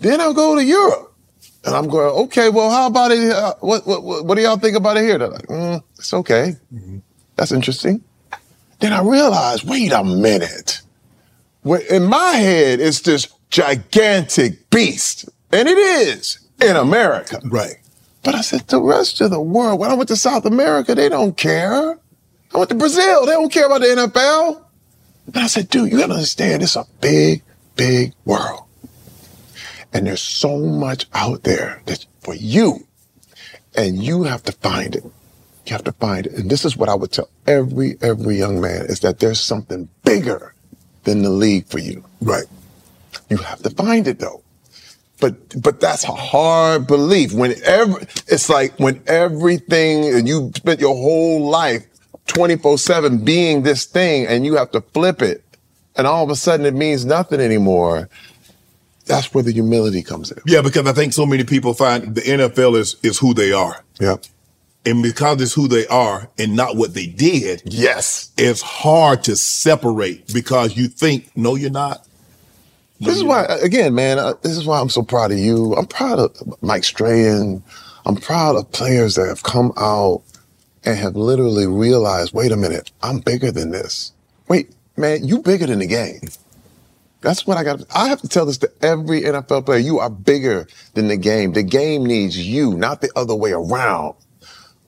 Then 0.01 0.21
I'll 0.21 0.35
go 0.35 0.57
to 0.57 0.65
Europe. 0.65 1.12
And 1.65 1.77
I'm 1.77 1.89
going, 1.89 2.13
okay, 2.25 2.49
well, 2.49 2.71
how 2.71 2.89
about 2.89 3.13
it? 3.13 3.31
Uh, 3.31 3.55
what, 3.61 3.87
what, 3.87 4.25
what, 4.25 4.35
do 4.35 4.43
y'all 4.43 4.59
think 4.59 4.77
about 4.77 4.97
it 4.97 5.05
here? 5.05 5.19
They're 5.19 5.29
like, 5.29 5.47
mm, 5.47 5.83
it's 5.97 6.13
okay. 6.13 6.57
That's 7.37 7.53
interesting. 7.53 8.03
Then 8.81 8.93
I 8.93 9.03
realized, 9.03 9.69
wait 9.69 9.93
a 9.93 10.03
minute. 10.03 10.83
In 11.89 12.05
my 12.05 12.33
head, 12.33 12.81
it's 12.81 13.01
this 13.01 13.29
gigantic 13.51 14.71
beast. 14.71 15.29
And 15.53 15.69
it 15.69 15.79
is 15.79 16.41
in 16.61 16.75
America. 16.75 17.41
Right. 17.45 17.77
But 18.25 18.35
I 18.35 18.41
said, 18.41 18.67
the 18.69 18.81
rest 18.81 19.21
of 19.21 19.31
the 19.31 19.41
world, 19.41 19.79
when 19.79 19.91
I 19.91 19.95
went 19.95 20.09
to 20.09 20.17
South 20.17 20.45
America, 20.45 20.95
they 20.95 21.09
don't 21.09 21.37
care. 21.37 21.99
I 22.55 22.59
went 22.59 22.71
to 22.71 22.77
Brazil, 22.77 23.27
they 23.27 23.33
don't 23.33 23.53
care 23.53 23.67
about 23.67 23.81
the 23.81 23.87
NFL. 23.87 24.65
And 25.27 25.37
I 25.37 25.47
said, 25.47 25.69
dude, 25.69 25.91
you 25.91 25.99
gotta 25.99 26.15
understand, 26.15 26.63
it's 26.63 26.77
a 26.77 26.85
big, 27.01 27.43
big 27.77 28.15
world. 28.25 28.65
And 29.93 30.07
there's 30.07 30.23
so 30.23 30.59
much 30.59 31.07
out 31.13 31.43
there 31.43 31.83
that's 31.87 32.07
for 32.21 32.35
you. 32.35 32.87
And 33.77 34.03
you 34.03 34.25
have 34.25 34.43
to 34.45 34.53
find 34.53 34.97
it. 34.97 35.05
You 35.67 35.73
have 35.73 35.85
to 35.85 35.93
find 35.93 36.27
it. 36.27 36.33
And 36.35 36.51
this 36.51 36.65
is 36.65 36.77
what 36.77 36.89
I 36.89 36.95
would 36.95 37.13
tell 37.13 37.29
every, 37.47 37.97
every 38.01 38.37
young 38.37 38.61
man 38.61 38.87
is 38.87 39.01
that 39.01 39.19
there's 39.19 39.41
something 39.41 39.89
bigger 40.05 40.55
than 41.05 41.23
the 41.23 41.31
league 41.31 41.67
for 41.67 41.79
you. 41.79 42.05
Right. 42.21 42.47
You 43.29 43.39
have 43.39 43.63
to 43.63 43.71
find 43.71 44.07
it 44.07 44.19
though. 44.19 44.43
But 45.21 45.63
but 45.63 45.81
that's 45.81 46.03
a 46.05 46.13
hard 46.13 46.89
belief. 46.89 47.33
When 47.33 47.55
every 47.65 48.03
it's 48.27 48.49
like 48.49 48.77
when 48.81 49.01
everything 49.07 50.13
and 50.13 50.27
you 50.27 50.51
spent 50.57 50.81
your 50.81 50.97
whole 50.97 51.49
life 51.49 51.87
24-7 52.27 53.25
being 53.25 53.63
this 53.63 53.85
thing 53.85 54.27
and 54.27 54.45
you 54.45 54.57
have 54.57 54.73
to 54.73 54.81
flip 54.81 55.23
it 55.23 55.45
and 55.97 56.07
all 56.07 56.25
of 56.25 56.31
a 56.31 56.37
sudden 56.37 56.67
it 56.67 56.75
means 56.75 57.05
nothing 57.05 57.41
anymore. 57.41 58.09
That's 59.07 59.35
where 59.35 59.43
the 59.43 59.53
humility 59.53 60.03
comes 60.03 60.31
in. 60.31 60.39
Yeah, 60.47 60.63
because 60.63 60.87
I 60.87 60.93
think 60.93 61.13
so 61.13 61.27
many 61.27 61.45
people 61.45 61.75
find 61.75 62.15
the 62.15 62.21
NFL 62.23 62.77
is 62.77 62.97
is 63.03 63.19
who 63.19 63.35
they 63.35 63.53
are. 63.53 63.83
Yep. 64.01 64.25
And 64.85 65.03
because 65.03 65.41
it's 65.41 65.53
who 65.53 65.69
they 65.69 65.87
are 65.87 66.29
and 66.39 66.57
not 66.57 66.77
what 66.77 66.95
they 66.95 67.07
did, 67.07 67.63
Yes. 67.65 68.31
it's 68.37 68.61
hard 68.63 69.23
to 69.25 69.37
separate 69.37 70.33
because 70.33 70.77
you 70.77 70.89
think, 70.89 71.31
no, 71.37 71.55
you're 71.55 71.71
not. 71.71 72.05
No, 72.99 73.07
This 73.09 73.17
is 73.19 73.23
why, 73.25 73.43
not. 73.49 73.63
again, 73.63 73.95
man, 73.95 74.19
uh, 74.19 74.35
this 74.43 74.57
is 74.57 74.65
why 74.67 74.81
I'm 74.81 74.89
so 74.89 75.03
proud 75.03 75.31
of 75.31 75.39
you. 75.39 75.75
I'm 75.77 75.87
proud 75.87 76.19
of 76.19 76.63
Mike 76.63 76.83
Strahan. 76.83 77.63
I'm 78.07 78.17
proud 78.17 78.57
of 78.57 78.73
players 78.73 79.15
that 79.15 79.29
have 79.29 79.45
come 79.45 79.73
out 79.77 80.23
and 80.85 80.99
have 80.99 81.15
literally 81.15 81.69
realized, 81.69 82.35
wait 82.35 82.51
a 82.51 82.57
minute, 82.57 82.91
I'm 83.05 83.21
bigger 83.21 83.53
than 83.53 83.71
this. 83.71 84.11
Wait, 84.49 84.71
man, 84.97 85.25
you 85.25 85.39
bigger 85.43 85.67
than 85.67 85.79
the 85.79 85.87
game. 85.87 86.23
That's 87.23 87.47
what 87.47 87.57
I 87.57 87.65
got. 87.65 87.83
I 87.95 88.09
have 88.09 88.21
to 88.21 88.29
tell 88.29 88.45
this 88.45 88.59
to 88.59 88.71
every 88.83 89.23
NFL 89.23 89.65
player. 89.65 89.79
You 89.79 90.01
are 90.01 90.11
bigger 90.11 90.67
than 90.95 91.09
the 91.09 91.17
game. 91.17 91.53
The 91.53 91.63
game 91.63 92.05
needs 92.05 92.37
you, 92.37 92.75
not 92.75 93.01
the 93.01 93.11
other 93.17 93.35
way 93.35 93.53
around. 93.53 94.17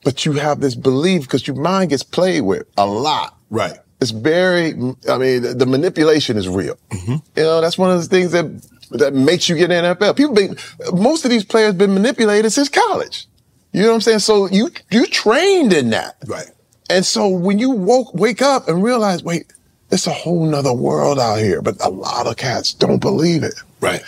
But 0.03 0.25
you 0.25 0.33
have 0.33 0.59
this 0.59 0.75
belief 0.75 1.23
because 1.23 1.47
your 1.47 1.55
mind 1.55 1.89
gets 1.89 2.03
played 2.03 2.41
with 2.41 2.67
a 2.77 2.85
lot. 2.85 3.37
Right. 3.49 3.77
It's 4.01 4.11
very, 4.11 4.73
I 5.09 5.17
mean, 5.17 5.57
the, 5.57 5.65
manipulation 5.65 6.37
is 6.37 6.47
real. 6.47 6.77
Mm-hmm. 6.91 7.15
You 7.35 7.43
know, 7.43 7.61
that's 7.61 7.77
one 7.77 7.89
of 7.89 8.01
the 8.01 8.07
things 8.07 8.31
that 8.33 8.45
that 8.91 9.13
makes 9.13 9.49
you 9.49 9.55
get 9.55 9.71
in 9.71 9.83
NFL. 9.83 10.15
People 10.15 10.35
been, 10.35 10.57
most 10.93 11.25
of 11.25 11.31
these 11.31 11.43
players 11.43 11.73
been 11.73 11.93
manipulated 11.93 12.51
since 12.51 12.69
college. 12.69 13.27
You 13.71 13.81
know 13.81 13.89
what 13.89 13.95
I'm 13.95 14.01
saying? 14.01 14.19
So 14.19 14.47
you 14.47 14.69
you 14.91 15.07
trained 15.07 15.73
in 15.73 15.89
that. 15.89 16.17
Right. 16.27 16.49
And 16.89 17.05
so 17.05 17.27
when 17.27 17.57
you 17.57 17.71
woke 17.71 18.13
wake 18.13 18.41
up 18.41 18.67
and 18.67 18.83
realize, 18.83 19.23
wait, 19.23 19.51
it's 19.95 20.07
a 20.07 20.11
whole 20.11 20.45
nother 20.45 20.73
world 20.73 21.17
out 21.19 21.39
here. 21.39 21.61
But 21.61 21.77
a 21.83 21.89
lot 21.89 22.27
of 22.27 22.35
cats 22.35 22.73
don't 22.73 22.99
believe 22.99 23.43
it. 23.43 23.55
Right. 23.79 24.03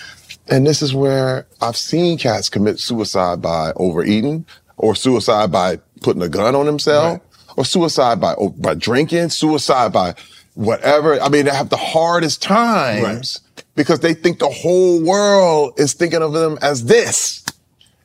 And 0.50 0.68
this 0.68 0.82
is 0.82 0.94
where 0.94 1.48
I've 1.62 1.78
seen 1.78 2.18
cats 2.18 2.50
commit 2.50 2.80
suicide 2.80 3.42
by 3.42 3.72
overeating 3.78 4.46
or 4.76 4.96
suicide 4.96 5.52
by 5.52 5.78
putting 6.02 6.22
a 6.22 6.30
gun 6.30 6.56
on 6.56 6.66
themselves 6.66 7.22
or 7.56 7.66
suicide 7.66 8.20
by, 8.20 8.36
oh, 8.38 8.50
by 8.50 8.76
drinking, 8.76 9.30
suicide 9.30 9.94
by 9.94 10.14
whatever. 10.56 11.20
I 11.22 11.30
mean, 11.30 11.46
they 11.46 11.56
have 11.56 11.70
the 11.70 11.78
hardest 11.78 12.42
times 12.42 13.40
because 13.76 14.02
they 14.02 14.14
think 14.14 14.40
the 14.40 14.50
whole 14.50 15.02
world 15.02 15.74
is 15.78 15.94
thinking 15.94 16.22
of 16.22 16.34
them 16.34 16.58
as 16.62 16.86
this. 16.86 17.46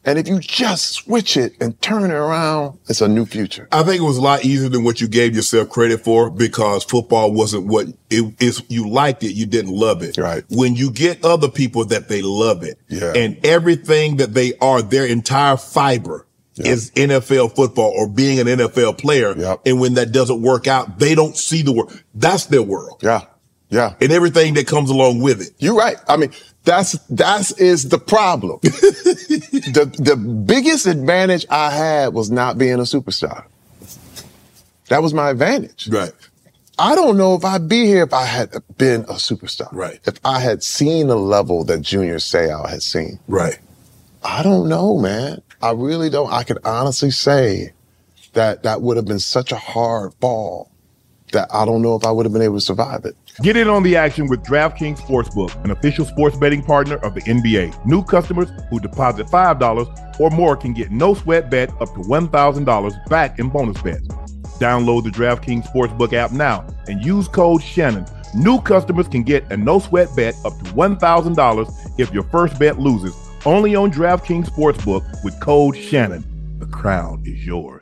And 0.04 0.18
if 0.18 0.26
you 0.26 0.40
just 0.40 0.90
switch 0.92 1.36
it 1.36 1.54
and 1.60 1.80
turn 1.80 2.02
it 2.04 2.10
around, 2.14 2.78
it's 2.88 3.00
a 3.00 3.06
new 3.08 3.24
future. 3.24 3.68
I 3.70 3.84
think 3.84 4.00
it 4.02 4.04
was 4.04 4.16
a 4.16 4.20
lot 4.20 4.44
easier 4.44 4.68
than 4.68 4.82
what 4.82 5.00
you 5.00 5.06
gave 5.06 5.36
yourself 5.36 5.68
credit 5.68 6.02
for 6.02 6.28
because 6.28 6.82
football 6.82 7.32
wasn't 7.32 7.66
what 7.66 7.86
it 8.10 8.34
is. 8.40 8.62
You 8.68 8.88
liked 8.88 9.22
it. 9.22 9.32
You 9.34 9.46
didn't 9.46 9.70
love 9.72 10.02
it. 10.02 10.18
Right. 10.18 10.42
When 10.50 10.74
you 10.74 10.90
get 10.90 11.24
other 11.24 11.48
people 11.48 11.84
that 11.86 12.08
they 12.08 12.20
love 12.20 12.64
it 12.64 12.78
Yeah. 12.88 13.12
and 13.14 13.38
everything 13.46 14.16
that 14.16 14.34
they 14.34 14.54
are, 14.60 14.82
their 14.82 15.06
entire 15.06 15.56
fiber 15.56 16.26
is 16.56 16.90
NFL 16.96 17.54
football 17.54 17.92
or 17.96 18.08
being 18.08 18.38
an 18.40 18.46
NFL 18.46 18.98
player. 18.98 19.34
Yep. 19.36 19.60
And 19.66 19.80
when 19.80 19.94
that 19.94 20.10
doesn't 20.12 20.42
work 20.42 20.66
out, 20.66 20.98
they 20.98 21.14
don't 21.14 21.36
see 21.36 21.62
the 21.62 21.72
world. 21.72 21.98
That's 22.14 22.46
their 22.46 22.62
world 22.62 22.98
Yeah. 23.02 23.22
Yeah. 23.70 23.94
and 24.00 24.12
everything 24.12 24.54
that 24.54 24.66
comes 24.66 24.90
along 24.90 25.20
with 25.22 25.40
it. 25.40 25.50
You're 25.58 25.74
right. 25.76 25.96
I 26.08 26.16
mean, 26.18 26.30
that's 26.64 26.92
that's 27.08 27.52
is 27.52 27.88
the 27.88 27.98
problem. 27.98 28.60
the 28.62 29.92
the 29.98 30.16
biggest 30.16 30.86
advantage 30.86 31.44
I 31.50 31.70
had 31.70 32.14
was 32.14 32.30
not 32.30 32.58
being 32.58 32.74
a 32.74 32.82
superstar. 32.82 33.44
That 34.88 35.02
was 35.02 35.14
my 35.14 35.30
advantage. 35.30 35.88
Right. 35.88 36.12
I 36.78 36.94
don't 36.94 37.16
know 37.16 37.34
if 37.34 37.44
I'd 37.44 37.68
be 37.68 37.86
here 37.86 38.02
if 38.02 38.12
I 38.12 38.24
had 38.24 38.50
been 38.76 39.02
a 39.02 39.14
superstar. 39.14 39.68
Right. 39.72 40.00
If 40.04 40.18
I 40.24 40.40
had 40.40 40.62
seen 40.62 41.08
the 41.08 41.16
level 41.16 41.64
that 41.64 41.80
Junior 41.82 42.16
Seau 42.16 42.68
had 42.68 42.82
seen. 42.82 43.18
Right. 43.28 43.58
I 44.22 44.42
don't 44.42 44.68
know, 44.68 44.98
man. 44.98 45.42
I 45.60 45.72
really 45.72 46.10
don't. 46.10 46.32
I 46.32 46.44
could 46.44 46.58
honestly 46.64 47.10
say 47.10 47.72
that 48.32 48.62
that 48.62 48.82
would 48.82 48.96
have 48.96 49.06
been 49.06 49.18
such 49.18 49.52
a 49.52 49.56
hard 49.56 50.14
fall 50.20 50.70
that 51.32 51.48
I 51.52 51.64
don't 51.64 51.82
know 51.82 51.96
if 51.96 52.04
I 52.04 52.10
would 52.10 52.26
have 52.26 52.32
been 52.32 52.42
able 52.42 52.56
to 52.56 52.60
survive 52.60 53.04
it. 53.04 53.16
Get 53.40 53.56
in 53.56 53.66
on 53.66 53.82
the 53.82 53.96
action 53.96 54.28
with 54.28 54.42
DraftKings 54.42 54.98
Sportsbook, 54.98 55.64
an 55.64 55.70
official 55.70 56.04
sports 56.04 56.36
betting 56.36 56.62
partner 56.62 56.96
of 56.96 57.14
the 57.14 57.22
NBA. 57.22 57.86
New 57.86 58.04
customers 58.04 58.50
who 58.68 58.78
deposit 58.78 59.26
$5 59.26 60.20
or 60.20 60.30
more 60.30 60.54
can 60.54 60.74
get 60.74 60.90
no 60.90 61.14
sweat 61.14 61.48
bet 61.48 61.70
up 61.80 61.94
to 61.94 62.00
$1,000 62.00 63.06
back 63.08 63.38
in 63.38 63.48
bonus 63.48 63.80
bets. 63.80 64.06
Download 64.58 65.02
the 65.02 65.08
DraftKings 65.08 65.64
Sportsbook 65.64 66.12
app 66.12 66.32
now 66.32 66.66
and 66.88 67.02
use 67.02 67.26
code 67.26 67.62
Shannon. 67.62 68.04
New 68.34 68.60
customers 68.60 69.08
can 69.08 69.22
get 69.22 69.50
a 69.50 69.56
no 69.56 69.78
sweat 69.78 70.14
bet 70.14 70.34
up 70.44 70.58
to 70.58 70.64
$1,000 70.64 71.98
if 71.98 72.12
your 72.12 72.24
first 72.24 72.58
bet 72.58 72.78
loses. 72.78 73.16
Only 73.46 73.74
on 73.74 73.90
DraftKings 73.90 74.50
Sportsbook 74.50 75.24
with 75.24 75.40
code 75.40 75.74
Shannon. 75.74 76.22
The 76.58 76.66
crown 76.66 77.22
is 77.24 77.46
yours. 77.46 77.81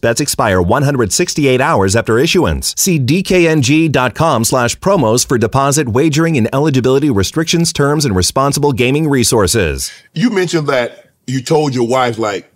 bets 0.00 0.20
expire 0.20 0.60
168 0.60 1.60
hours 1.60 1.94
after 1.94 2.18
issuance. 2.18 2.74
See 2.76 2.98
dkng.com 2.98 4.44
slash 4.44 4.76
promos 4.78 5.26
for 5.26 5.38
deposit 5.38 5.88
wagering 5.88 6.36
and 6.36 6.48
eligibility 6.52 7.10
restrictions, 7.10 7.72
terms, 7.72 8.04
and 8.04 8.16
responsible 8.16 8.72
gaming 8.72 9.08
resources. 9.08 9.92
You 10.14 10.30
mentioned 10.30 10.66
that 10.68 11.10
you 11.26 11.42
told 11.42 11.74
your 11.74 11.86
wife, 11.86 12.18
like, 12.18 12.50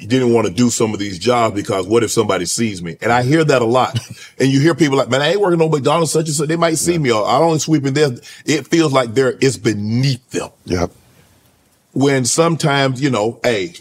you 0.00 0.06
didn't 0.06 0.32
want 0.32 0.46
to 0.46 0.52
do 0.52 0.70
some 0.70 0.92
of 0.92 0.98
these 0.98 1.18
jobs 1.18 1.54
because 1.54 1.86
what 1.86 2.02
if 2.02 2.10
somebody 2.10 2.44
sees 2.44 2.82
me? 2.82 2.96
And 3.00 3.12
I 3.12 3.22
hear 3.22 3.44
that 3.44 3.62
a 3.62 3.64
lot. 3.64 3.98
and 4.38 4.48
you 4.48 4.60
hear 4.60 4.74
people 4.74 4.98
like, 4.98 5.08
man, 5.08 5.22
I 5.22 5.30
ain't 5.30 5.40
working 5.40 5.60
on 5.60 5.70
McDonald's 5.70 6.12
such 6.12 6.26
and 6.26 6.34
such. 6.34 6.48
They 6.48 6.56
might 6.56 6.78
see 6.78 6.92
yeah. 6.92 6.98
me 6.98 7.12
or 7.12 7.26
I 7.26 7.38
don't 7.38 7.58
sweeping 7.58 7.94
there. 7.94 8.10
It 8.44 8.66
feels 8.66 8.92
like 8.92 9.14
there 9.14 9.36
it's 9.40 9.56
beneath 9.56 10.30
them. 10.30 10.50
Yep. 10.64 10.90
When 11.92 12.24
sometimes, 12.24 13.00
you 13.00 13.10
know, 13.10 13.40
hey, 13.42 13.74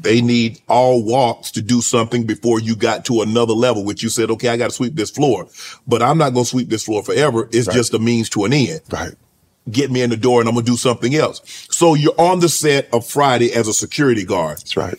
they 0.00 0.20
need 0.20 0.60
all 0.68 1.02
walks 1.02 1.50
to 1.52 1.62
do 1.62 1.80
something 1.80 2.24
before 2.24 2.60
you 2.60 2.76
got 2.76 3.04
to 3.06 3.22
another 3.22 3.52
level, 3.52 3.84
which 3.84 4.02
you 4.02 4.08
said, 4.08 4.30
okay, 4.30 4.48
I 4.48 4.56
got 4.56 4.70
to 4.70 4.74
sweep 4.74 4.94
this 4.94 5.10
floor, 5.10 5.48
but 5.86 6.02
I'm 6.02 6.18
not 6.18 6.32
going 6.32 6.44
to 6.44 6.50
sweep 6.50 6.68
this 6.68 6.84
floor 6.84 7.02
forever. 7.02 7.48
It's 7.52 7.66
right. 7.66 7.74
just 7.74 7.94
a 7.94 7.98
means 7.98 8.28
to 8.30 8.44
an 8.44 8.52
end. 8.52 8.80
Right. 8.90 9.14
Get 9.70 9.90
me 9.90 10.02
in 10.02 10.10
the 10.10 10.16
door 10.16 10.40
and 10.40 10.48
I'm 10.48 10.54
going 10.54 10.64
to 10.64 10.70
do 10.70 10.76
something 10.76 11.14
else. 11.14 11.42
So 11.70 11.94
you're 11.94 12.18
on 12.18 12.40
the 12.40 12.48
set 12.48 12.92
of 12.92 13.06
Friday 13.06 13.52
as 13.52 13.66
a 13.66 13.72
security 13.72 14.24
guard. 14.24 14.58
That's 14.58 14.76
right. 14.76 14.96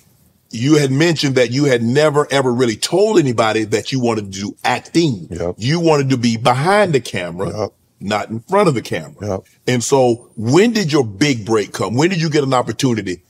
You 0.49 0.77
had 0.77 0.91
mentioned 0.91 1.35
that 1.35 1.51
you 1.51 1.65
had 1.65 1.81
never 1.81 2.27
ever 2.31 2.53
really 2.53 2.75
told 2.75 3.19
anybody 3.19 3.65
that 3.65 3.91
you 3.91 3.99
wanted 3.99 4.31
to 4.33 4.41
do 4.41 4.57
acting. 4.63 5.27
Yep. 5.29 5.55
You 5.57 5.79
wanted 5.79 6.09
to 6.09 6.17
be 6.17 6.37
behind 6.37 6.93
the 6.93 7.01
camera. 7.01 7.57
Yep. 7.57 7.73
Not 7.99 8.29
in 8.29 8.39
front 8.41 8.69
of 8.69 8.75
the 8.75 8.81
camera. 8.81 9.27
Yep. 9.27 9.43
And 9.67 9.83
so 9.83 10.29
when 10.35 10.71
did 10.71 10.91
your 10.91 11.05
big 11.05 11.45
break 11.45 11.73
come? 11.73 11.95
When 11.95 12.09
did 12.09 12.21
you 12.21 12.29
get 12.29 12.43
an 12.43 12.53
opportunity 12.53 13.23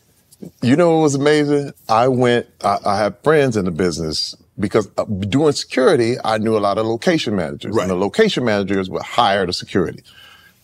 you 0.62 0.76
know 0.76 0.96
what 0.96 1.02
was 1.02 1.16
amazing? 1.16 1.74
I 1.90 2.08
went, 2.08 2.48
I, 2.64 2.78
I 2.86 2.98
had 2.98 3.18
friends 3.24 3.58
in 3.58 3.66
the 3.66 3.72
business 3.72 4.36
because 4.60 4.90
uh, 4.98 5.06
doing 5.06 5.52
security, 5.54 6.16
I 6.24 6.38
knew 6.38 6.58
a 6.58 6.60
lot 6.60 6.78
of 6.78 6.86
location 6.86 7.36
managers. 7.36 7.74
Right. 7.74 7.84
And 7.84 7.92
the 7.92 7.96
location 7.96 8.46
managers 8.46 8.90
would 8.90 9.02
hire 9.02 9.46
the 9.46 9.54
security. 9.54 10.04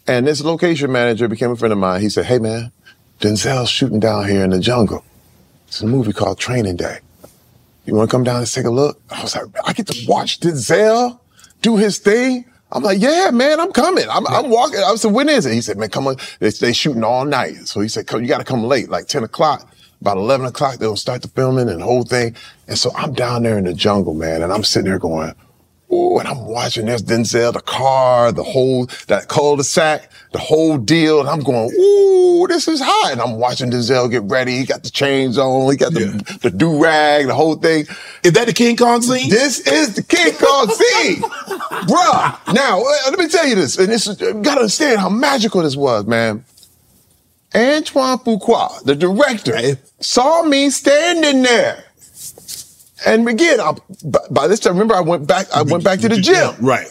And 0.07 0.27
this 0.27 0.43
location 0.43 0.91
manager 0.91 1.27
became 1.27 1.51
a 1.51 1.55
friend 1.55 1.71
of 1.71 1.79
mine. 1.79 2.01
He 2.01 2.09
said, 2.09 2.25
Hey 2.25 2.39
man, 2.39 2.71
Denzel's 3.19 3.69
shooting 3.69 3.99
down 3.99 4.27
here 4.27 4.43
in 4.43 4.49
the 4.49 4.59
jungle. 4.59 5.03
It's 5.67 5.81
a 5.81 5.87
movie 5.87 6.13
called 6.13 6.39
Training 6.39 6.75
Day. 6.75 6.99
You 7.85 7.95
want 7.95 8.09
to 8.09 8.11
come 8.13 8.23
down 8.23 8.37
and 8.37 8.51
take 8.51 8.65
a 8.65 8.69
look? 8.69 9.01
I 9.09 9.21
was 9.21 9.35
like, 9.35 9.45
I 9.65 9.73
get 9.73 9.87
to 9.87 10.05
watch 10.07 10.39
Denzel 10.39 11.19
do 11.61 11.77
his 11.77 11.97
thing. 11.97 12.45
I'm 12.73 12.81
like, 12.81 12.99
yeah, 12.99 13.29
man, 13.31 13.59
I'm 13.59 13.71
coming. 13.71 14.05
I'm, 14.09 14.25
I'm 14.27 14.49
walking. 14.49 14.79
I 14.79 14.95
said, 14.95 15.13
when 15.13 15.29
is 15.29 15.45
it? 15.45 15.53
He 15.53 15.61
said, 15.61 15.77
man, 15.77 15.89
come 15.89 16.07
on. 16.07 16.17
They, 16.39 16.49
they 16.49 16.73
shooting 16.73 17.03
all 17.03 17.23
night. 17.23 17.67
So 17.67 17.79
he 17.81 17.87
said, 17.87 18.11
you 18.11 18.27
got 18.27 18.39
to 18.39 18.43
come 18.43 18.63
late, 18.63 18.89
like 18.89 19.07
10 19.07 19.23
o'clock. 19.23 19.69
About 20.01 20.17
11 20.17 20.47
o'clock, 20.47 20.77
they'll 20.79 20.97
start 20.97 21.21
the 21.21 21.29
filming 21.29 21.69
and 21.69 21.79
the 21.79 21.85
whole 21.85 22.03
thing. 22.03 22.35
And 22.67 22.77
so 22.77 22.91
I'm 22.95 23.13
down 23.13 23.43
there 23.43 23.57
in 23.57 23.65
the 23.65 23.73
jungle, 23.73 24.15
man, 24.15 24.41
and 24.41 24.51
I'm 24.51 24.63
sitting 24.63 24.89
there 24.89 24.99
going, 24.99 25.33
Ooh, 25.93 26.17
and 26.17 26.27
I'm 26.27 26.45
watching 26.45 26.87
this 26.87 27.03
Denzel, 27.03 27.53
the 27.53 27.61
car, 27.61 28.31
the 28.31 28.43
whole, 28.43 28.87
that 29.07 29.27
cul-de-sac, 29.27 30.09
the 30.31 30.39
whole 30.39 30.77
deal. 30.77 31.19
And 31.19 31.29
I'm 31.29 31.41
going, 31.41 31.71
ooh, 31.77 32.47
this 32.47 32.67
is 32.67 32.81
hot. 32.83 33.11
And 33.11 33.21
I'm 33.21 33.37
watching 33.37 33.69
Denzel 33.69 34.09
get 34.09 34.23
ready. 34.23 34.57
He 34.57 34.65
got 34.65 34.83
the 34.83 34.89
chains 34.89 35.37
on. 35.37 35.69
He 35.69 35.77
got 35.77 35.93
the, 35.93 36.05
yeah. 36.05 36.37
the 36.41 36.49
do-rag, 36.49 37.27
the 37.27 37.35
whole 37.35 37.55
thing. 37.55 37.85
Is 38.23 38.33
that 38.33 38.47
the 38.47 38.53
King 38.53 38.75
Kong 38.75 39.01
scene? 39.01 39.29
This 39.29 39.59
is 39.67 39.93
the 39.93 40.03
King 40.03 40.33
Kong 40.33 40.67
scene. 40.69 41.21
Bruh. 41.87 42.53
Now, 42.53 42.81
uh, 42.81 43.09
let 43.11 43.19
me 43.19 43.27
tell 43.27 43.47
you 43.47 43.55
this. 43.55 43.77
And 43.77 43.89
this 43.89 44.07
is, 44.07 44.19
you 44.19 44.33
gotta 44.41 44.61
understand 44.61 44.99
how 44.99 45.09
magical 45.09 45.61
this 45.61 45.75
was, 45.75 46.05
man. 46.07 46.43
Antoine 47.55 48.17
Fuqua, 48.17 48.83
the 48.83 48.95
director, 48.95 49.77
saw 49.99 50.41
me 50.41 50.71
standing 50.71 51.43
there. 51.43 51.83
And 53.05 53.27
again, 53.27 53.59
I, 53.59 53.73
by 54.29 54.47
this 54.47 54.59
time, 54.59 54.73
remember 54.73 54.95
I 54.95 55.01
went 55.01 55.27
back, 55.27 55.51
I 55.53 55.61
went 55.61 55.83
back 55.83 55.99
to 55.99 56.09
the 56.09 56.17
gym. 56.17 56.53
Right. 56.59 56.87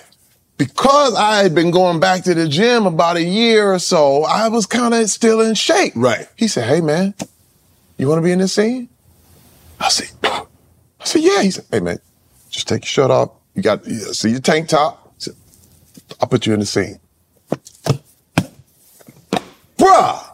Because 0.58 1.14
I 1.14 1.42
had 1.42 1.54
been 1.54 1.70
going 1.70 1.98
back 1.98 2.24
to 2.24 2.34
the 2.34 2.46
gym 2.48 2.86
about 2.86 3.16
a 3.16 3.22
year 3.22 3.72
or 3.72 3.78
so, 3.78 4.24
I 4.24 4.48
was 4.48 4.66
kind 4.66 4.94
of 4.94 5.08
still 5.08 5.40
in 5.40 5.54
shape. 5.54 5.94
Right. 5.96 6.28
He 6.36 6.46
said, 6.48 6.68
Hey 6.68 6.80
man, 6.80 7.14
you 7.96 8.08
want 8.08 8.18
to 8.18 8.22
be 8.22 8.32
in 8.32 8.38
this 8.38 8.52
scene? 8.52 8.88
I 9.80 9.88
said, 9.88 10.10
I 10.22 10.44
said, 11.04 11.22
yeah. 11.22 11.42
He 11.42 11.50
said, 11.50 11.64
Hey 11.70 11.80
man, 11.80 11.98
just 12.50 12.68
take 12.68 12.82
your 12.82 12.88
shirt 12.88 13.10
off. 13.10 13.32
You 13.54 13.62
got, 13.62 13.84
see 13.84 14.30
your 14.30 14.40
tank 14.40 14.68
top. 14.68 15.14
Said, 15.18 15.34
I'll 16.20 16.28
put 16.28 16.46
you 16.46 16.54
in 16.54 16.60
the 16.60 16.66
scene. 16.66 17.00
Bruh, 19.76 20.32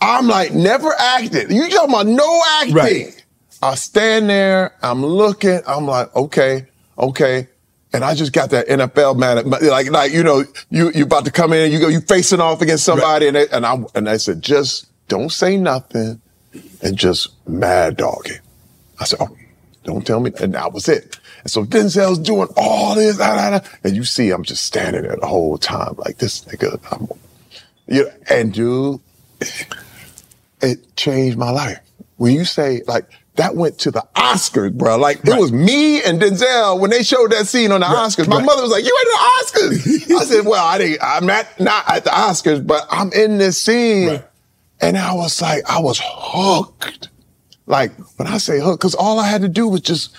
I'm 0.00 0.26
like, 0.26 0.52
never 0.52 0.92
acted. 0.98 1.52
You 1.52 1.68
talking 1.68 1.90
about 1.90 2.06
no 2.06 2.42
acting. 2.60 2.74
Right. 2.74 3.24
I 3.62 3.74
stand 3.74 4.30
there, 4.30 4.74
I'm 4.82 5.04
looking, 5.04 5.60
I'm 5.66 5.86
like, 5.86 6.14
okay, 6.14 6.66
okay. 6.96 7.48
And 7.92 8.04
I 8.04 8.14
just 8.14 8.32
got 8.32 8.50
that 8.50 8.68
NFL 8.68 9.16
man, 9.16 9.48
like, 9.48 9.90
like, 9.90 10.12
you 10.12 10.22
know, 10.22 10.44
you, 10.70 10.92
you 10.94 11.04
about 11.04 11.24
to 11.24 11.30
come 11.30 11.52
in, 11.52 11.72
you 11.72 11.80
go, 11.80 11.88
you 11.88 12.00
facing 12.00 12.40
off 12.40 12.60
against 12.60 12.84
somebody. 12.84 13.26
Right. 13.26 13.34
And, 13.34 13.36
they, 13.36 13.56
and 13.56 13.66
I, 13.66 13.84
and 13.94 14.06
they 14.06 14.18
said, 14.18 14.42
just 14.42 14.86
don't 15.08 15.32
say 15.32 15.56
nothing 15.56 16.20
and 16.82 16.96
just 16.96 17.30
mad 17.48 17.96
dog 17.96 18.26
it. 18.26 18.40
I 19.00 19.04
said, 19.04 19.20
oh, 19.22 19.36
don't 19.84 20.06
tell 20.06 20.20
me. 20.20 20.32
And 20.40 20.54
that 20.54 20.72
was 20.72 20.88
it. 20.88 21.18
And 21.42 21.50
so 21.50 21.64
Denzel's 21.64 22.18
doing 22.18 22.48
all 22.56 22.94
this, 22.94 23.16
da, 23.18 23.34
da, 23.36 23.58
da. 23.58 23.68
and 23.84 23.96
you 23.96 24.04
see, 24.04 24.30
I'm 24.30 24.44
just 24.44 24.64
standing 24.64 25.02
there 25.02 25.16
the 25.16 25.26
whole 25.26 25.56
time, 25.56 25.94
like 25.96 26.18
this 26.18 26.44
nigga. 26.44 26.78
I'm, 26.92 27.08
you 27.86 28.04
know, 28.04 28.10
and 28.28 28.52
dude, 28.52 29.00
it 30.60 30.96
changed 30.96 31.38
my 31.38 31.50
life. 31.50 31.80
When 32.16 32.34
you 32.34 32.44
say 32.44 32.82
like, 32.86 33.08
that 33.38 33.56
went 33.56 33.78
to 33.78 33.90
the 33.90 34.06
Oscars, 34.14 34.72
bro. 34.72 34.98
Like 34.98 35.24
right. 35.24 35.36
it 35.36 35.40
was 35.40 35.50
me 35.50 36.02
and 36.02 36.20
Denzel 36.20 36.78
when 36.78 36.90
they 36.90 37.02
showed 37.02 37.32
that 37.32 37.46
scene 37.46 37.72
on 37.72 37.80
the 37.80 37.86
right. 37.86 37.96
Oscars. 37.96 38.28
My 38.28 38.36
right. 38.36 38.44
mother 38.44 38.62
was 38.62 38.70
like, 38.70 38.84
"You 38.84 38.96
in 39.02 39.08
the 39.10 39.78
Oscars?" 39.78 40.16
I 40.20 40.24
said, 40.24 40.46
"Well, 40.46 40.64
I 40.64 40.78
didn't. 40.78 40.98
I'm 41.02 41.26
not 41.26 41.46
not 41.58 41.88
at 41.88 42.04
the 42.04 42.10
Oscars, 42.10 42.64
but 42.64 42.86
I'm 42.90 43.12
in 43.12 43.38
this 43.38 43.60
scene." 43.60 44.22
And 44.80 44.96
I 44.96 45.12
was 45.14 45.42
like, 45.42 45.68
I 45.68 45.80
was 45.80 46.00
hooked. 46.04 47.08
Like 47.66 47.92
when 48.16 48.28
I 48.28 48.38
say 48.38 48.60
hooked, 48.60 48.80
because 48.80 48.94
all 48.94 49.18
I 49.18 49.26
had 49.26 49.42
to 49.42 49.48
do 49.48 49.68
was 49.68 49.80
just 49.80 50.16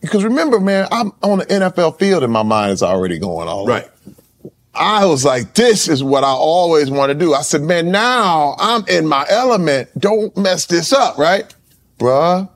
because 0.00 0.24
remember, 0.24 0.60
man, 0.60 0.88
I'm 0.90 1.12
on 1.22 1.38
the 1.38 1.46
NFL 1.46 1.98
field 1.98 2.22
and 2.22 2.32
my 2.32 2.42
mind 2.42 2.72
is 2.72 2.82
already 2.82 3.18
going 3.18 3.48
all 3.48 3.66
right. 3.66 3.88
I 4.74 5.04
was 5.04 5.24
like, 5.24 5.54
this 5.54 5.88
is 5.88 6.02
what 6.02 6.24
I 6.24 6.30
always 6.30 6.90
want 6.90 7.10
to 7.10 7.14
do. 7.14 7.34
I 7.34 7.42
said, 7.42 7.62
man, 7.62 7.90
now 7.90 8.54
I'm 8.58 8.86
in 8.86 9.06
my 9.06 9.26
element. 9.28 9.88
Don't 9.98 10.34
mess 10.36 10.66
this 10.66 10.92
up, 10.92 11.18
right? 11.18 11.52
Bruh, 11.98 12.48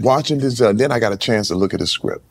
watching 0.00 0.38
this, 0.38 0.60
uh, 0.60 0.72
then 0.72 0.92
I 0.92 0.98
got 0.98 1.12
a 1.12 1.16
chance 1.16 1.48
to 1.48 1.54
look 1.54 1.74
at 1.74 1.80
his 1.80 1.90
script. 1.90 2.24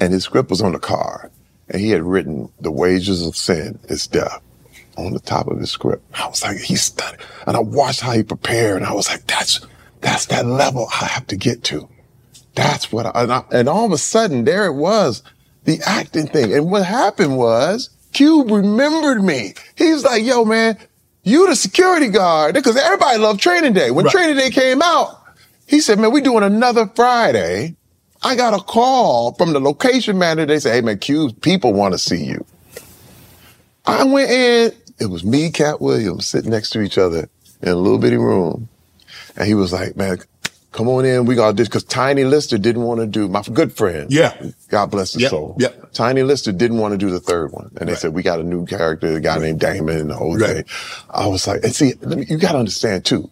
And 0.00 0.12
his 0.12 0.24
script 0.24 0.50
was 0.50 0.60
on 0.60 0.72
the 0.72 0.78
card. 0.78 1.30
And 1.68 1.80
he 1.80 1.90
had 1.90 2.02
written, 2.02 2.50
The 2.60 2.70
Wages 2.70 3.26
of 3.26 3.36
Sin 3.36 3.78
is 3.84 4.06
Death 4.06 4.42
on 4.96 5.12
the 5.12 5.20
top 5.20 5.48
of 5.48 5.58
his 5.58 5.70
script. 5.70 6.04
I 6.14 6.28
was 6.28 6.42
like, 6.42 6.58
he's 6.58 6.82
studied. 6.82 7.20
And 7.46 7.56
I 7.56 7.60
watched 7.60 8.00
how 8.00 8.12
he 8.12 8.22
prepared. 8.22 8.78
And 8.78 8.86
I 8.86 8.92
was 8.92 9.08
like, 9.08 9.26
that's, 9.26 9.66
that's 10.00 10.26
that 10.26 10.46
level 10.46 10.88
I 11.00 11.06
have 11.06 11.26
to 11.28 11.36
get 11.36 11.64
to. 11.64 11.88
That's 12.54 12.92
what 12.92 13.06
I 13.06 13.22
and, 13.22 13.32
I, 13.32 13.44
and 13.50 13.68
all 13.68 13.84
of 13.84 13.92
a 13.92 13.98
sudden 13.98 14.44
there 14.44 14.66
it 14.66 14.74
was, 14.74 15.22
the 15.64 15.80
acting 15.84 16.28
thing. 16.28 16.52
And 16.52 16.70
what 16.70 16.84
happened 16.84 17.36
was 17.36 17.90
Cube 18.12 18.50
remembered 18.50 19.24
me. 19.24 19.54
He 19.76 19.92
was 19.92 20.04
like, 20.04 20.22
yo, 20.22 20.44
man, 20.44 20.78
you 21.24 21.48
the 21.48 21.56
security 21.56 22.08
guard. 22.08 22.54
Because 22.54 22.76
everybody 22.76 23.18
loved 23.18 23.40
training 23.40 23.72
day. 23.72 23.90
When 23.90 24.04
right. 24.04 24.12
training 24.12 24.36
day 24.36 24.50
came 24.50 24.82
out, 24.82 25.23
he 25.66 25.80
said, 25.80 25.98
man, 25.98 26.12
we 26.12 26.20
doing 26.20 26.44
another 26.44 26.90
Friday. 26.94 27.76
I 28.22 28.36
got 28.36 28.54
a 28.54 28.62
call 28.62 29.34
from 29.34 29.52
the 29.52 29.60
location 29.60 30.18
manager. 30.18 30.46
They 30.46 30.58
said, 30.58 30.74
hey 30.74 30.80
man, 30.80 30.98
Q, 30.98 31.32
people 31.40 31.72
want 31.72 31.92
to 31.92 31.98
see 31.98 32.24
you. 32.24 32.44
I 33.86 34.04
went 34.04 34.30
in. 34.30 34.72
It 34.98 35.06
was 35.06 35.24
me, 35.24 35.50
Katt 35.50 35.80
Williams, 35.80 36.26
sitting 36.26 36.50
next 36.50 36.70
to 36.70 36.80
each 36.80 36.96
other 36.96 37.28
in 37.60 37.68
a 37.68 37.74
little 37.74 37.98
bitty 37.98 38.16
room. 38.16 38.68
And 39.36 39.46
he 39.46 39.54
was 39.54 39.72
like, 39.72 39.96
man, 39.96 40.18
come 40.72 40.88
on 40.88 41.04
in. 41.04 41.26
We 41.26 41.34
got 41.34 41.56
this. 41.56 41.68
Cause 41.68 41.84
Tiny 41.84 42.24
Lister 42.24 42.56
didn't 42.56 42.82
want 42.82 43.00
to 43.00 43.06
do 43.06 43.28
my 43.28 43.42
good 43.42 43.76
friend. 43.76 44.10
Yeah. 44.10 44.34
God 44.68 44.86
bless 44.90 45.12
his 45.12 45.22
yep. 45.22 45.30
soul. 45.30 45.56
Yeah. 45.58 45.68
Tiny 45.92 46.22
Lister 46.22 46.52
didn't 46.52 46.78
want 46.78 46.92
to 46.92 46.98
do 46.98 47.10
the 47.10 47.20
third 47.20 47.52
one. 47.52 47.72
And 47.76 47.88
they 47.88 47.92
right. 47.92 48.00
said, 48.00 48.14
we 48.14 48.22
got 48.22 48.40
a 48.40 48.44
new 48.44 48.64
character, 48.64 49.16
a 49.16 49.20
guy 49.20 49.38
named 49.38 49.60
Damon 49.60 49.98
and 49.98 50.10
the 50.10 50.16
whole 50.16 50.36
right. 50.36 50.64
thing. 50.64 50.64
I 51.10 51.26
was 51.26 51.46
like, 51.46 51.62
and 51.64 51.74
see, 51.74 51.94
me, 52.06 52.24
you 52.28 52.38
got 52.38 52.52
to 52.52 52.58
understand 52.58 53.04
too. 53.04 53.30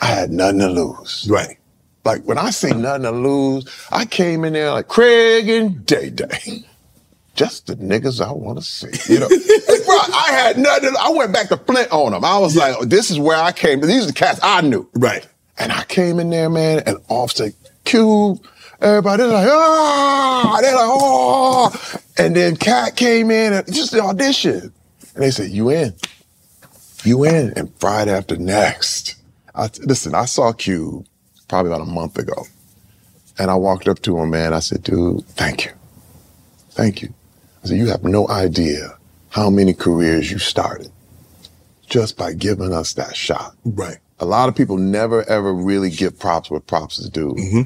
I 0.00 0.06
had 0.06 0.30
nothing 0.30 0.58
to 0.60 0.68
lose. 0.68 1.28
Right. 1.30 1.58
Like 2.04 2.24
when 2.24 2.38
I 2.38 2.50
say 2.50 2.70
nothing 2.72 3.04
to 3.04 3.12
lose, 3.12 3.66
I 3.90 4.04
came 4.04 4.44
in 4.44 4.54
there 4.54 4.72
like 4.72 4.88
Craig 4.88 5.48
and 5.48 5.84
Day 5.86 6.10
Day. 6.10 6.64
Just 7.34 7.66
the 7.68 7.76
niggas 7.76 8.24
I 8.24 8.32
want 8.32 8.58
to 8.58 8.64
see. 8.64 9.12
You 9.12 9.20
know, 9.20 9.28
bro, 9.28 9.36
I 9.38 10.28
had 10.32 10.58
nothing. 10.58 10.94
I 11.00 11.10
went 11.10 11.32
back 11.32 11.48
to 11.48 11.56
Flint 11.56 11.90
on 11.90 12.12
them. 12.12 12.24
I 12.24 12.38
was 12.38 12.56
like, 12.56 12.78
this 12.88 13.10
is 13.10 13.18
where 13.18 13.38
I 13.38 13.52
came. 13.52 13.80
These 13.80 14.04
are 14.04 14.08
the 14.08 14.12
cats 14.12 14.40
I 14.42 14.60
knew. 14.60 14.88
Right. 14.94 15.26
And 15.58 15.72
I 15.72 15.84
came 15.84 16.18
in 16.18 16.30
there, 16.30 16.50
man, 16.50 16.82
and 16.86 16.98
offset 17.08 17.54
Cube. 17.84 18.44
Everybody 18.80 19.22
like, 19.22 19.48
ah, 19.48 20.58
they're 20.60 20.74
like, 20.74 20.84
oh. 20.84 22.00
And 22.18 22.34
then 22.34 22.56
Katt 22.56 22.96
came 22.96 23.30
in 23.30 23.52
and 23.52 23.72
just 23.72 23.92
the 23.92 24.00
audition. 24.00 24.72
And 25.14 25.22
they 25.22 25.30
said, 25.30 25.50
you 25.50 25.70
in. 25.70 25.94
You 27.04 27.24
in. 27.24 27.52
And 27.56 27.72
Friday 27.78 28.12
after 28.12 28.36
next. 28.36 29.14
I, 29.54 29.70
listen, 29.84 30.14
I 30.14 30.24
saw 30.24 30.52
Cube 30.52 31.06
probably 31.52 31.70
about 31.70 31.86
a 31.86 31.90
month 31.90 32.16
ago. 32.16 32.46
And 33.38 33.50
I 33.50 33.56
walked 33.56 33.86
up 33.86 34.00
to 34.02 34.16
him, 34.18 34.30
man. 34.30 34.54
I 34.54 34.60
said, 34.60 34.82
dude, 34.82 35.26
thank 35.26 35.66
you. 35.66 35.72
Thank 36.70 37.02
you. 37.02 37.12
I 37.62 37.68
said, 37.68 37.76
you 37.76 37.88
have 37.88 38.04
no 38.04 38.26
idea 38.30 38.96
how 39.28 39.50
many 39.50 39.74
careers 39.74 40.32
you 40.32 40.38
started 40.38 40.90
just 41.90 42.16
by 42.16 42.32
giving 42.32 42.72
us 42.72 42.94
that 42.94 43.14
shot. 43.14 43.54
Right. 43.66 43.98
A 44.18 44.24
lot 44.24 44.48
of 44.48 44.56
people 44.56 44.78
never 44.78 45.28
ever 45.28 45.52
really 45.52 45.90
give 45.90 46.18
props 46.18 46.50
what 46.50 46.66
props 46.66 46.98
is 46.98 47.10
due. 47.10 47.34
Mm-hmm. 47.34 47.62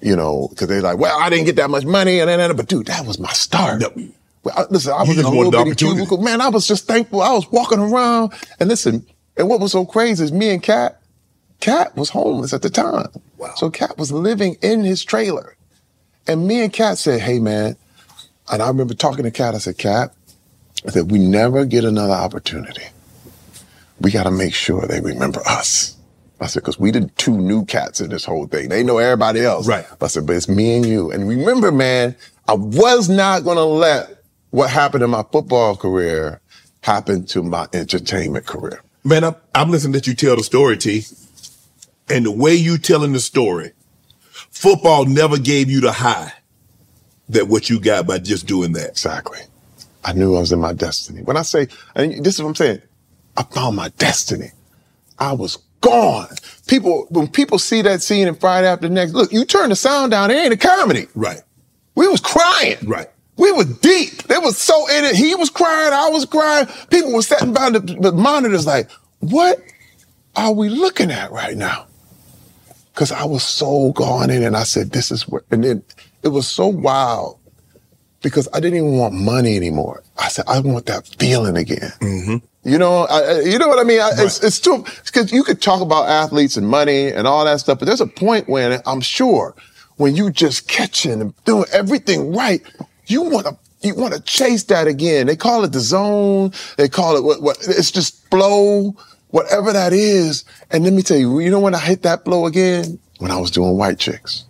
You 0.00 0.16
know, 0.16 0.48
because 0.50 0.66
they're 0.66 0.82
like, 0.82 0.98
well, 0.98 1.16
I 1.16 1.30
didn't 1.30 1.44
get 1.44 1.54
that 1.56 1.70
much 1.70 1.84
money, 1.84 2.18
and 2.18 2.28
then, 2.28 2.56
but 2.56 2.66
dude, 2.66 2.86
that 2.86 3.06
was 3.06 3.20
my 3.20 3.32
start. 3.32 3.82
Well, 4.42 4.54
I, 4.56 4.64
listen, 4.68 4.92
I 4.92 5.02
You 5.02 5.08
was 5.10 5.10
in 5.10 5.22
just 5.22 5.26
a 5.26 5.30
little 5.36 5.50
the 5.52 5.58
bitty 5.58 5.70
opportunity. 5.70 5.96
cubicle. 5.98 6.22
Man, 6.22 6.40
I 6.40 6.48
was 6.48 6.66
just 6.66 6.88
thankful. 6.88 7.22
I 7.22 7.32
was 7.32 7.48
walking 7.52 7.78
around, 7.78 8.32
and 8.58 8.68
listen, 8.68 9.06
and 9.36 9.48
what 9.48 9.60
was 9.60 9.70
so 9.70 9.84
crazy 9.84 10.24
is 10.24 10.32
me 10.32 10.50
and 10.50 10.60
Katt, 10.62 11.00
Katt 11.60 11.96
was 11.96 12.10
homeless 12.10 12.52
at 12.52 12.62
the 12.62 12.70
time. 12.70 13.08
So 13.56 13.70
Katt 13.70 13.98
was 13.98 14.12
living 14.12 14.56
in 14.62 14.84
his 14.84 15.04
trailer. 15.04 15.56
And 16.26 16.46
me 16.46 16.62
and 16.62 16.72
Katt 16.72 16.98
said, 16.98 17.20
hey 17.20 17.38
man, 17.38 17.76
and 18.50 18.62
I 18.62 18.68
remember 18.68 18.94
talking 18.94 19.24
to 19.24 19.30
Katt, 19.30 19.54
I 19.54 19.58
said, 19.58 19.78
Katt, 19.78 20.14
I 20.86 20.90
said, 20.90 21.10
we 21.10 21.18
never 21.18 21.64
get 21.64 21.84
another 21.84 22.14
opportunity. 22.14 22.84
We 24.00 24.10
got 24.10 24.24
to 24.24 24.30
make 24.30 24.54
sure 24.54 24.86
they 24.86 25.00
remember 25.00 25.40
us. 25.46 25.96
I 26.40 26.46
said, 26.46 26.60
because 26.60 26.78
we 26.78 26.92
the 26.92 27.10
two 27.16 27.36
new 27.36 27.64
cats 27.64 28.00
in 28.00 28.10
this 28.10 28.24
whole 28.24 28.46
thing. 28.46 28.68
They 28.68 28.84
know 28.84 28.98
everybody 28.98 29.40
else. 29.40 29.66
Right. 29.66 29.84
I 30.00 30.06
said, 30.06 30.26
but 30.26 30.36
it's 30.36 30.48
me 30.48 30.76
and 30.76 30.86
you. 30.86 31.10
And 31.10 31.28
remember, 31.28 31.72
man, 31.72 32.14
I 32.46 32.54
was 32.54 33.08
not 33.08 33.42
going 33.42 33.56
to 33.56 33.64
let 33.64 34.22
what 34.50 34.70
happened 34.70 35.02
in 35.02 35.10
my 35.10 35.24
football 35.32 35.76
career 35.76 36.40
happen 36.82 37.26
to 37.26 37.42
my 37.42 37.66
entertainment 37.72 38.46
career. 38.46 38.80
Man, 39.02 39.24
I'm, 39.24 39.34
I'm 39.54 39.70
listening 39.70 39.94
that 39.94 40.06
you 40.06 40.14
tell 40.14 40.36
the 40.36 40.44
story, 40.44 40.76
T. 40.76 41.02
And 42.10 42.24
the 42.24 42.30
way 42.30 42.54
you 42.54 42.78
telling 42.78 43.12
the 43.12 43.20
story, 43.20 43.72
football 44.50 45.04
never 45.04 45.38
gave 45.38 45.70
you 45.70 45.80
the 45.80 45.92
high 45.92 46.32
that 47.28 47.48
what 47.48 47.68
you 47.68 47.78
got 47.80 48.06
by 48.06 48.18
just 48.18 48.46
doing 48.46 48.72
that. 48.72 48.90
Exactly. 48.90 49.40
I 50.04 50.12
knew 50.12 50.36
I 50.36 50.40
was 50.40 50.52
in 50.52 50.60
my 50.60 50.72
destiny. 50.72 51.22
When 51.22 51.36
I 51.36 51.42
say, 51.42 51.68
and 51.94 52.24
this 52.24 52.36
is 52.36 52.42
what 52.42 52.48
I'm 52.48 52.54
saying, 52.54 52.82
I 53.36 53.42
found 53.42 53.76
my 53.76 53.90
destiny. 53.98 54.52
I 55.18 55.32
was 55.32 55.58
gone. 55.80 56.28
People, 56.66 57.06
when 57.10 57.28
people 57.28 57.58
see 57.58 57.82
that 57.82 58.02
scene 58.02 58.26
in 58.26 58.34
Friday 58.34 58.66
After 58.66 58.88
Next, 58.88 59.12
look, 59.12 59.32
you 59.32 59.44
turn 59.44 59.68
the 59.68 59.76
sound 59.76 60.12
down, 60.12 60.30
it 60.30 60.34
ain't 60.34 60.54
a 60.54 60.56
comedy. 60.56 61.06
Right. 61.14 61.42
We 61.94 62.08
was 62.08 62.20
crying. 62.20 62.76
Right. 62.84 63.08
We 63.36 63.52
was 63.52 63.66
deep. 63.78 64.24
They 64.24 64.38
was 64.38 64.58
so 64.58 64.88
in 64.88 65.04
it. 65.04 65.14
He 65.14 65.34
was 65.34 65.50
crying. 65.50 65.92
I 65.92 66.08
was 66.08 66.24
crying. 66.24 66.66
People 66.90 67.12
were 67.12 67.22
sitting 67.22 67.52
by 67.52 67.70
the, 67.70 67.80
the 67.80 68.12
monitors 68.12 68.66
like, 68.66 68.90
what 69.20 69.60
are 70.36 70.52
we 70.52 70.68
looking 70.68 71.10
at 71.10 71.30
right 71.30 71.56
now? 71.56 71.86
Cause 72.98 73.12
I 73.12 73.24
was 73.24 73.44
so 73.44 73.92
gone 73.92 74.28
in 74.28 74.42
and 74.42 74.56
I 74.56 74.64
said, 74.64 74.90
this 74.90 75.12
is 75.12 75.28
what, 75.28 75.44
and 75.52 75.62
then 75.62 75.84
it 76.24 76.28
was 76.28 76.48
so 76.48 76.66
wild 76.66 77.38
because 78.22 78.48
I 78.52 78.58
didn't 78.58 78.78
even 78.78 78.98
want 78.98 79.14
money 79.14 79.56
anymore. 79.56 80.02
I 80.18 80.26
said, 80.26 80.46
I 80.48 80.58
want 80.58 80.86
that 80.86 81.06
feeling 81.06 81.56
again. 81.56 81.92
Mm-hmm. 82.00 82.36
You 82.68 82.76
know, 82.76 83.06
I, 83.08 83.42
you 83.42 83.56
know 83.56 83.68
what 83.68 83.78
I 83.78 83.84
mean? 83.84 84.00
I, 84.00 84.10
It's, 84.16 84.42
it's 84.42 84.58
too, 84.58 84.84
because 85.06 85.32
you 85.32 85.44
could 85.44 85.62
talk 85.62 85.80
about 85.80 86.08
athletes 86.08 86.56
and 86.56 86.66
money 86.66 87.12
and 87.12 87.28
all 87.28 87.44
that 87.44 87.60
stuff, 87.60 87.78
but 87.78 87.84
there's 87.84 88.00
a 88.00 88.06
point 88.08 88.48
when 88.48 88.80
I'm 88.84 89.00
sure 89.00 89.54
when 89.98 90.16
you 90.16 90.32
just 90.32 90.66
catching 90.66 91.20
and 91.20 91.44
doing 91.44 91.66
everything 91.72 92.34
right, 92.34 92.62
you 93.06 93.22
want 93.22 93.46
to, 93.46 93.56
you 93.80 93.94
want 93.94 94.12
to 94.14 94.20
chase 94.22 94.64
that 94.64 94.88
again. 94.88 95.28
They 95.28 95.36
call 95.36 95.62
it 95.62 95.70
the 95.70 95.78
zone. 95.78 96.50
They 96.76 96.88
call 96.88 97.16
it 97.16 97.22
what, 97.22 97.42
what, 97.42 97.58
it's 97.60 97.92
just 97.92 98.28
flow, 98.28 98.96
whatever 99.30 99.72
that 99.72 99.92
is. 99.92 100.44
And 100.70 100.84
let 100.84 100.92
me 100.92 101.02
tell 101.02 101.16
you, 101.16 101.40
you 101.40 101.50
know 101.50 101.60
when 101.60 101.74
I 101.74 101.80
hit 101.80 102.02
that 102.02 102.24
blow 102.24 102.46
again? 102.46 102.98
When 103.18 103.30
I 103.30 103.38
was 103.38 103.50
doing 103.50 103.76
White 103.76 103.98
Chicks. 103.98 104.44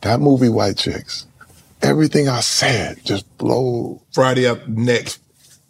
That 0.00 0.20
movie, 0.20 0.48
White 0.48 0.76
Chicks. 0.76 1.26
Everything 1.82 2.28
I 2.28 2.40
said 2.40 3.04
just 3.04 3.26
flowed. 3.38 4.00
Friday 4.12 4.46
up 4.46 4.66
next, 4.68 5.20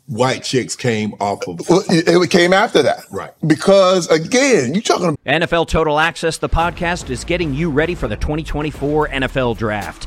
white 0.07 0.43
chicks 0.43 0.76
came 0.76 1.14
off 1.20 1.47
of. 1.49 1.61
Well, 1.68 1.82
it, 1.88 2.09
it 2.09 2.30
came 2.30 2.53
after 2.53 2.82
that. 2.82 3.05
Right. 3.11 3.32
Because 3.47 4.09
again, 4.11 4.74
you 4.74 4.82
talking 4.82 5.16
NFL 5.26 5.68
Total 5.68 5.99
Access, 5.99 6.38
the 6.38 6.49
podcast, 6.49 7.11
is 7.11 7.24
getting 7.24 7.55
you 7.55 7.70
ready 7.70 7.95
for 7.95 8.09
the 8.09 8.16
2024 8.16 9.09
NFL 9.09 9.57
Draft. 9.57 10.07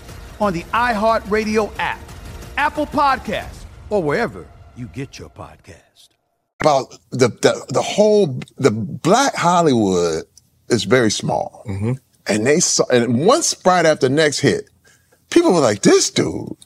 on 0.41 0.53
the 0.53 0.63
iHeartRadio 0.73 1.71
app, 1.79 1.99
Apple 2.57 2.87
Podcasts, 2.87 3.63
or 3.89 4.03
wherever 4.03 4.45
you 4.75 4.87
get 4.87 5.17
your 5.17 5.29
podcast. 5.29 6.09
about 6.59 6.91
the, 7.11 7.29
the 7.29 7.65
the 7.69 7.81
whole 7.81 8.39
the 8.57 8.71
black 8.71 9.35
Hollywood 9.35 10.25
is 10.67 10.83
very 10.83 11.11
small, 11.11 11.63
mm-hmm. 11.67 11.93
and 12.27 12.45
they 12.45 12.59
saw 12.59 12.85
and 12.91 13.25
once 13.25 13.53
Friday 13.53 13.89
after 13.89 14.09
next 14.09 14.39
hit, 14.39 14.69
people 15.29 15.53
were 15.53 15.59
like, 15.59 15.81
"This 15.81 16.09
dude," 16.09 16.57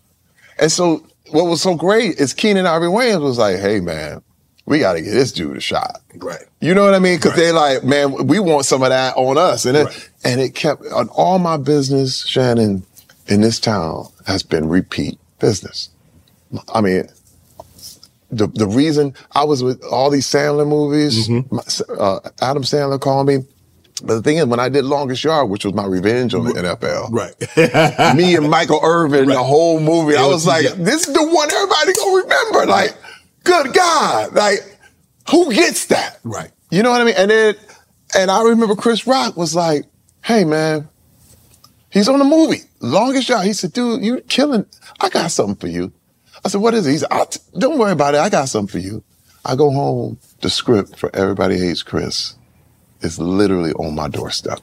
and 0.57 0.71
so 0.71 1.05
what 1.31 1.45
was 1.45 1.61
so 1.61 1.75
great 1.75 2.17
is 2.17 2.33
Keenen 2.33 2.65
Ivory 2.65 2.89
Wayans 2.89 3.21
was 3.21 3.37
like, 3.37 3.57
hey 3.57 3.79
man, 3.79 4.21
we 4.65 4.79
got 4.79 4.93
to 4.93 5.01
get 5.01 5.11
this 5.11 5.31
dude 5.31 5.57
a 5.57 5.59
shot. 5.59 6.01
Right. 6.15 6.43
You 6.61 6.73
know 6.73 6.83
what 6.83 6.93
I 6.93 6.99
mean? 6.99 7.17
Because 7.17 7.31
right. 7.31 7.39
they 7.39 7.51
like, 7.51 7.83
man, 7.83 8.27
we 8.27 8.39
want 8.39 8.65
some 8.65 8.83
of 8.83 8.89
that 8.89 9.15
on 9.17 9.37
us, 9.37 9.65
and 9.65 9.77
it 9.77 9.85
right. 9.85 10.09
and 10.23 10.41
it 10.41 10.55
kept 10.55 10.85
on 10.87 11.09
all 11.09 11.39
my 11.39 11.57
business, 11.57 12.25
Shannon, 12.25 12.83
in 13.27 13.41
this 13.41 13.59
town 13.59 14.07
has 14.27 14.43
been 14.43 14.67
repeat 14.67 15.19
business. 15.39 15.89
I 16.73 16.81
mean, 16.81 17.07
the 18.31 18.47
the 18.47 18.67
reason 18.67 19.13
I 19.33 19.43
was 19.43 19.63
with 19.63 19.83
all 19.83 20.09
these 20.09 20.27
Sandler 20.27 20.67
movies, 20.67 21.27
mm-hmm. 21.27 21.57
uh, 21.99 22.19
Adam 22.41 22.63
Sandler 22.63 22.99
called 22.99 23.27
me. 23.27 23.39
But 24.03 24.15
the 24.15 24.21
thing 24.21 24.37
is, 24.37 24.45
when 24.45 24.59
I 24.59 24.67
did 24.67 24.83
Longest 24.83 25.23
Yard, 25.23 25.49
which 25.49 25.63
was 25.63 25.73
my 25.73 25.85
revenge 25.85 26.33
on 26.33 26.43
the 26.43 26.51
NFL, 26.51 27.11
right? 27.11 28.15
me 28.15 28.35
and 28.35 28.49
Michael 28.49 28.81
Irvin, 28.83 29.27
right. 29.27 29.35
the 29.35 29.43
whole 29.43 29.79
movie, 29.79 30.17
I 30.17 30.27
was 30.27 30.45
like, 30.45 30.65
yeah. 30.65 30.75
"This 30.77 31.07
is 31.07 31.13
the 31.13 31.25
one 31.25 31.49
everybody 31.51 31.93
gonna 31.93 32.23
remember." 32.23 32.65
Like, 32.65 32.97
good 33.45 33.73
God, 33.73 34.33
like, 34.33 34.59
who 35.31 35.53
gets 35.53 35.85
that? 35.87 36.19
Right. 36.25 36.51
You 36.71 36.83
know 36.83 36.91
what 36.91 37.01
I 37.01 37.05
mean? 37.05 37.15
And 37.17 37.31
then, 37.31 37.55
and 38.17 38.29
I 38.29 38.43
remember 38.43 38.75
Chris 38.75 39.07
Rock 39.07 39.37
was 39.37 39.55
like, 39.55 39.85
"Hey, 40.21 40.43
man, 40.43 40.89
he's 41.95 42.07
on 42.07 42.19
the 42.19 42.25
movie 42.25 42.61
Longest 42.79 43.27
Yard." 43.29 43.47
He 43.47 43.53
said, 43.53 43.73
"Dude, 43.73 44.03
you 44.03 44.21
killing. 44.21 44.67
I 44.99 45.09
got 45.09 45.31
something 45.31 45.55
for 45.55 45.67
you." 45.67 45.91
I 46.45 46.47
said, 46.47 46.61
what 46.61 46.75
is 46.75 46.85
it? 46.85 46.91
He 46.91 46.97
said, 46.99 47.09
t- 47.31 47.39
don't 47.57 47.79
worry 47.79 47.91
about 47.91 48.13
it. 48.13 48.19
I 48.19 48.29
got 48.29 48.49
something 48.49 48.71
for 48.71 48.85
you. 48.85 49.03
I 49.43 49.55
go 49.55 49.71
home, 49.71 50.19
the 50.41 50.49
script 50.49 50.95
for 50.95 51.09
Everybody 51.15 51.57
Hates 51.57 51.81
Chris 51.81 52.35
is 53.01 53.17
literally 53.17 53.71
on 53.73 53.95
my 53.95 54.07
doorstep. 54.07 54.59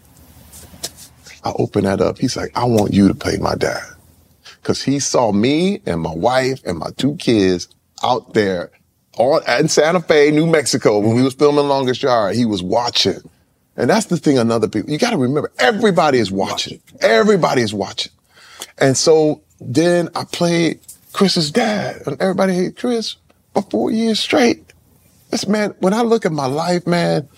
I 1.45 1.53
open 1.59 1.83
that 1.85 2.01
up. 2.01 2.19
He's 2.19 2.37
like, 2.37 2.57
I 2.57 2.65
want 2.67 2.93
you 2.93 3.09
to 3.09 3.15
play 3.15 3.37
my 3.39 3.57
dad. 3.57 3.83
Cause 4.63 4.81
he 4.81 5.01
saw 5.01 5.33
me 5.33 5.83
and 5.87 6.01
my 6.01 6.15
wife 6.15 6.61
and 6.65 6.79
my 6.79 6.91
two 6.97 7.17
kids 7.17 7.67
out 8.05 8.33
there 8.33 8.71
on, 9.19 9.43
in 9.59 9.67
Santa 9.67 10.01
Fe, 10.01 10.31
New 10.31 10.47
Mexico, 10.47 11.01
when 11.01 11.17
we 11.17 11.23
was 11.23 11.35
filming 11.35 11.67
Longest 11.67 12.01
Yard. 12.05 12.37
He 12.37 12.45
was 12.45 12.63
watching. 12.63 13.19
And 13.77 13.89
that's 13.89 14.07
the 14.07 14.19
thing 14.19 14.39
another 14.39 14.69
people, 14.69 14.91
you 14.91 14.99
got 14.99 15.11
to 15.11 15.17
remember, 15.17 15.51
everybody 15.59 16.19
is 16.19 16.31
watching. 16.31 16.81
Everybody 17.01 17.63
is 17.63 17.73
watching. 17.73 18.13
And 18.79 18.97
so 18.97 19.41
then 19.61 20.11
I 20.15 20.25
played 20.25 20.81
Chris's 21.13 21.51
dad, 21.51 22.03
and 22.07 22.21
everybody 22.21 22.55
hated 22.55 22.77
Chris 22.77 23.17
for 23.55 23.63
four 23.63 23.91
years 23.91 24.21
straight. 24.21 24.65
This 25.31 25.49
man, 25.49 25.75
when 25.79 25.95
I 25.95 26.03
look 26.03 26.27
at 26.27 26.33
my 26.33 26.47
life, 26.47 26.87
man, 26.87 27.29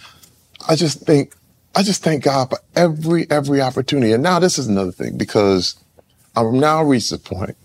I 0.68 0.74
just 0.74 1.00
think, 1.00 1.34
I 1.76 1.82
just 1.82 2.02
thank 2.02 2.24
God 2.24 2.50
for 2.50 2.58
every, 2.74 3.30
every 3.30 3.60
opportunity. 3.60 4.12
And 4.12 4.22
now 4.22 4.38
this 4.38 4.58
is 4.58 4.66
another 4.66 4.92
thing 4.92 5.16
because 5.16 5.76
I'm 6.34 6.58
now 6.58 6.82
reached 6.82 7.10
the 7.10 7.18
point 7.18 7.56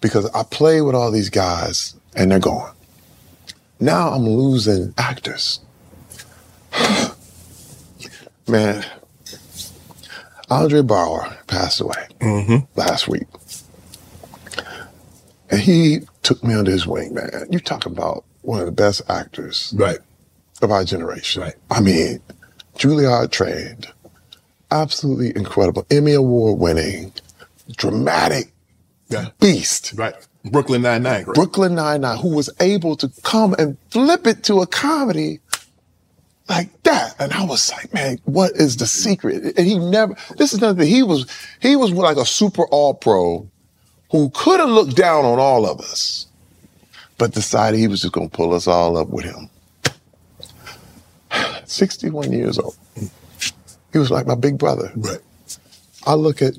because 0.00 0.28
I 0.30 0.42
play 0.42 0.80
with 0.80 0.94
all 0.94 1.12
these 1.12 1.30
guys 1.30 1.94
and 2.16 2.30
they're 2.32 2.40
gone. 2.40 2.74
Now 3.78 4.10
I'm 4.10 4.24
losing 4.24 4.94
actors. 4.98 5.60
man, 8.48 8.84
Andre 10.48 10.80
Braugher 10.80 11.36
passed 11.46 11.80
away 11.80 12.06
mm-hmm. 12.20 12.78
last 12.78 13.08
week. 13.08 13.26
And 15.50 15.60
he 15.60 16.00
took 16.22 16.42
me 16.42 16.54
under 16.54 16.70
his 16.70 16.86
wing, 16.86 17.14
man. 17.14 17.30
You 17.50 17.60
talk 17.60 17.86
about 17.86 18.24
one 18.42 18.60
of 18.60 18.66
the 18.66 18.72
best 18.72 19.02
actors 19.08 19.72
right. 19.76 19.98
of 20.62 20.70
our 20.70 20.84
generation. 20.84 21.42
Right. 21.42 21.54
I 21.70 21.80
mean, 21.80 22.20
Juilliard 22.76 23.30
trained, 23.30 23.88
absolutely 24.70 25.36
incredible, 25.36 25.86
Emmy 25.90 26.14
Award 26.14 26.58
winning, 26.58 27.12
dramatic 27.76 28.52
yeah. 29.08 29.28
beast. 29.40 29.94
Right. 29.96 30.14
Brooklyn 30.44 30.82
Nine 30.82 31.02
Nine. 31.02 31.24
Right? 31.24 31.34
Brooklyn 31.34 31.74
Nine 31.74 32.02
Nine, 32.02 32.18
who 32.18 32.34
was 32.34 32.50
able 32.60 32.96
to 32.96 33.10
come 33.22 33.54
and 33.58 33.76
flip 33.90 34.26
it 34.26 34.44
to 34.44 34.60
a 34.60 34.66
comedy 34.66 35.40
like 36.48 36.82
that. 36.84 37.14
And 37.18 37.32
I 37.32 37.44
was 37.44 37.72
like, 37.72 37.92
man, 37.92 38.18
what 38.24 38.52
is 38.52 38.76
the 38.76 38.86
secret? 38.86 39.56
And 39.58 39.66
he 39.66 39.78
never, 39.78 40.14
this 40.36 40.52
is 40.52 40.60
nothing. 40.60 40.86
He 40.86 41.02
was, 41.02 41.26
he 41.60 41.76
was 41.76 41.92
like 41.92 42.16
a 42.16 42.26
super 42.26 42.66
all 42.68 42.94
pro 42.94 43.48
who 44.10 44.30
could 44.30 44.60
have 44.60 44.68
looked 44.68 44.96
down 44.96 45.24
on 45.24 45.38
all 45.38 45.66
of 45.66 45.80
us, 45.80 46.26
but 47.18 47.32
decided 47.32 47.78
he 47.78 47.88
was 47.88 48.02
just 48.02 48.12
going 48.12 48.30
to 48.30 48.36
pull 48.36 48.54
us 48.54 48.66
all 48.66 48.96
up 48.96 49.08
with 49.08 49.24
him. 49.24 49.50
61 51.64 52.32
years 52.32 52.58
old. 52.58 52.76
He 53.92 53.98
was 53.98 54.10
like 54.10 54.26
my 54.26 54.34
big 54.34 54.58
brother. 54.58 54.92
Right. 54.94 55.18
I 56.06 56.14
look 56.14 56.42
at 56.42 56.54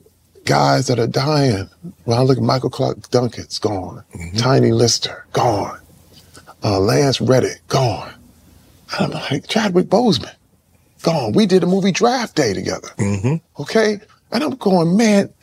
guys 0.46 0.88
that 0.88 1.00
are 1.00 1.08
dying. 1.08 1.70
When 2.06 2.18
I 2.18 2.22
look 2.22 2.38
at 2.38 2.44
Michael 2.44 2.70
Clarke 2.70 3.10
Duncan's 3.10 3.60
gone. 3.60 4.04
Mm-hmm. 4.16 4.38
Tiny 4.38 4.72
Lister, 4.72 5.26
gone. 5.34 5.80
Uh, 6.64 6.80
Lance 6.80 7.22
Reddick, 7.22 7.62
gone. 7.68 8.14
And 8.94 9.14
I'm 9.14 9.22
like, 9.32 9.48
Chadwick 9.48 9.88
Boseman, 9.88 10.34
gone. 11.04 11.34
We 11.34 11.46
did 11.46 11.64
a 11.64 11.68
movie 11.68 11.92
draft 11.92 12.36
day 12.36 12.54
together. 12.54 12.90
Mm-hmm. 12.98 13.62
Okay? 13.62 14.00
And 14.32 14.44
I'm 14.44 14.56
going, 14.56 14.96
man, 14.98 15.34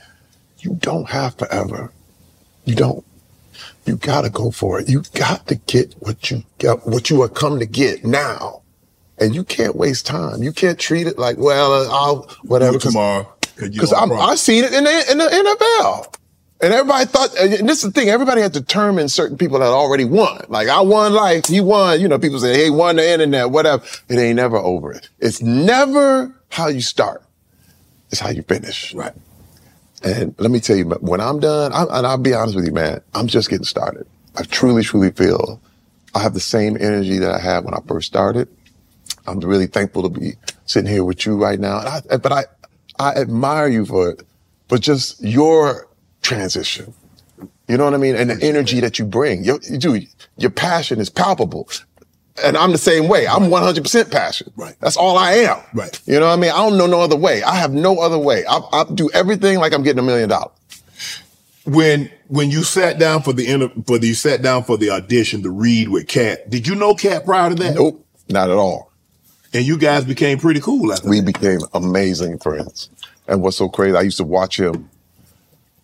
you 0.60 0.76
don't 0.80 1.08
have 1.08 1.36
forever. 1.36 1.92
You 2.64 2.74
don't. 2.74 3.04
You 3.86 3.96
gotta 3.96 4.30
go 4.30 4.50
for 4.50 4.80
it. 4.80 4.88
You 4.88 5.02
got 5.14 5.46
to 5.48 5.56
get 5.56 5.94
what 5.98 6.30
you 6.30 6.42
got, 6.58 6.86
what 6.86 7.10
you 7.10 7.22
are 7.22 7.28
come 7.28 7.58
to 7.58 7.66
get 7.66 8.04
now. 8.04 8.62
And 9.18 9.34
you 9.34 9.44
can't 9.44 9.76
waste 9.76 10.06
time. 10.06 10.42
You 10.42 10.52
can't 10.52 10.78
treat 10.78 11.06
it 11.06 11.18
like, 11.18 11.36
well, 11.38 11.90
I'll, 11.92 12.22
whatever. 12.42 12.78
tomorrow. 12.78 13.30
Because 13.56 13.92
I've 13.92 14.38
seen 14.40 14.64
it 14.64 14.72
in 14.72 14.84
the, 14.84 15.10
in 15.10 15.18
the 15.18 15.24
NFL. 15.24 16.16
And 16.64 16.72
everybody 16.72 17.04
thought, 17.04 17.36
and 17.38 17.68
this 17.68 17.84
is 17.84 17.92
the 17.92 18.00
thing, 18.00 18.08
everybody 18.08 18.40
had 18.40 18.52
determined 18.52 19.12
certain 19.12 19.36
people 19.36 19.58
that 19.58 19.66
already 19.66 20.06
won. 20.06 20.46
Like, 20.48 20.68
I 20.68 20.80
won 20.80 21.12
life, 21.12 21.46
he 21.46 21.60
won. 21.60 22.00
You 22.00 22.08
know, 22.08 22.18
people 22.18 22.38
say, 22.38 22.54
hey, 22.54 22.70
won 22.70 22.96
the 22.96 23.06
internet, 23.06 23.50
whatever. 23.50 23.84
It 24.08 24.18
ain't 24.18 24.36
never 24.36 24.56
over 24.56 24.90
it. 24.90 25.10
It's 25.18 25.42
never 25.42 26.34
how 26.48 26.68
you 26.68 26.80
start. 26.80 27.22
It's 28.10 28.18
how 28.18 28.30
you 28.30 28.40
finish. 28.44 28.94
Right. 28.94 29.12
And 30.02 30.34
let 30.38 30.50
me 30.50 30.58
tell 30.58 30.74
you, 30.74 30.86
when 30.86 31.20
I'm 31.20 31.38
done, 31.38 31.70
I'm, 31.74 31.86
and 31.90 32.06
I'll 32.06 32.16
be 32.16 32.32
honest 32.32 32.56
with 32.56 32.64
you, 32.64 32.72
man, 32.72 33.02
I'm 33.14 33.26
just 33.26 33.50
getting 33.50 33.66
started. 33.66 34.06
I 34.34 34.44
truly, 34.44 34.82
truly 34.82 35.10
feel 35.10 35.60
I 36.14 36.20
have 36.20 36.32
the 36.32 36.40
same 36.40 36.78
energy 36.80 37.18
that 37.18 37.30
I 37.30 37.40
had 37.40 37.66
when 37.66 37.74
I 37.74 37.80
first 37.86 38.06
started. 38.06 38.48
I'm 39.26 39.38
really 39.40 39.66
thankful 39.66 40.02
to 40.04 40.08
be 40.08 40.32
sitting 40.64 40.90
here 40.90 41.04
with 41.04 41.26
you 41.26 41.36
right 41.36 41.60
now. 41.60 41.76
I, 41.76 42.16
but 42.16 42.32
I, 42.32 42.44
I 42.98 43.16
admire 43.16 43.68
you 43.68 43.84
for 43.84 44.12
it, 44.12 44.22
for 44.70 44.78
just 44.78 45.22
your 45.22 45.88
transition. 46.24 46.92
You 47.68 47.76
know 47.78 47.84
what 47.84 47.94
I 47.94 47.98
mean? 47.98 48.16
And 48.16 48.28
the 48.30 48.42
energy 48.44 48.80
that 48.80 48.98
you 48.98 49.04
bring. 49.04 49.44
Your, 49.44 49.58
you 49.62 49.78
do, 49.78 50.00
your 50.36 50.50
passion 50.50 51.00
is 51.00 51.08
palpable. 51.08 51.68
And 52.44 52.56
I'm 52.56 52.72
the 52.72 52.78
same 52.78 53.06
way. 53.08 53.28
I'm 53.28 53.44
100% 53.44 54.10
passion. 54.10 54.52
Right. 54.56 54.74
That's 54.80 54.96
all 54.96 55.16
I 55.16 55.32
am. 55.32 55.60
Right. 55.72 55.98
You 56.06 56.18
know 56.18 56.26
what 56.26 56.32
I 56.32 56.36
mean? 56.36 56.50
I 56.50 56.56
don't 56.68 56.76
know 56.76 56.86
no 56.86 57.00
other 57.00 57.16
way. 57.16 57.42
I 57.44 57.54
have 57.54 57.72
no 57.72 58.00
other 58.00 58.18
way. 58.18 58.44
I, 58.46 58.60
I 58.72 58.84
do 58.92 59.08
everything 59.14 59.58
like 59.60 59.72
I'm 59.72 59.84
getting 59.84 60.00
a 60.00 60.02
million 60.02 60.28
dollars. 60.28 60.50
When 61.66 62.10
when 62.28 62.50
you 62.50 62.62
sat 62.62 62.98
down 62.98 63.22
for 63.22 63.32
the 63.32 63.46
inter, 63.46 63.70
for 63.86 63.98
the 63.98 64.08
you 64.08 64.14
sat 64.14 64.42
down 64.42 64.64
for 64.64 64.76
the 64.76 64.90
audition 64.90 65.42
to 65.44 65.50
read 65.50 65.88
with 65.88 66.08
Katt, 66.08 66.50
did 66.50 66.66
you 66.66 66.74
know 66.74 66.94
Katt 66.94 67.24
prior 67.24 67.48
to 67.48 67.54
that? 67.54 67.74
Nope, 67.76 68.04
not 68.28 68.50
at 68.50 68.56
all. 68.56 68.92
And 69.54 69.64
you 69.64 69.78
guys 69.78 70.04
became 70.04 70.38
pretty 70.38 70.60
cool 70.60 70.92
after 70.92 71.08
We 71.08 71.20
that. 71.20 71.26
became 71.26 71.60
amazing 71.72 72.38
friends. 72.40 72.90
And 73.28 73.40
what's 73.40 73.56
so 73.56 73.70
crazy, 73.70 73.96
I 73.96 74.02
used 74.02 74.18
to 74.18 74.24
watch 74.24 74.60
him 74.60 74.90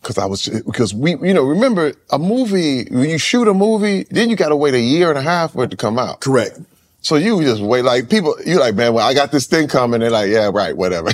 because 0.00 0.18
I 0.18 0.26
was 0.26 0.48
because 0.66 0.94
we 0.94 1.12
you 1.16 1.34
know 1.34 1.42
remember 1.42 1.92
a 2.10 2.18
movie 2.18 2.84
when 2.90 3.08
you 3.08 3.18
shoot 3.18 3.48
a 3.48 3.54
movie 3.54 4.04
then 4.10 4.30
you 4.30 4.36
got 4.36 4.48
to 4.48 4.56
wait 4.56 4.74
a 4.74 4.80
year 4.80 5.10
and 5.10 5.18
a 5.18 5.22
half 5.22 5.52
for 5.52 5.64
it 5.64 5.70
to 5.70 5.76
come 5.76 5.98
out. 5.98 6.20
Correct. 6.20 6.58
So 7.02 7.16
you 7.16 7.42
just 7.42 7.62
wait 7.62 7.84
like 7.84 8.10
people 8.10 8.34
you 8.44 8.58
like 8.58 8.74
man 8.74 8.94
well 8.94 9.06
I 9.06 9.14
got 9.14 9.32
this 9.32 9.46
thing 9.46 9.68
coming 9.68 10.00
they're 10.00 10.10
like 10.10 10.30
yeah 10.30 10.50
right 10.52 10.76
whatever. 10.76 11.10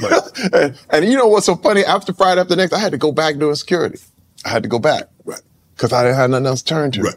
Right. 0.00 0.22
and, 0.52 0.78
and, 0.90 1.04
you 1.04 1.16
know 1.16 1.28
what's 1.28 1.46
so 1.46 1.56
funny 1.56 1.84
after 1.84 2.12
Friday 2.12 2.40
after 2.40 2.56
next 2.56 2.72
I 2.72 2.78
had 2.78 2.92
to 2.92 2.98
go 2.98 3.12
back 3.12 3.36
doing 3.38 3.54
security. 3.54 3.98
I 4.44 4.50
had 4.50 4.62
to 4.62 4.68
go 4.68 4.78
back. 4.78 5.04
Right. 5.24 5.42
Because 5.74 5.92
I 5.92 6.02
didn't 6.02 6.16
have 6.16 6.30
nothing 6.30 6.46
else 6.46 6.62
to 6.62 6.68
turn 6.68 6.90
to. 6.92 7.02
Right. 7.02 7.16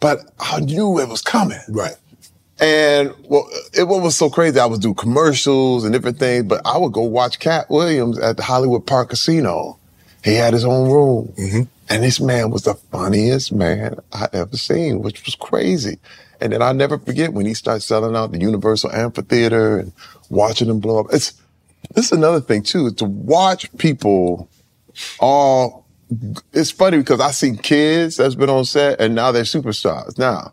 But 0.00 0.18
I 0.40 0.60
knew 0.60 0.98
it 0.98 1.08
was 1.08 1.22
coming. 1.22 1.60
Right. 1.68 1.94
And 2.60 3.14
well, 3.28 3.48
it 3.72 3.88
what 3.88 4.02
was 4.02 4.16
so 4.16 4.30
crazy. 4.30 4.60
I 4.60 4.66
was 4.66 4.78
do 4.78 4.94
commercials 4.94 5.84
and 5.84 5.92
different 5.92 6.18
things, 6.18 6.44
but 6.44 6.62
I 6.64 6.78
would 6.78 6.92
go 6.92 7.02
watch 7.02 7.40
Katt 7.40 7.68
Williams 7.70 8.18
at 8.18 8.36
the 8.36 8.42
Hollywood 8.44 8.86
Park 8.86 9.10
Casino 9.10 9.78
he 10.24 10.34
had 10.34 10.52
his 10.52 10.64
own 10.64 10.90
room. 10.90 11.32
Mm-hmm. 11.36 11.62
And 11.88 12.02
this 12.02 12.20
man 12.20 12.50
was 12.50 12.62
the 12.62 12.74
funniest 12.74 13.52
man 13.52 13.96
I 14.12 14.28
ever 14.32 14.56
seen, 14.56 15.02
which 15.02 15.24
was 15.24 15.34
crazy. 15.34 15.98
And 16.40 16.52
then 16.52 16.62
I'll 16.62 16.74
never 16.74 16.98
forget 16.98 17.32
when 17.32 17.46
he 17.46 17.54
started 17.54 17.82
selling 17.82 18.16
out 18.16 18.32
the 18.32 18.40
Universal 18.40 18.92
Amphitheater 18.92 19.78
and 19.78 19.92
watching 20.30 20.68
them 20.68 20.80
blow 20.80 21.00
up. 21.00 21.06
It's, 21.12 21.40
this 21.94 22.06
is 22.06 22.12
another 22.12 22.40
thing 22.40 22.62
too, 22.62 22.92
to 22.92 23.04
watch 23.04 23.70
people 23.76 24.48
all, 25.20 25.86
it's 26.52 26.70
funny 26.70 26.98
because 26.98 27.20
I 27.20 27.30
see 27.30 27.56
kids 27.56 28.16
that's 28.16 28.34
been 28.34 28.50
on 28.50 28.64
set 28.64 29.00
and 29.00 29.14
now 29.14 29.32
they're 29.32 29.44
superstars 29.44 30.18
now. 30.18 30.52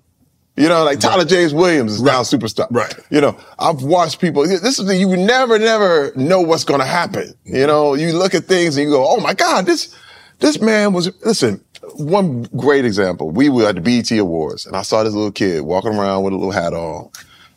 You 0.59 0.67
know, 0.67 0.83
like 0.83 0.99
Tyler 0.99 1.19
right. 1.19 1.27
James 1.27 1.53
Williams 1.53 1.93
is 1.93 2.01
right. 2.01 2.11
now 2.11 2.21
superstar. 2.21 2.67
Right. 2.69 2.93
You 3.09 3.21
know, 3.21 3.39
I've 3.59 3.81
watched 3.81 4.19
people. 4.19 4.45
This 4.45 4.77
is 4.77 4.85
the, 4.85 4.95
you 4.97 5.15
never, 5.15 5.57
never 5.57 6.11
know 6.17 6.41
what's 6.41 6.65
going 6.65 6.81
to 6.81 6.85
happen. 6.85 7.33
You 7.45 7.53
mm-hmm. 7.53 7.67
know, 7.67 7.93
you 7.93 8.11
look 8.11 8.35
at 8.35 8.43
things 8.43 8.75
and 8.75 8.85
you 8.85 8.91
go, 8.91 9.07
"Oh 9.07 9.21
my 9.21 9.33
God, 9.33 9.65
this 9.65 9.95
this 10.39 10.59
man 10.59 10.91
was." 10.91 11.09
Listen, 11.23 11.63
one 11.95 12.43
great 12.57 12.83
example. 12.83 13.31
We 13.31 13.47
were 13.47 13.69
at 13.69 13.75
the 13.75 13.81
BET 13.81 14.11
Awards, 14.11 14.65
and 14.65 14.75
I 14.75 14.81
saw 14.81 15.01
this 15.01 15.13
little 15.13 15.31
kid 15.31 15.61
walking 15.61 15.95
around 15.95 16.23
with 16.23 16.33
a 16.33 16.35
little 16.35 16.51
hat 16.51 16.73
on, 16.73 17.09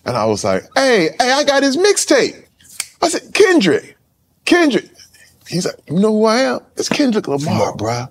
and 0.05 0.16
I 0.16 0.24
was 0.26 0.44
like, 0.44 0.62
"Hey, 0.76 1.09
hey, 1.18 1.32
I 1.32 1.42
got 1.42 1.64
his 1.64 1.76
mixtape." 1.76 2.46
I 3.03 3.09
said, 3.09 3.34
"Kendrick, 3.34 3.96
Kendrick." 4.44 4.88
He's 5.48 5.66
like, 5.66 5.74
"You 5.88 5.98
know 5.98 6.12
who 6.12 6.26
I 6.26 6.38
am? 6.42 6.61
It's 6.76 6.88
Kendrick 6.88 7.26
Lamar, 7.26 7.72
bruh." 7.72 8.09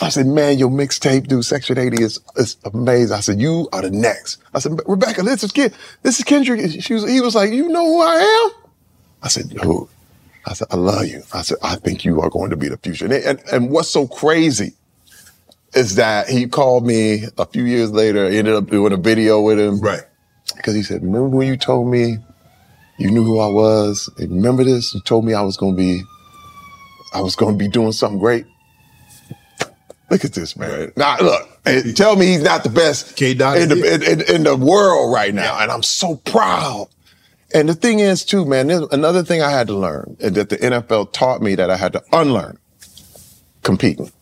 I 0.00 0.08
said, 0.08 0.26
"Man, 0.26 0.58
your 0.58 0.70
mixtape, 0.70 1.28
dude, 1.28 1.44
Section 1.44 1.78
80 1.78 2.02
is 2.02 2.20
is 2.36 2.56
amazing." 2.64 3.16
I 3.16 3.20
said, 3.20 3.40
"You 3.40 3.68
are 3.72 3.82
the 3.82 3.90
next." 3.90 4.38
I 4.54 4.58
said, 4.58 4.80
"Rebecca, 4.86 5.22
this 5.22 5.44
is 5.44 5.52
kid, 5.52 5.74
this 6.02 6.18
is 6.18 6.24
Kendrick." 6.24 6.82
She 6.82 6.94
was, 6.94 7.08
he 7.08 7.20
was 7.20 7.34
like, 7.34 7.52
"You 7.52 7.68
know 7.68 7.84
who 7.84 8.00
I 8.02 8.14
am?" 8.16 8.62
I 9.22 9.28
said, 9.28 9.52
"Who?" 9.62 9.88
I 10.46 10.52
said, 10.52 10.68
I 10.70 10.76
love 10.76 11.06
you. 11.06 11.22
I 11.32 11.42
said, 11.42 11.58
I 11.62 11.74
think 11.74 12.04
you 12.04 12.20
are 12.20 12.30
going 12.30 12.50
to 12.50 12.56
be 12.56 12.68
the 12.68 12.76
future. 12.76 13.06
And, 13.06 13.14
and, 13.14 13.42
and 13.52 13.70
what's 13.70 13.88
so 13.88 14.06
crazy 14.06 14.74
is 15.74 15.96
that 15.96 16.28
he 16.28 16.46
called 16.46 16.86
me 16.86 17.24
a 17.36 17.46
few 17.46 17.64
years 17.64 17.90
later, 17.90 18.24
ended 18.24 18.54
up 18.54 18.70
doing 18.70 18.92
a 18.92 18.96
video 18.96 19.40
with 19.40 19.58
him. 19.58 19.80
Right. 19.80 20.02
Because 20.54 20.74
he 20.74 20.84
said, 20.84 21.02
remember 21.02 21.36
when 21.36 21.48
you 21.48 21.56
told 21.56 21.88
me 21.88 22.18
you 22.98 23.10
knew 23.10 23.24
who 23.24 23.40
I 23.40 23.48
was? 23.48 24.08
And 24.18 24.30
remember 24.36 24.62
this? 24.62 24.94
You 24.94 25.00
told 25.00 25.24
me 25.24 25.34
I 25.34 25.42
was 25.42 25.56
going 25.56 25.74
to 25.74 25.76
be, 25.76 26.02
I 27.12 27.20
was 27.20 27.34
going 27.34 27.58
to 27.58 27.58
be 27.58 27.68
doing 27.68 27.92
something 27.92 28.20
great. 28.20 28.46
Look 30.10 30.24
at 30.24 30.34
this, 30.34 30.56
man. 30.56 30.92
Now, 30.96 31.18
look, 31.18 31.48
tell 31.96 32.14
me 32.16 32.26
he's 32.26 32.42
not 32.42 32.62
the 32.62 32.70
best 32.70 33.16
in, 33.20 33.68
the, 33.70 33.94
in, 33.94 34.02
in- 34.20 34.34
in 34.36 34.42
the 34.44 34.56
world 34.56 35.12
right 35.12 35.34
now. 35.34 35.58
And 35.58 35.70
I'm 35.70 35.82
so 35.82 36.16
proud. 36.16 36.88
And 37.54 37.68
the 37.68 37.74
thing 37.74 37.98
is, 38.00 38.24
too, 38.24 38.44
man, 38.44 38.70
another 38.70 39.22
thing 39.24 39.42
I 39.42 39.50
had 39.50 39.66
to 39.68 39.74
learn 39.74 40.16
and 40.20 40.34
that 40.36 40.48
the 40.50 40.58
NFL 40.58 41.12
taught 41.12 41.42
me 41.42 41.54
that 41.56 41.70
I 41.70 41.76
had 41.76 41.92
to 41.94 42.02
unlearn 42.12 42.58
competing. 43.62 44.12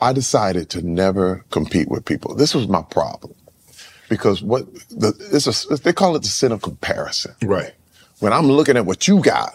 I 0.00 0.12
decided 0.12 0.70
to 0.70 0.82
never 0.82 1.44
compete 1.50 1.88
with 1.88 2.04
people. 2.04 2.34
This 2.34 2.54
was 2.54 2.68
my 2.68 2.82
problem 2.82 3.34
because 4.08 4.42
what 4.42 4.72
the, 4.90 5.66
a, 5.70 5.76
they 5.78 5.92
call 5.92 6.14
it 6.16 6.22
the 6.22 6.28
sin 6.28 6.52
of 6.52 6.62
comparison. 6.62 7.34
Right. 7.42 7.72
When 8.20 8.32
I'm 8.32 8.46
looking 8.48 8.76
at 8.76 8.86
what 8.86 9.08
you 9.08 9.20
got 9.20 9.54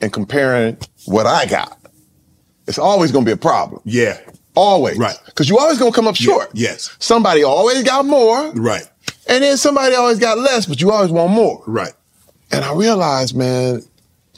and 0.00 0.12
comparing 0.12 0.76
what 1.06 1.26
I 1.26 1.46
got, 1.46 1.78
it's 2.66 2.78
always 2.78 3.12
going 3.12 3.24
to 3.24 3.28
be 3.28 3.32
a 3.32 3.36
problem. 3.36 3.80
Yeah. 3.84 4.18
Always. 4.54 4.98
Right. 4.98 5.16
Because 5.26 5.48
you 5.48 5.58
always 5.58 5.78
going 5.78 5.92
to 5.92 5.96
come 5.96 6.08
up 6.08 6.16
short. 6.16 6.50
Yes. 6.54 6.94
Somebody 6.98 7.42
always 7.42 7.82
got 7.82 8.06
more. 8.06 8.52
Right. 8.52 8.88
And 9.28 9.42
then 9.42 9.56
somebody 9.56 9.94
always 9.94 10.18
got 10.18 10.38
less, 10.38 10.66
but 10.66 10.80
you 10.80 10.90
always 10.90 11.10
want 11.10 11.32
more. 11.32 11.62
Right. 11.66 11.92
And 12.50 12.64
I 12.64 12.72
realized, 12.72 13.36
man, 13.36 13.82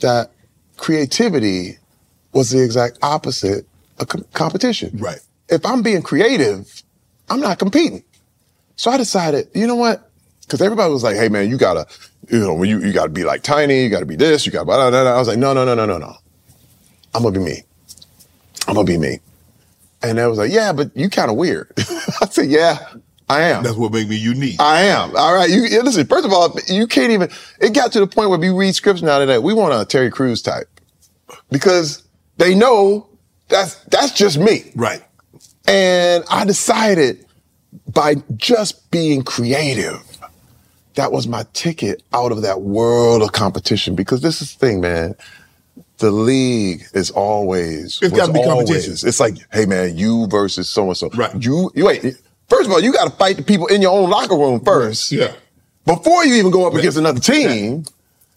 that 0.00 0.30
creativity 0.76 1.78
was 2.32 2.50
the 2.50 2.62
exact 2.62 2.98
opposite 3.02 3.66
of 3.98 4.08
com- 4.08 4.24
competition. 4.32 4.96
Right. 4.98 5.20
If 5.48 5.64
I'm 5.64 5.82
being 5.82 6.02
creative, 6.02 6.82
I'm 7.28 7.40
not 7.40 7.58
competing. 7.58 8.02
So 8.76 8.90
I 8.90 8.96
decided, 8.96 9.48
you 9.54 9.66
know 9.66 9.74
what? 9.74 10.10
Because 10.42 10.62
everybody 10.62 10.92
was 10.92 11.02
like, 11.02 11.16
hey, 11.16 11.28
man, 11.28 11.50
you 11.50 11.58
gotta, 11.58 11.86
you 12.30 12.38
know, 12.38 12.62
you, 12.62 12.80
you 12.80 12.92
gotta 12.92 13.10
be 13.10 13.24
like 13.24 13.42
tiny, 13.42 13.82
you 13.82 13.90
gotta 13.90 14.06
be 14.06 14.16
this, 14.16 14.46
you 14.46 14.52
gotta, 14.52 14.64
blah, 14.64 14.76
blah, 14.76 14.90
blah, 14.90 15.02
blah. 15.02 15.14
I 15.14 15.18
was 15.18 15.28
like, 15.28 15.38
no, 15.38 15.52
no, 15.52 15.64
no, 15.64 15.74
no, 15.74 15.84
no, 15.84 15.98
no. 15.98 16.14
I'm 17.14 17.22
gonna 17.22 17.38
be 17.38 17.44
me. 17.44 17.62
I'm 18.68 18.74
gonna 18.74 18.84
be 18.84 18.98
me. 18.98 19.20
And 20.02 20.18
they 20.18 20.26
was 20.26 20.38
like, 20.38 20.52
yeah, 20.52 20.72
but 20.72 20.96
you 20.96 21.10
kind 21.10 21.30
of 21.30 21.36
weird. 21.36 21.72
I 21.78 22.26
said, 22.30 22.48
yeah, 22.50 22.78
I 23.28 23.42
am. 23.42 23.62
That's 23.64 23.76
what 23.76 23.92
made 23.92 24.08
me 24.08 24.16
unique. 24.16 24.60
I 24.60 24.82
am. 24.82 25.16
All 25.16 25.34
right. 25.34 25.50
You 25.50 25.62
you- 25.64 25.82
listen. 25.82 26.06
First 26.06 26.26
of 26.26 26.32
all, 26.32 26.54
you 26.68 26.86
can't 26.86 27.10
even. 27.10 27.30
It 27.60 27.74
got 27.74 27.92
to 27.92 28.00
the 28.00 28.06
point 28.06 28.30
where 28.30 28.38
we 28.38 28.50
read 28.50 28.74
scripts 28.74 29.02
now 29.02 29.24
that 29.24 29.42
we 29.42 29.54
want 29.54 29.74
a 29.74 29.84
Terry 29.84 30.10
Crews 30.10 30.42
type 30.42 30.68
because 31.50 32.02
they 32.36 32.54
know 32.54 33.08
that's 33.48 33.74
that's 33.84 34.12
just 34.12 34.38
me. 34.38 34.70
Right. 34.76 35.02
And 35.66 36.24
I 36.30 36.44
decided 36.44 37.24
by 37.92 38.16
just 38.36 38.90
being 38.90 39.22
creative, 39.22 40.00
that 40.94 41.10
was 41.10 41.26
my 41.26 41.44
ticket 41.54 42.02
out 42.12 42.32
of 42.32 42.42
that 42.42 42.60
world 42.62 43.22
of 43.22 43.32
competition. 43.32 43.94
Because 43.94 44.20
this 44.22 44.40
is 44.40 44.54
the 44.54 44.58
thing, 44.58 44.80
man. 44.80 45.14
The 45.98 46.10
league 46.10 46.82
is 46.94 47.10
always 47.10 47.98
It's 48.00 48.12
was 48.12 48.12
gotta 48.12 48.32
be 48.32 48.38
always- 48.40 48.68
competition. 48.68 49.08
It's 49.08 49.20
like, 49.20 49.36
hey 49.52 49.66
man, 49.66 49.96
you 49.96 50.26
versus 50.28 50.68
so 50.68 50.86
and 50.88 50.96
so. 50.96 51.10
Right. 51.10 51.34
You, 51.42 51.70
you 51.74 51.84
wait. 51.86 52.02
First 52.48 52.66
of 52.66 52.72
all, 52.72 52.80
you 52.80 52.92
got 52.92 53.04
to 53.10 53.16
fight 53.16 53.36
the 53.36 53.42
people 53.42 53.66
in 53.66 53.82
your 53.82 53.92
own 53.92 54.08
locker 54.08 54.36
room 54.36 54.60
first 54.64 55.12
Yeah. 55.12 55.32
before 55.84 56.24
you 56.24 56.34
even 56.36 56.50
go 56.50 56.66
up 56.66 56.74
against 56.74 56.96
another 56.96 57.20
team. 57.20 57.84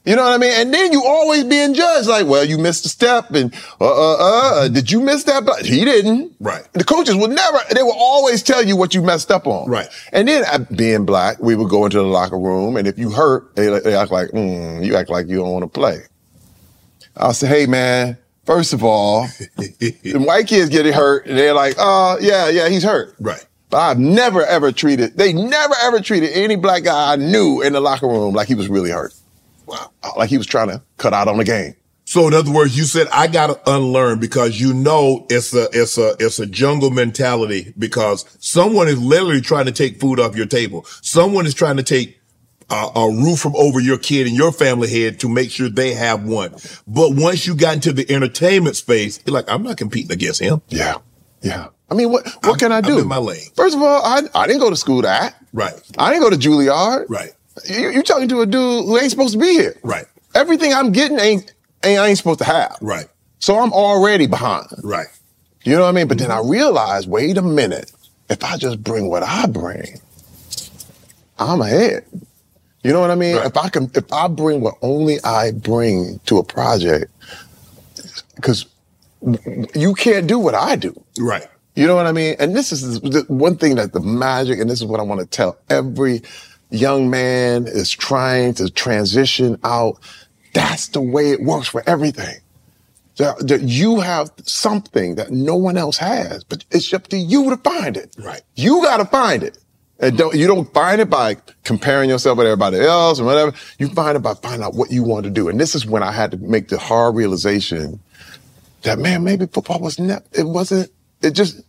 You 0.04 0.16
know 0.16 0.24
what 0.24 0.34
I 0.34 0.38
mean? 0.40 0.52
And 0.54 0.74
then 0.74 0.92
you 0.92 1.04
always 1.06 1.44
being 1.44 1.76
judged 1.76 2.08
like, 2.10 2.26
well, 2.26 2.44
you 2.44 2.58
missed 2.58 2.86
a 2.88 2.90
step 2.90 3.30
and, 3.36 3.54
uh, 3.80 3.86
uh, 3.86 4.16
uh, 4.64 4.68
did 4.68 4.92
you 4.92 5.00
miss 5.00 5.24
that? 5.26 5.46
But 5.46 5.64
he 5.64 5.86
didn't. 5.86 6.34
Right. 6.40 6.64
The 6.74 6.84
coaches 6.84 7.16
would 7.16 7.30
never, 7.30 7.60
they 7.76 7.84
will 7.84 7.96
always 7.96 8.42
tell 8.42 8.66
you 8.66 8.76
what 8.76 8.96
you 8.96 9.04
messed 9.04 9.30
up 9.30 9.46
on. 9.46 9.70
Right. 9.70 9.88
And 10.12 10.28
then 10.28 10.44
uh, 10.52 10.66
being 10.76 11.06
black, 11.06 11.40
we 11.40 11.56
would 11.56 11.70
go 11.70 11.86
into 11.86 11.98
the 12.00 12.04
locker 12.04 12.40
room 12.40 12.78
and 12.78 12.88
if 12.88 12.98
you 12.98 13.12
hurt, 13.12 13.56
they, 13.56 13.68
they 13.80 13.96
act 13.96 14.12
like, 14.12 14.30
mm, 14.30 14.84
you 14.84 14.96
act 14.96 15.12
like 15.12 15.28
you 15.28 15.38
don't 15.38 15.52
want 15.52 15.64
to 15.64 15.70
play. 15.70 16.00
I'll 17.18 17.34
say, 17.34 17.48
hey 17.48 17.66
man, 17.66 18.18
first 18.46 18.74
of 18.74 18.84
all, 18.84 19.28
the 19.58 20.24
white 20.26 20.48
kids 20.48 20.70
getting 20.70 20.94
hurt 20.94 21.26
and 21.26 21.38
they're 21.38 21.54
like, 21.54 21.76
oh 21.78 22.18
yeah, 22.22 22.50
yeah, 22.50 22.70
he's 22.70 22.84
hurt. 22.84 23.16
Right. 23.20 23.46
But 23.70 23.80
I've 23.80 24.00
never 24.00 24.46
ever 24.46 24.72
treated, 24.72 25.18
they 25.18 25.34
never 25.34 25.76
ever 25.84 26.02
treated 26.02 26.32
any 26.34 26.56
black 26.56 26.84
guy 26.84 27.14
I 27.14 27.16
knew 27.16 27.62
in 27.62 27.74
the 27.74 27.80
locker 27.80 28.08
room 28.08 28.34
like 28.34 28.48
he 28.48 28.56
was 28.56 28.68
really 28.68 28.92
hurt. 28.92 29.14
Wow. 29.66 29.92
Like 30.18 30.30
he 30.30 30.38
was 30.38 30.48
trying 30.48 30.68
to 30.68 30.82
cut 30.98 31.14
out 31.14 31.28
on 31.28 31.38
the 31.38 31.46
game. 31.46 31.76
So 32.12 32.28
in 32.28 32.34
other 32.34 32.52
words, 32.52 32.78
you 32.78 32.84
said 32.84 33.08
I 33.14 33.28
gotta 33.28 33.58
unlearn 33.66 34.20
because 34.20 34.60
you 34.60 34.74
know 34.74 35.26
it's 35.30 35.54
a 35.54 35.70
it's 35.72 35.98
a 35.98 36.16
it's 36.20 36.40
a 36.40 36.46
jungle 36.46 36.90
mentality 36.90 37.74
because 37.80 38.26
someone 38.42 38.90
is 38.90 39.02
literally 39.02 39.40
trying 39.40 39.68
to 39.68 39.72
take 39.72 40.02
food 40.02 40.20
off 40.20 40.36
your 40.36 40.46
table. 40.46 40.84
Someone 41.02 41.46
is 41.46 41.54
trying 41.54 41.78
to 41.78 41.84
take 41.84 42.20
uh, 42.72 42.90
a 42.96 43.10
roof 43.10 43.40
from 43.40 43.56
over 43.56 43.80
your 43.80 43.98
kid 43.98 44.26
and 44.28 44.36
your 44.36 44.52
family 44.52 44.90
head 44.90 45.20
to 45.20 45.30
make 45.30 45.52
sure 45.52 45.70
they 45.70 45.94
have 45.94 46.24
one. 46.24 46.52
But 46.88 47.14
once 47.14 47.46
you 47.46 47.56
got 47.56 47.76
into 47.76 47.92
the 47.94 48.10
entertainment 48.12 48.76
space, 48.78 49.20
you're 49.26 49.34
like, 49.34 49.50
I'm 49.50 49.62
not 49.64 49.78
competing 49.78 50.12
against 50.12 50.40
him. 50.40 50.62
Yeah. 50.70 50.96
Yeah. 51.42 51.68
I 51.90 51.94
mean, 51.94 52.12
what, 52.12 52.26
what 52.26 52.46
I'm- 52.46 52.56
can 52.58 52.72
I 52.72 52.78
I'm 52.78 52.84
do? 52.84 53.00
in 53.00 53.08
my 53.08 53.18
lane. 53.18 53.42
First 53.56 53.76
of 53.76 53.82
all, 53.82 54.02
I, 54.04 54.22
I 54.34 54.48
didn't 54.48 54.62
go 54.62 54.70
to 54.70 54.76
school 54.78 55.02
to 55.02 55.10
act. 55.10 55.44
Right. 55.54 55.74
I 55.98 56.10
didn't 56.12 56.24
go 56.24 56.30
to 56.30 56.38
Juilliard. 56.38 57.06
Right. 57.10 57.32
You, 57.70 57.90
you 57.90 58.02
talking 58.04 58.30
to 58.30 58.42
a 58.42 58.46
dude 58.46 58.86
who 58.86 58.98
ain't 58.98 59.12
supposed 59.12 59.34
to 59.34 59.40
be 59.40 59.52
here. 59.52 59.76
Right. 59.84 60.06
Everything 60.34 60.74
I'm 60.74 60.94
getting 60.94 61.20
ain't, 61.20 61.54
ain't 61.84 62.00
I 62.00 62.08
ain't 62.08 62.18
supposed 62.18 62.40
to 62.40 62.46
have. 62.46 62.78
Right. 62.82 63.08
So 63.40 63.60
I'm 63.60 63.74
already 63.74 64.28
behind. 64.28 64.68
Right. 64.84 65.08
You 65.64 65.74
know 65.76 65.82
what 65.82 65.90
I 65.90 65.92
mean? 65.92 66.08
But 66.08 66.20
then 66.20 66.32
I 66.32 66.40
realized, 66.40 67.10
wait 67.10 67.38
a 67.38 67.42
minute, 67.42 67.92
if 68.30 68.44
I 68.44 68.56
just 68.56 68.82
bring 68.82 69.10
what 69.10 69.24
I 69.24 69.46
bring, 69.48 70.00
I'm 71.38 71.62
ahead. 71.62 72.06
You 72.84 72.94
know 72.94 73.00
what 73.00 73.12
I 73.12 73.16
mean? 73.16 73.36
Right. 73.36 73.46
If 73.46 73.58
I 73.58 73.70
can, 73.70 73.92
if 73.94 74.12
I 74.12 74.28
bring 74.28 74.62
what 74.62 74.76
only 74.82 75.18
I 75.24 75.52
bring 75.52 76.20
to 76.26 76.38
a 76.40 76.44
project, 76.44 77.12
because 78.36 78.66
you 79.76 79.94
can't 79.94 80.28
do 80.28 80.40
what 80.40 80.56
I 80.56 80.76
do. 80.76 81.00
Right. 81.20 81.48
You 81.76 81.88
know 81.88 81.96
what 81.96 82.08
I 82.08 82.12
mean? 82.12 82.36
And 82.40 82.56
this 82.56 82.72
is 82.72 83.00
the 83.02 83.24
one 83.28 83.56
thing 83.56 83.76
that 83.76 83.94
the 83.94 84.02
magic, 84.02 84.60
and 84.60 84.70
this 84.70 84.80
is 84.80 84.86
what 84.86 85.00
I 85.00 85.04
want 85.04 85.22
to 85.22 85.28
tell 85.28 85.58
every 85.70 86.22
young 86.70 87.10
man 87.10 87.68
is 87.68 87.92
trying 87.92 88.54
to 88.56 88.70
transition 88.70 89.60
out. 89.64 90.00
That's 90.54 90.88
the 90.90 91.02
way 91.02 91.32
it 91.32 91.44
works 91.44 91.68
for 91.68 91.84
everything. 91.88 92.36
That, 93.18 93.48
that 93.48 93.62
you 93.62 94.00
have 94.00 94.32
something 94.44 95.16
that 95.16 95.32
no 95.32 95.56
one 95.56 95.78
else 95.78 95.98
has, 95.98 96.44
but 96.44 96.66
it's 96.72 96.92
up 96.94 97.08
to 97.10 97.18
you 97.18 97.50
to 97.50 97.58
find 97.58 97.96
it. 97.96 98.16
Right. 98.18 98.42
You 98.56 98.82
got 98.82 98.98
to 98.98 99.06
find 99.06 99.44
it. 99.44 99.58
And 100.02 100.18
don't, 100.18 100.36
you 100.36 100.48
don't 100.48 100.72
find 100.74 101.00
it 101.00 101.10
by 101.10 101.38
comparing 101.64 102.10
yourself 102.10 102.38
with 102.40 102.48
everybody 102.48 102.80
else 102.80 103.20
or 103.20 103.24
whatever. 103.24 103.54
You 103.78 103.88
find 103.90 104.18
it 104.18 104.22
by 104.22 104.34
finding 104.34 104.64
out 104.64 104.74
what 104.74 104.92
you 104.92 105.04
want 105.04 105.26
to 105.26 105.30
do. 105.30 105.48
And 105.48 105.60
this 105.60 105.76
is 105.76 105.86
when 105.86 106.02
I 106.02 106.12
had 106.12 106.32
to 106.32 106.38
make 106.38 106.70
the 106.70 106.80
hard 106.80 107.16
realization 107.16 108.00
that 108.82 108.98
man, 108.98 109.24
maybe 109.24 109.46
football 109.46 109.80
was 109.80 110.00
not, 110.00 110.24
it 110.34 110.48
wasn't, 110.48 110.92
it 111.22 111.32
just, 111.32 111.62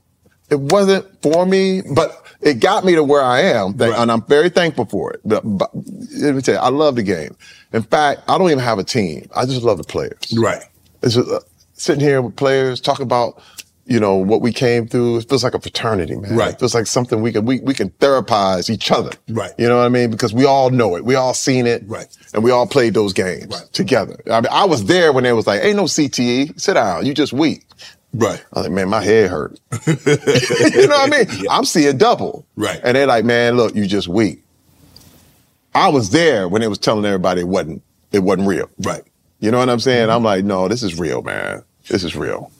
it 0.48 0.58
wasn't 0.58 1.06
for 1.22 1.44
me, 1.44 1.82
but 1.94 2.24
it 2.40 2.54
got 2.54 2.86
me 2.86 2.94
to 2.94 3.04
where 3.04 3.22
I 3.22 3.40
am. 3.40 3.76
Right. 3.76 3.92
And 3.94 4.10
I'm 4.10 4.22
very 4.22 4.48
thankful 4.48 4.86
for 4.86 5.12
it. 5.12 5.20
But, 5.24 5.42
but 5.44 5.70
let 5.74 6.34
me 6.34 6.40
tell 6.40 6.54
you, 6.54 6.60
I 6.60 6.70
love 6.70 6.96
the 6.96 7.02
game. 7.02 7.36
In 7.74 7.82
fact, 7.82 8.22
I 8.28 8.38
don't 8.38 8.50
even 8.50 8.64
have 8.64 8.78
a 8.78 8.84
team. 8.84 9.28
I 9.36 9.44
just 9.44 9.62
love 9.62 9.76
the 9.76 9.84
players. 9.84 10.34
Right. 10.36 10.62
It's 11.02 11.18
uh, 11.18 11.40
sitting 11.74 12.00
here 12.00 12.22
with 12.22 12.36
players, 12.36 12.80
talking 12.80 13.04
about, 13.04 13.42
you 13.92 14.00
know, 14.00 14.14
what 14.16 14.40
we 14.40 14.54
came 14.54 14.86
through. 14.88 15.18
It 15.18 15.28
feels 15.28 15.44
like 15.44 15.52
a 15.52 15.60
fraternity, 15.60 16.16
man. 16.16 16.34
Right. 16.34 16.54
It 16.54 16.58
feels 16.58 16.74
like 16.74 16.86
something 16.86 17.20
we 17.20 17.30
can, 17.30 17.44
we, 17.44 17.60
we 17.60 17.74
can 17.74 17.90
therapize 17.90 18.70
each 18.70 18.90
other. 18.90 19.10
Right. 19.28 19.50
You 19.58 19.68
know 19.68 19.76
what 19.76 19.84
I 19.84 19.90
mean? 19.90 20.10
Because 20.10 20.32
we 20.32 20.46
all 20.46 20.70
know 20.70 20.96
it. 20.96 21.04
We 21.04 21.14
all 21.14 21.34
seen 21.34 21.66
it. 21.66 21.82
Right. 21.86 22.06
And 22.32 22.42
we 22.42 22.50
all 22.50 22.66
played 22.66 22.94
those 22.94 23.12
games 23.12 23.48
Right. 23.48 23.70
together. 23.74 24.16
I 24.30 24.40
mean, 24.40 24.48
I 24.50 24.64
was 24.64 24.86
there 24.86 25.12
when 25.12 25.24
they 25.24 25.34
was 25.34 25.46
like, 25.46 25.62
ain't 25.62 25.76
no 25.76 25.84
CTE. 25.84 26.58
Sit 26.58 26.72
down. 26.72 27.04
You 27.04 27.12
just 27.12 27.34
weak. 27.34 27.66
Right. 28.14 28.42
I 28.54 28.60
was 28.60 28.66
like, 28.68 28.72
man, 28.72 28.88
my 28.88 29.02
head 29.02 29.30
hurt. 29.30 29.60
you 29.86 29.94
know 30.86 30.96
what 30.96 31.12
I 31.12 31.24
mean? 31.24 31.46
I'm 31.50 31.66
seeing 31.66 31.98
double. 31.98 32.46
Right. 32.56 32.80
And 32.82 32.96
they're 32.96 33.06
like, 33.06 33.26
man, 33.26 33.58
look, 33.58 33.74
you 33.74 33.86
just 33.86 34.08
weak. 34.08 34.42
I 35.74 35.88
was 35.88 36.10
there 36.10 36.48
when 36.48 36.62
they 36.62 36.68
was 36.68 36.78
telling 36.78 37.04
everybody 37.04 37.40
it 37.42 37.48
wasn't, 37.48 37.82
it 38.10 38.20
wasn't 38.20 38.48
real. 38.48 38.70
Right. 38.78 39.02
You 39.40 39.50
know 39.50 39.58
what 39.58 39.68
I'm 39.68 39.80
saying? 39.80 40.08
I'm 40.08 40.22
like, 40.22 40.44
no, 40.44 40.68
this 40.68 40.82
is 40.82 40.98
real, 40.98 41.20
man. 41.22 41.62
This 41.88 42.04
is 42.04 42.14
real. 42.14 42.51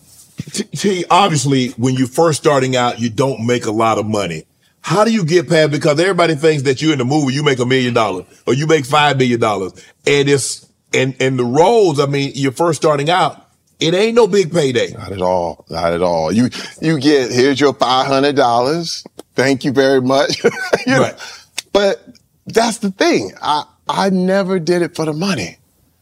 T, 0.50 0.64
T, 0.64 1.04
obviously, 1.10 1.68
when 1.70 1.94
you're 1.94 2.08
first 2.08 2.40
starting 2.40 2.76
out, 2.76 3.00
you 3.00 3.10
don't 3.10 3.46
make 3.46 3.66
a 3.66 3.70
lot 3.70 3.98
of 3.98 4.06
money. 4.06 4.44
How 4.80 5.04
do 5.04 5.12
you 5.12 5.24
get 5.24 5.48
past? 5.48 5.70
Because 5.70 6.00
everybody 6.00 6.34
thinks 6.34 6.64
that 6.64 6.82
you're 6.82 6.92
in 6.92 6.98
the 6.98 7.04
movie, 7.04 7.32
you 7.32 7.42
make 7.42 7.60
a 7.60 7.66
million 7.66 7.94
dollars 7.94 8.26
or 8.46 8.54
you 8.54 8.66
make 8.66 8.84
five 8.84 9.16
million 9.16 9.38
dollars, 9.38 9.72
and 10.06 10.28
it's 10.28 10.66
and 10.92 11.14
and 11.20 11.38
the 11.38 11.44
roles. 11.44 12.00
I 12.00 12.06
mean, 12.06 12.32
you're 12.34 12.52
first 12.52 12.82
starting 12.82 13.08
out. 13.08 13.48
It 13.78 13.94
ain't 13.94 14.14
no 14.14 14.26
big 14.26 14.52
payday. 14.52 14.92
Not 14.92 15.12
at 15.12 15.22
all. 15.22 15.66
Not 15.70 15.92
at 15.92 16.02
all. 16.02 16.32
You 16.32 16.50
you 16.80 16.98
get 16.98 17.30
here's 17.30 17.60
your 17.60 17.74
five 17.74 18.06
hundred 18.06 18.36
dollars. 18.36 19.04
Thank 19.34 19.64
you 19.64 19.72
very 19.72 20.00
much. 20.00 20.42
you 20.44 20.50
know? 20.86 21.00
Right. 21.02 21.14
But 21.72 22.04
that's 22.46 22.78
the 22.78 22.90
thing. 22.90 23.32
I 23.40 23.64
I 23.88 24.10
never 24.10 24.58
did 24.58 24.82
it 24.82 24.94
for 24.94 25.04
the 25.04 25.12
money. 25.12 25.58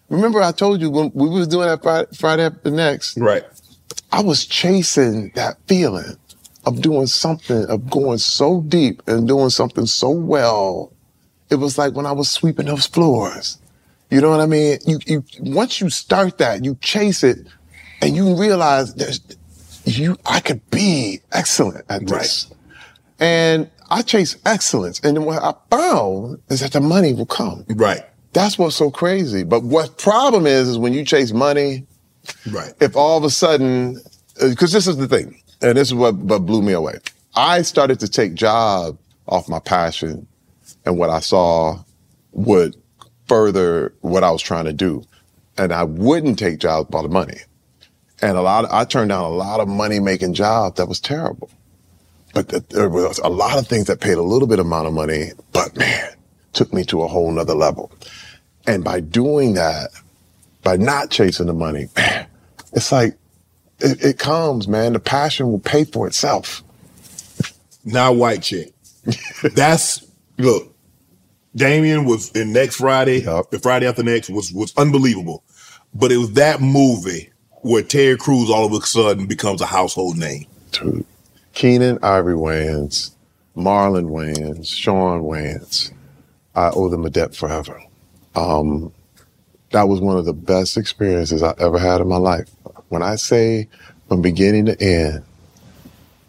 Remember, 0.09 0.43
I 0.43 0.53
told 0.53 0.81
you 0.81 0.91
when 0.91 1.13
we 1.15 1.29
was 1.29 1.47
doing 1.47 1.69
that 1.69 1.83
Friday, 1.83 2.09
Friday 2.17 2.43
after 2.45 2.71
next. 2.71 3.17
Right. 3.17 3.45
I 4.13 4.23
was 4.23 4.47
chasing 4.47 5.31
that 5.35 5.57
feeling 5.67 6.17
of 6.67 6.83
doing 6.83 7.07
something, 7.07 7.65
of 7.67 7.89
going 7.89 8.19
so 8.19 8.63
deep 8.63 9.03
and 9.07 9.27
doing 9.27 9.51
something 9.51 9.87
so 9.87 10.11
well. 10.11 10.93
It 11.49 11.57
was 11.57 11.79
like 11.79 11.95
when 11.95 12.07
I 12.07 12.13
was 12.13 12.31
sweeping 12.31 12.67
those 12.67 12.87
floors. 12.87 13.59
You 14.11 14.21
know 14.21 14.31
what 14.31 14.41
I 14.41 14.47
mean? 14.47 14.79
You, 14.87 14.99
you, 15.07 15.25
once 15.41 15.81
you 15.81 15.89
start 15.91 16.39
that, 16.39 16.65
you 16.65 16.77
chase 16.81 17.23
it 17.23 17.47
and 18.03 18.17
you 18.17 18.35
realize 18.35 18.95
there's, 18.95 19.21
you, 19.85 20.17
I 20.27 20.41
could 20.41 20.69
be 20.71 21.21
excellent 21.33 21.85
at 21.89 22.07
this. 22.07 22.53
And 23.21 23.71
I 23.89 24.03
chase 24.03 24.37
excellence. 24.45 25.01
And 25.01 25.25
what 25.25 25.43
I 25.43 25.55
found 25.71 26.43
is 26.49 26.61
that 26.61 26.73
the 26.73 26.81
money 26.81 27.13
will 27.13 27.27
come. 27.27 27.65
Right. 27.69 28.03
That's 28.33 28.59
what's 28.59 28.77
so 28.77 28.91
crazy. 28.91 29.45
But 29.45 29.63
what 29.63 29.99
problem 29.99 30.47
is, 30.47 30.69
is 30.69 30.79
when 30.79 30.93
you 30.93 31.05
chase 31.05 31.33
money, 31.33 31.87
Right. 32.51 32.73
if 32.81 32.97
all 32.97 33.19
of 33.19 33.25
a 33.25 33.31
sudden, 33.31 34.01
uh, 34.41 34.49
because 34.49 34.73
this 34.73 34.87
is 34.87 34.97
the 34.97 35.09
thing, 35.09 35.41
and 35.63 35.77
this 35.77 35.89
is 35.89 35.95
what, 35.95 36.15
what 36.17 36.47
blew 36.47 36.63
me 36.63 36.73
away. 36.73 36.95
I 37.35 37.63
started 37.63 38.01
to 38.01 38.09
take 38.09 38.35
job 38.35 38.99
off 39.29 39.49
my 39.49 39.61
passion 39.61 40.27
and 40.85 40.99
what 40.99 41.11
I 41.11 41.21
saw 41.21 41.83
would 42.33 42.77
further 43.29 43.95
what 44.01 44.25
I 44.25 44.31
was 44.31 44.43
trying 44.43 44.65
to 44.65 44.73
do. 44.73 45.05
And 45.57 45.73
I 45.73 45.85
wouldn't 45.85 46.39
take 46.39 46.59
jobs 46.59 46.91
by 46.91 47.03
the 47.03 47.09
money. 47.09 47.39
And 48.23 48.37
a 48.37 48.43
lot, 48.43 48.65
of, 48.65 48.73
I 48.73 48.85
turned 48.85 49.11
down 49.11 49.25
a 49.25 49.29
lot 49.29 49.61
of 49.61 49.69
money 49.69 50.01
making 50.01 50.35
jobs 50.35 50.77
that 50.77 50.87
was 50.87 51.01
terrible. 51.01 51.51
But 52.35 52.49
th- 52.49 52.69
there 52.69 52.89
was 52.89 53.19
a 53.19 53.29
lot 53.29 53.59
of 53.59 53.67
things 53.67 53.87
that 53.87 54.01
paid 54.01 54.15
a 54.15 54.23
little 54.23 54.49
bit 54.49 54.59
amount 54.59 54.87
of 54.87 54.95
money, 54.95 55.31
but 55.53 55.77
man, 55.77 56.15
took 56.53 56.73
me 56.73 56.85
to 56.85 57.03
a 57.03 57.09
whole 57.09 57.31
nother 57.31 57.55
level. 57.55 57.93
And 58.67 58.85
by 58.85 59.01
doing 59.01 59.55
that, 59.55 59.91
by 60.63 60.77
not 60.77 61.11
chasing 61.11 61.47
the 61.47 61.53
money, 61.53 61.89
man, 61.97 62.27
it's 62.73 62.93
like 62.93 63.17
it, 63.81 64.05
it 64.05 64.19
comes, 64.19 64.69
man. 64.69 64.93
The 64.93 65.01
passion 65.01 65.51
will 65.51 65.61
pay 65.61 65.85
for 65.85 66.07
itself. 66.07 66.63
Now 67.85 68.13
white 68.13 68.43
chick. 68.43 68.73
That's 69.55 70.07
look. 70.39 70.75
Damien 71.57 72.05
was 72.05 72.31
in 72.33 72.53
next 72.53 72.77
Friday. 72.77 73.23
Yup. 73.23 73.51
The 73.51 73.59
Friday 73.59 73.87
after 73.87 74.03
next 74.03 74.31
was 74.31 74.53
was 74.53 74.73
unbelievable, 74.77 75.43
but 75.95 76.13
it 76.13 76.19
was 76.19 76.33
that 76.33 76.61
movie 76.61 77.31
where 77.63 77.83
Terry 77.83 78.17
Crews 78.17 78.51
all 78.51 78.67
of 78.67 78.73
a 78.73 78.87
sudden 78.87 79.27
becomes 79.27 79.61
a 79.61 79.67
household 79.67 80.17
name. 80.17 80.47
Dude. 80.73 81.05
Keenen 81.53 81.99
Ivory 82.03 82.35
Wayans, 82.35 83.11
Marlon 83.57 84.11
Wayans, 84.11 84.67
Shawn 84.67 85.23
Wayans. 85.23 85.93
I 86.55 86.71
owe 86.71 86.89
them 86.89 87.05
a 87.05 87.11
debt 87.11 87.35
forever. 87.35 87.83
Um, 88.35 88.93
that 89.71 89.89
was 89.89 90.01
one 90.01 90.17
of 90.17 90.25
the 90.25 90.33
best 90.33 90.77
experiences 90.77 91.43
I 91.43 91.55
ever 91.59 91.79
had 91.79 92.01
in 92.01 92.09
my 92.09 92.17
life. 92.17 92.49
When 92.89 93.03
I 93.03 93.17
say 93.17 93.69
from 94.09 94.23
beginning 94.23 94.67
to 94.67 94.81
end, 94.83 95.23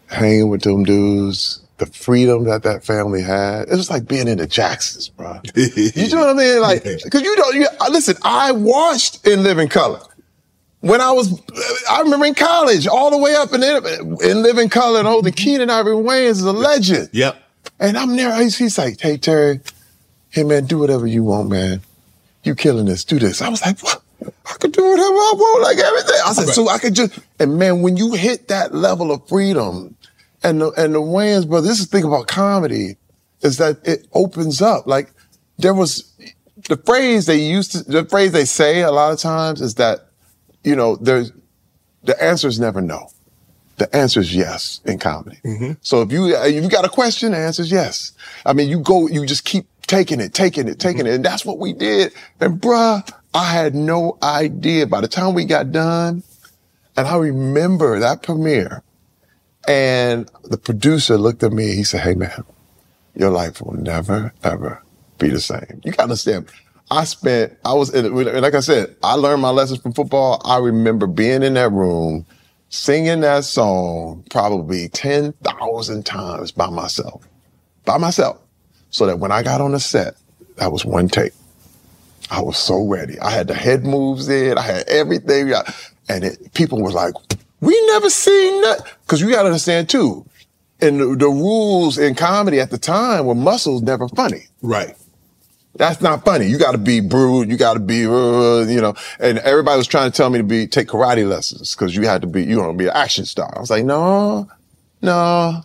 hanging 0.06 0.48
with 0.48 0.62
them 0.62 0.84
dudes, 0.84 1.60
the 1.78 1.86
freedom 1.86 2.44
that 2.44 2.62
that 2.62 2.84
family 2.84 3.22
had, 3.22 3.68
it 3.68 3.74
was 3.74 3.90
like 3.90 4.06
being 4.06 4.28
in 4.28 4.38
the 4.38 4.46
Jacksons, 4.46 5.08
bro. 5.08 5.40
You 5.56 6.08
know 6.10 6.20
what 6.20 6.30
I 6.30 6.34
mean? 6.34 6.60
Like, 6.60 6.84
cause 6.84 7.22
you 7.22 7.34
don't, 7.34 7.54
you, 7.56 7.66
listen, 7.90 8.16
I 8.22 8.52
watched 8.52 9.26
In 9.26 9.42
Living 9.42 9.68
Color. 9.68 10.00
When 10.80 11.00
I 11.00 11.12
was, 11.12 11.40
I 11.90 12.00
remember 12.00 12.26
in 12.26 12.34
college, 12.34 12.86
all 12.88 13.10
the 13.10 13.18
way 13.18 13.34
up 13.36 13.52
in, 13.52 13.62
in 13.62 14.42
Living 14.42 14.68
Color 14.68 15.00
and 15.00 15.08
holding 15.08 15.32
mm-hmm. 15.32 15.44
Keenen 15.44 15.70
Ivory 15.70 15.94
Wayans 15.94 16.30
is 16.30 16.42
a 16.42 16.52
legend. 16.52 17.08
Yep. 17.12 17.40
And 17.78 17.96
I'm 17.96 18.16
there, 18.16 18.40
he's, 18.40 18.58
he's 18.58 18.78
like, 18.78 19.00
hey, 19.00 19.16
Terry, 19.16 19.60
hey, 20.30 20.44
man, 20.44 20.66
do 20.66 20.78
whatever 20.78 21.06
you 21.06 21.24
want, 21.24 21.50
man. 21.50 21.80
You 22.44 22.54
killing 22.54 22.86
this, 22.86 23.04
do 23.04 23.18
this. 23.18 23.40
I 23.40 23.48
was 23.48 23.64
like, 23.64 23.80
what? 23.80 24.02
I 24.22 24.54
could 24.54 24.72
do 24.72 24.82
whatever 24.82 25.04
I 25.04 25.32
want, 25.36 25.62
like 25.62 25.78
everything. 25.78 26.20
I 26.24 26.32
said, 26.32 26.48
so 26.48 26.68
I 26.68 26.78
could 26.78 26.94
just, 26.94 27.18
and 27.38 27.58
man, 27.58 27.82
when 27.82 27.96
you 27.96 28.12
hit 28.12 28.48
that 28.48 28.74
level 28.74 29.10
of 29.12 29.26
freedom, 29.28 29.96
and 30.44 30.60
the, 30.60 30.70
and 30.72 30.94
the 30.94 31.00
Wayans 31.00 31.48
brothers, 31.48 31.68
this 31.68 31.80
is 31.80 31.88
the 31.88 31.96
thing 31.96 32.04
about 32.06 32.26
comedy, 32.26 32.96
is 33.42 33.58
that 33.58 33.78
it 33.86 34.06
opens 34.12 34.60
up. 34.62 34.86
Like, 34.86 35.10
there 35.58 35.74
was, 35.74 36.12
the 36.68 36.76
phrase 36.76 37.26
they 37.26 37.38
used 37.38 37.72
to, 37.72 37.82
the 37.84 38.04
phrase 38.04 38.32
they 38.32 38.44
say 38.44 38.82
a 38.82 38.90
lot 38.90 39.12
of 39.12 39.18
times 39.18 39.60
is 39.60 39.76
that, 39.76 40.08
you 40.64 40.76
know, 40.76 40.96
there's, 40.96 41.32
the 42.04 42.20
answer 42.22 42.48
is 42.48 42.58
never 42.58 42.80
no. 42.80 43.08
The 43.78 43.94
answer 43.96 44.20
is 44.20 44.34
yes 44.34 44.80
in 44.84 44.98
comedy. 44.98 45.38
Mm-hmm. 45.44 45.72
So 45.80 46.02
if 46.02 46.12
you 46.12 46.36
if 46.36 46.62
you 46.62 46.68
got 46.68 46.84
a 46.84 46.88
question, 46.88 47.32
the 47.32 47.38
answer 47.38 47.62
is 47.62 47.72
yes. 47.72 48.12
I 48.44 48.52
mean, 48.52 48.68
you 48.68 48.78
go, 48.80 49.08
you 49.08 49.26
just 49.26 49.44
keep 49.44 49.66
taking 49.86 50.20
it, 50.20 50.34
taking 50.34 50.68
it, 50.68 50.78
taking 50.78 51.00
it, 51.00 51.10
mm-hmm. 51.10 51.14
and 51.16 51.24
that's 51.24 51.44
what 51.44 51.58
we 51.58 51.72
did. 51.72 52.12
And 52.40 52.60
bruh, 52.60 53.08
I 53.34 53.44
had 53.44 53.74
no 53.74 54.18
idea. 54.22 54.86
By 54.86 55.00
the 55.00 55.08
time 55.08 55.34
we 55.34 55.44
got 55.44 55.72
done, 55.72 56.22
and 56.96 57.06
I 57.06 57.16
remember 57.16 57.98
that 57.98 58.22
premiere, 58.22 58.82
and 59.68 60.30
the 60.44 60.58
producer 60.58 61.16
looked 61.16 61.42
at 61.42 61.52
me. 61.52 61.74
He 61.74 61.84
said, 61.84 62.00
"Hey 62.00 62.14
man, 62.14 62.44
your 63.14 63.30
life 63.30 63.60
will 63.60 63.74
never 63.74 64.32
ever 64.42 64.82
be 65.18 65.28
the 65.28 65.40
same. 65.40 65.80
You 65.84 65.92
gotta 65.92 66.04
understand." 66.04 66.50
I 66.90 67.04
spent, 67.04 67.56
I 67.64 67.72
was, 67.72 67.88
in, 67.94 68.12
like 68.14 68.54
I 68.54 68.60
said, 68.60 68.94
I 69.02 69.14
learned 69.14 69.40
my 69.40 69.48
lessons 69.48 69.80
from 69.80 69.94
football. 69.94 70.42
I 70.44 70.58
remember 70.58 71.06
being 71.06 71.42
in 71.42 71.54
that 71.54 71.72
room, 71.72 72.26
singing 72.68 73.20
that 73.20 73.44
song 73.44 74.24
probably 74.30 74.90
10,000 74.90 76.04
times 76.04 76.52
by 76.52 76.68
myself, 76.68 77.26
by 77.86 77.96
myself. 77.96 78.42
So 78.92 79.06
that 79.06 79.18
when 79.18 79.32
I 79.32 79.42
got 79.42 79.60
on 79.60 79.72
the 79.72 79.80
set, 79.80 80.14
that 80.56 80.70
was 80.70 80.84
one 80.84 81.08
take. 81.08 81.32
I 82.30 82.40
was 82.40 82.56
so 82.56 82.86
ready. 82.86 83.18
I 83.18 83.30
had 83.30 83.48
the 83.48 83.54
head 83.54 83.84
moves 83.84 84.28
in. 84.28 84.56
I 84.56 84.62
had 84.62 84.88
everything. 84.88 85.52
And 86.08 86.24
it, 86.24 86.54
people 86.54 86.80
were 86.80 86.92
like, 86.92 87.14
we 87.60 87.86
never 87.88 88.08
seen 88.08 88.62
that. 88.62 88.80
Cause 89.06 89.20
you 89.20 89.30
gotta 89.30 89.46
understand 89.46 89.88
too, 89.88 90.24
and 90.82 91.00
the, 91.00 91.16
the 91.16 91.28
rules 91.28 91.96
in 91.96 92.16
comedy 92.16 92.58
at 92.58 92.70
the 92.70 92.78
time 92.78 93.26
were 93.26 93.36
muscles 93.36 93.82
never 93.82 94.08
funny. 94.08 94.48
Right. 94.62 94.96
That's 95.76 96.02
not 96.02 96.24
funny. 96.24 96.46
You 96.46 96.58
got 96.58 96.72
to 96.72 96.78
be 96.78 97.00
brute. 97.00 97.48
You 97.48 97.56
got 97.56 97.74
to 97.74 97.80
be, 97.80 98.04
uh, 98.04 98.66
you 98.66 98.80
know. 98.80 98.94
And 99.20 99.38
everybody 99.38 99.78
was 99.78 99.86
trying 99.86 100.10
to 100.10 100.16
tell 100.16 100.28
me 100.28 100.38
to 100.38 100.44
be 100.44 100.66
take 100.66 100.88
karate 100.88 101.26
lessons 101.26 101.74
because 101.74 101.94
you 101.94 102.02
had 102.02 102.20
to 102.22 102.26
be, 102.26 102.42
you 102.42 102.58
want 102.58 102.72
to 102.72 102.76
be 102.76 102.86
an 102.88 102.96
action 102.96 103.24
star. 103.24 103.50
I 103.56 103.60
was 103.60 103.70
like, 103.70 103.84
no, 103.84 104.50
no, 105.00 105.62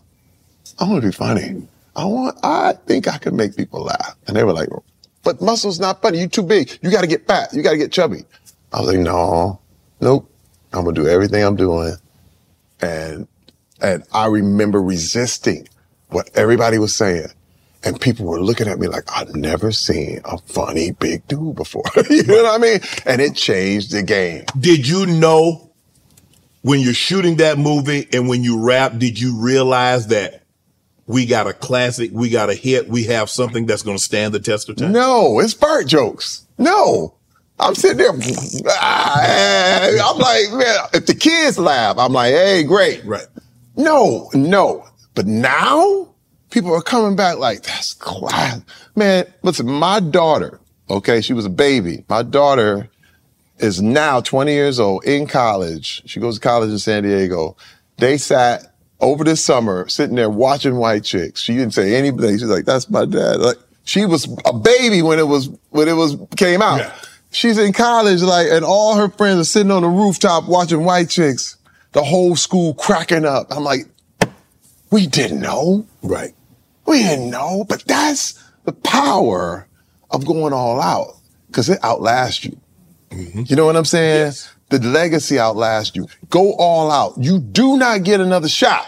I 0.80 0.84
want 0.84 1.02
to 1.02 1.08
be 1.08 1.12
funny. 1.12 1.68
I 1.98 2.06
want. 2.06 2.38
I 2.44 2.74
think 2.86 3.08
I 3.08 3.18
can 3.18 3.36
make 3.36 3.58
people 3.58 3.84
laugh. 3.84 4.16
And 4.28 4.38
they 4.38 4.44
were 4.44 4.54
like, 4.54 4.70
but 5.24 5.42
muscles 5.42 5.80
not 5.80 6.02
funny. 6.02 6.20
You 6.20 6.28
too 6.28 6.44
big. 6.44 6.78
You 6.82 6.92
got 6.92 7.02
to 7.02 7.08
get 7.08 7.28
fat. 7.28 7.54
You 7.54 7.62
got 7.64 7.72
to 7.72 7.78
get 7.78 7.92
chubby. 7.92 8.24
I 8.72 8.80
was 8.80 8.90
like, 8.90 9.00
no, 9.00 9.60
nope. 10.00 10.32
I'm 10.74 10.84
gonna 10.84 10.94
do 10.94 11.08
everything 11.08 11.44
I'm 11.44 11.56
doing. 11.56 11.96
And 12.82 13.28
and 13.82 14.04
I 14.12 14.28
remember 14.28 14.82
resisting 14.82 15.68
what 16.10 16.30
everybody 16.36 16.78
was 16.78 16.96
saying. 16.96 17.28
And 17.84 18.00
people 18.02 18.26
were 18.26 18.42
looking 18.42 18.68
at 18.68 18.80
me 18.80 18.88
like, 18.88 19.04
I've 19.16 19.34
never 19.36 19.72
seen 19.72 20.20
a 20.26 20.38
funny 20.40 20.92
big 20.92 21.26
dude 21.28 21.56
before. 21.56 21.84
you 22.10 22.24
know 22.24 22.44
what 22.44 22.56
I 22.56 22.58
mean? 22.58 22.80
And 23.06 23.22
it 23.22 23.36
changed 23.36 23.92
the 23.92 24.04
game. 24.04 24.46
Did 24.60 24.88
you 24.88 25.06
know 25.06 25.72
when 26.64 26.82
you're 26.82 26.94
shooting 26.94 27.38
that 27.38 27.58
movie 27.58 28.08
and 28.12 28.28
when 28.28 28.44
you 28.44 28.60
rap, 28.60 28.98
did 28.98 29.20
you 29.20 29.40
realize 29.40 30.08
that 30.08 30.44
we 31.08 31.26
got 31.26 31.48
a 31.48 31.54
classic, 31.54 32.12
we 32.14 32.30
got 32.30 32.50
a 32.50 32.54
hit, 32.54 32.90
we 32.90 33.06
have 33.06 33.30
something 33.30 33.66
that's 33.66 33.82
going 33.82 33.98
to 33.98 34.04
stand 34.04 34.34
the 34.34 34.40
test 34.40 34.70
of 34.70 34.76
time? 34.76 34.92
No, 34.92 35.40
it's 35.40 35.54
fart 35.54 35.88
jokes. 35.88 36.46
No. 36.58 37.16
I'm 37.60 37.74
sitting 37.74 37.98
there. 37.98 38.12
ah, 38.68 40.12
I'm 40.12 40.18
like, 40.20 40.52
man, 40.54 40.76
if 40.94 41.08
the 41.08 41.16
kids 41.16 41.58
laugh, 41.58 41.98
I'm 41.98 42.14
like, 42.14 42.34
hey, 42.34 42.64
great. 42.64 43.04
Right. 43.04 43.26
No, 43.76 44.30
no. 44.34 44.86
But 45.16 45.26
now 45.26 46.10
people 46.52 46.76
are 46.76 46.82
coming 46.82 47.16
back 47.16 47.38
like, 47.38 47.64
that's 47.64 47.94
class. 47.94 48.62
Man, 48.96 49.26
listen, 49.42 49.68
my 49.68 50.00
daughter, 50.00 50.60
okay, 50.90 51.22
she 51.22 51.34
was 51.34 51.46
a 51.46 51.50
baby. 51.50 52.06
My 52.10 52.22
daughter 52.22 52.90
is 53.60 53.82
now 53.82 54.22
20 54.22 54.52
years 54.52 54.80
old 54.80 55.06
in 55.06 55.26
college. 55.26 56.04
She 56.06 56.20
goes 56.20 56.36
to 56.36 56.42
college 56.42 56.70
in 56.70 56.80
San 56.80 57.04
Diego. 57.04 57.58
They 57.98 58.18
sat 58.18 58.74
over 59.00 59.24
this 59.24 59.44
summer 59.44 59.88
sitting 59.88 60.16
there 60.16 60.30
watching 60.30 60.78
White 60.78 61.04
Chicks. 61.04 61.42
She 61.42 61.54
didn't 61.56 61.74
say 61.74 61.96
anything. 61.96 62.38
She's 62.38 62.44
like, 62.44 62.66
that's 62.66 62.90
my 62.90 63.06
dad. 63.06 63.40
Like, 63.40 63.58
she 63.84 64.06
was 64.06 64.28
a 64.46 64.54
baby 64.54 65.02
when 65.02 65.20
it 65.20 65.28
was, 65.28 65.50
when 65.70 65.88
it 65.88 65.94
was, 65.94 66.18
came 66.36 66.62
out. 66.62 66.80
Yeah. 66.80 66.94
She's 67.32 67.58
in 67.58 67.74
college, 67.74 68.22
like, 68.22 68.48
and 68.50 68.64
all 68.64 68.96
her 68.96 69.10
friends 69.10 69.40
are 69.40 69.44
sitting 69.44 69.72
on 69.72 69.82
the 69.82 69.90
rooftop 69.90 70.48
watching 70.48 70.84
White 70.84 71.10
Chicks. 71.10 71.58
the 71.98 72.04
whole 72.04 72.36
school 72.36 72.76
cracking 72.76 73.26
up. 73.26 73.48
I'm 73.50 73.64
like, 73.64 73.88
we 74.92 75.08
didn't 75.08 75.42
know. 75.42 75.88
Right. 76.04 76.34
We 76.86 77.00
didn't 77.00 77.32
know, 77.32 77.66
but 77.68 77.84
that's 77.86 78.34
the 78.66 78.72
power 78.72 79.68
of 80.12 80.26
going 80.26 80.54
all 80.54 80.80
out 80.80 81.18
because 81.48 81.70
it 81.70 81.80
outlasts 81.84 82.46
you. 82.46 82.58
Mm-hmm. 83.10 83.44
You 83.48 83.56
know 83.56 83.66
what 83.66 83.76
I'm 83.76 83.86
saying? 83.86 84.34
The 84.70 84.80
legacy 84.80 85.40
outlasts 85.40 85.96
you. 85.96 86.08
Go 86.30 86.54
all 86.54 86.92
out. 86.92 87.14
You 87.18 87.40
do 87.40 87.78
not 87.78 88.04
get 88.04 88.20
another 88.20 88.50
shot. 88.50 88.86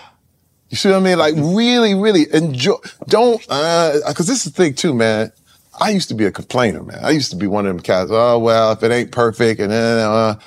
You 0.69 0.77
see 0.77 0.89
what 0.89 0.97
I 0.97 0.99
mean? 0.99 1.17
Like 1.17 1.35
really, 1.37 1.95
really 1.95 2.31
enjoy. 2.33 2.75
Don't, 3.07 3.43
uh, 3.49 3.99
cause 4.13 4.27
this 4.27 4.45
is 4.45 4.51
the 4.51 4.63
thing 4.63 4.75
too, 4.75 4.93
man. 4.93 5.31
I 5.79 5.91
used 5.91 6.09
to 6.09 6.15
be 6.15 6.25
a 6.25 6.31
complainer, 6.31 6.83
man. 6.83 6.99
I 7.01 7.11
used 7.11 7.31
to 7.31 7.37
be 7.37 7.47
one 7.47 7.65
of 7.65 7.73
them 7.73 7.81
cats. 7.81 8.11
Oh, 8.13 8.37
well, 8.37 8.73
if 8.73 8.83
it 8.83 8.91
ain't 8.91 9.11
perfect 9.11 9.61
and 9.61 9.71
then, 9.71 9.99
uh, 9.99 10.37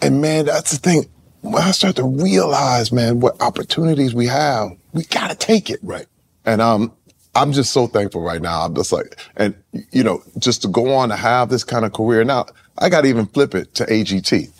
and 0.00 0.20
man, 0.20 0.44
that's 0.44 0.72
the 0.72 0.78
thing. 0.78 1.08
When 1.40 1.62
I 1.62 1.72
start 1.72 1.96
to 1.96 2.04
realize, 2.04 2.92
man, 2.92 3.20
what 3.20 3.40
opportunities 3.40 4.14
we 4.14 4.26
have, 4.26 4.76
we 4.92 5.04
gotta 5.04 5.34
take 5.34 5.70
it. 5.70 5.80
Right. 5.82 6.06
And, 6.44 6.60
um, 6.60 6.92
I'm 7.34 7.52
just 7.52 7.72
so 7.72 7.86
thankful 7.86 8.20
right 8.20 8.42
now. 8.42 8.62
I'm 8.62 8.74
just 8.74 8.92
like, 8.92 9.18
and 9.36 9.54
you 9.90 10.04
know, 10.04 10.22
just 10.38 10.62
to 10.62 10.68
go 10.68 10.94
on 10.94 11.08
to 11.08 11.16
have 11.16 11.48
this 11.48 11.64
kind 11.64 11.84
of 11.84 11.92
career. 11.92 12.24
Now, 12.24 12.46
I 12.78 12.88
got 12.88 13.02
to 13.02 13.08
even 13.08 13.26
flip 13.26 13.54
it 13.54 13.74
to 13.76 13.86
AGT 13.86 14.50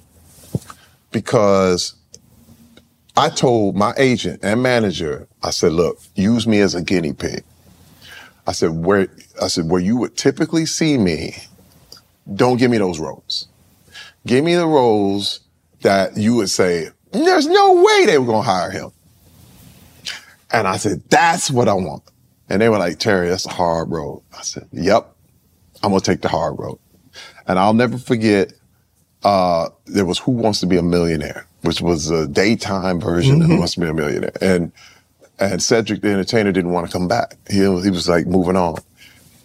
because 1.10 1.94
I 3.16 3.28
told 3.28 3.76
my 3.76 3.92
agent 3.98 4.40
and 4.42 4.62
manager, 4.62 5.28
I 5.42 5.50
said, 5.50 5.72
look, 5.72 5.98
use 6.14 6.46
me 6.46 6.60
as 6.60 6.74
a 6.74 6.82
guinea 6.82 7.12
pig. 7.12 7.44
I 8.46 8.52
said, 8.52 8.70
where, 8.70 9.08
I 9.40 9.48
said, 9.48 9.68
where 9.68 9.80
you 9.80 9.96
would 9.98 10.16
typically 10.16 10.64
see 10.66 10.96
me, 10.96 11.36
don't 12.34 12.56
give 12.56 12.70
me 12.70 12.78
those 12.78 12.98
roles. 12.98 13.48
Give 14.26 14.44
me 14.44 14.54
the 14.54 14.66
roles 14.66 15.40
that 15.82 16.16
you 16.16 16.36
would 16.36 16.50
say, 16.50 16.88
there's 17.12 17.46
no 17.46 17.82
way 17.82 18.06
they 18.06 18.18
were 18.18 18.26
going 18.26 18.44
to 18.44 18.50
hire 18.50 18.70
him. 18.70 18.92
And 20.50 20.66
I 20.66 20.78
said, 20.78 21.02
that's 21.08 21.50
what 21.50 21.68
I 21.68 21.74
want. 21.74 22.02
And 22.52 22.60
they 22.60 22.68
were 22.68 22.76
like, 22.76 22.98
Terry, 22.98 23.30
that's 23.30 23.46
a 23.46 23.50
hard 23.50 23.90
road. 23.90 24.22
I 24.38 24.42
said, 24.42 24.68
yep, 24.72 25.16
I'm 25.82 25.90
to 25.90 26.00
take 26.00 26.20
the 26.20 26.28
hard 26.28 26.58
road. 26.58 26.78
And 27.48 27.58
I'll 27.58 27.72
never 27.72 27.96
forget, 27.96 28.52
uh, 29.24 29.70
there 29.86 30.04
was 30.04 30.18
Who 30.18 30.32
Wants 30.32 30.60
to 30.60 30.66
Be 30.66 30.76
a 30.76 30.82
Millionaire, 30.82 31.46
which 31.62 31.80
was 31.80 32.10
a 32.10 32.28
daytime 32.28 33.00
version 33.00 33.40
of 33.40 33.48
Who 33.48 33.56
Wants 33.56 33.72
to 33.72 33.80
Be 33.80 33.88
a 33.88 33.94
Millionaire. 33.94 34.34
And, 34.42 34.70
and 35.40 35.62
Cedric 35.62 36.02
the 36.02 36.10
Entertainer 36.10 36.52
didn't 36.52 36.72
want 36.72 36.86
to 36.86 36.92
come 36.92 37.08
back. 37.08 37.38
He, 37.48 37.60
he 37.60 37.90
was 37.90 38.06
like 38.06 38.26
moving 38.26 38.56
on. 38.56 38.76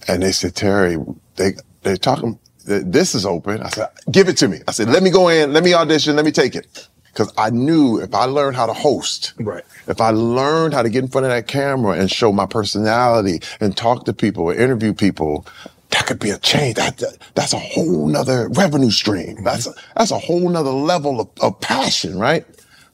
And 0.10 0.22
they 0.22 0.34
said, 0.34 0.54
Terry, 0.54 0.98
they, 1.38 1.54
they're 1.84 1.96
talking, 1.96 2.38
this 2.66 3.16
is 3.16 3.26
open. 3.26 3.62
I 3.62 3.70
said, 3.70 3.88
give 4.12 4.28
it 4.28 4.36
to 4.40 4.50
me. 4.50 4.60
I 4.68 4.72
said, 4.74 4.90
let 4.90 5.02
me 5.02 5.12
go 5.12 5.30
in, 5.30 5.54
let 5.54 5.64
me 5.64 5.74
audition, 5.74 6.18
let 6.18 6.26
me 6.26 6.32
take 6.32 6.56
it. 6.56 6.90
Cause 7.18 7.34
I 7.38 7.50
knew 7.50 8.00
if 8.00 8.14
I 8.14 8.26
learned 8.26 8.56
how 8.56 8.68
to 8.68 8.74
host, 8.74 9.34
Right. 9.40 9.64
if 9.88 10.00
I 10.00 10.12
learned 10.12 10.76
how 10.76 10.84
to 10.84 10.90
get 10.90 11.04
in 11.04 11.10
front 11.10 11.26
of 11.26 11.32
that 11.32 11.48
camera 11.48 11.94
and 12.00 12.12
show 12.12 12.32
my 12.32 12.46
personality 12.46 13.42
and 13.60 13.76
talk 13.76 14.06
to 14.06 14.14
people 14.14 14.44
or 14.44 14.54
interview 14.54 14.94
people, 14.94 15.44
that 15.90 16.06
could 16.06 16.20
be 16.20 16.30
a 16.30 16.38
change. 16.38 16.76
That, 16.76 16.98
that- 17.00 17.18
that's 17.34 17.54
a 17.54 17.58
whole 17.60 18.08
nother 18.08 18.50
revenue 18.50 18.92
stream. 18.92 19.38
Mm-hmm. 19.38 19.44
That's 19.46 19.66
a, 19.66 19.74
that's 19.96 20.12
a 20.12 20.20
whole 20.20 20.48
nother 20.48 20.70
level 20.70 21.20
of, 21.20 21.28
of 21.42 21.60
passion, 21.60 22.20
right? 22.20 22.46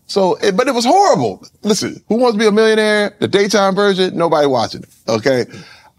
So, 0.08 0.36
it, 0.36 0.56
but 0.56 0.68
it 0.70 0.74
was 0.74 0.86
horrible. 0.86 1.46
Listen, 1.64 2.02
Who 2.08 2.16
Wants 2.16 2.36
to 2.36 2.40
Be 2.40 2.48
a 2.48 2.52
Millionaire? 2.52 3.16
The 3.20 3.28
daytime 3.28 3.76
version, 3.76 4.16
nobody 4.18 4.48
watching 4.48 4.84
it. 4.84 4.90
Okay. 5.10 5.46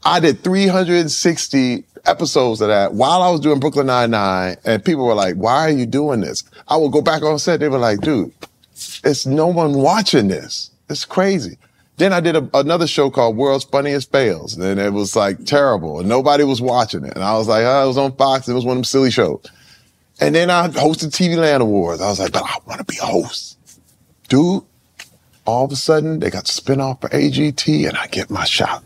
I 0.06 0.20
did 0.20 0.42
360 0.44 1.84
episodes 2.07 2.61
of 2.61 2.68
that 2.68 2.94
while 2.94 3.22
I 3.22 3.30
was 3.30 3.40
doing 3.40 3.61
Brooklyn 3.61 3.86
Nine-Nine 3.86 4.57
and 4.64 4.84
people 4.84 5.07
were 5.07 5.14
like, 5.14 5.36
why 5.36 5.66
are 5.66 5.70
you 5.70 5.86
doing 5.86 6.20
this? 6.20 6.44
I 6.68 6.76
would 6.76 6.92
go 6.92 7.02
back 7.02 7.22
on 7.22 7.38
set. 7.38 7.61
They 7.61 7.68
were 7.68 7.78
like, 7.78 8.00
dude, 8.00 8.32
it's 8.72 9.26
no 9.26 9.46
one 9.46 9.74
watching 9.74 10.28
this. 10.28 10.70
It's 10.88 11.05
crazy. 11.05 11.59
Then 11.96 12.12
I 12.12 12.20
did 12.20 12.36
a, 12.36 12.48
another 12.55 12.86
show 12.86 13.11
called 13.11 13.36
World's 13.36 13.64
Funniest 13.64 14.11
Fails. 14.11 14.57
And 14.57 14.80
it 14.80 14.92
was 14.92 15.14
like 15.14 15.44
terrible 15.44 16.00
and 16.00 16.09
nobody 16.09 16.44
was 16.44 16.61
watching 16.61 17.05
it. 17.05 17.14
And 17.14 17.24
I 17.24 17.36
was 17.36 17.48
like, 17.48 17.64
oh, 17.64 17.86
was 17.86 17.98
on 17.98 18.16
Fox. 18.16 18.48
It 18.48 18.55
was 18.55 18.64
one 18.64 18.72
of 18.72 18.78
them 18.78 18.84
silly 18.84 19.11
shows. 19.11 19.44
And 20.20 20.34
then 20.34 20.50
I 20.50 20.68
hosted 20.68 21.11
TV 21.11 21.36
Land 21.36 21.62
Awards. 21.62 22.00
I 22.00 22.09
was 22.09 22.20
like, 22.20 22.32
but 22.32 22.44
I 22.44 22.57
want 22.66 22.78
to 22.78 22.84
be 22.84 22.98
a 22.98 23.07
host. 23.07 23.59
Dude, 24.28 24.62
all 25.44 25.64
of 25.64 25.72
a 25.72 25.76
sudden 25.76 26.20
they 26.20 26.30
got 26.30 26.46
spin 26.46 26.80
off 26.80 27.00
for 27.00 27.09
AGT 27.09 27.88
and 27.88 27.96
I 27.96 28.07
get 28.09 28.30
my 28.30 28.44
shot. 28.44 28.82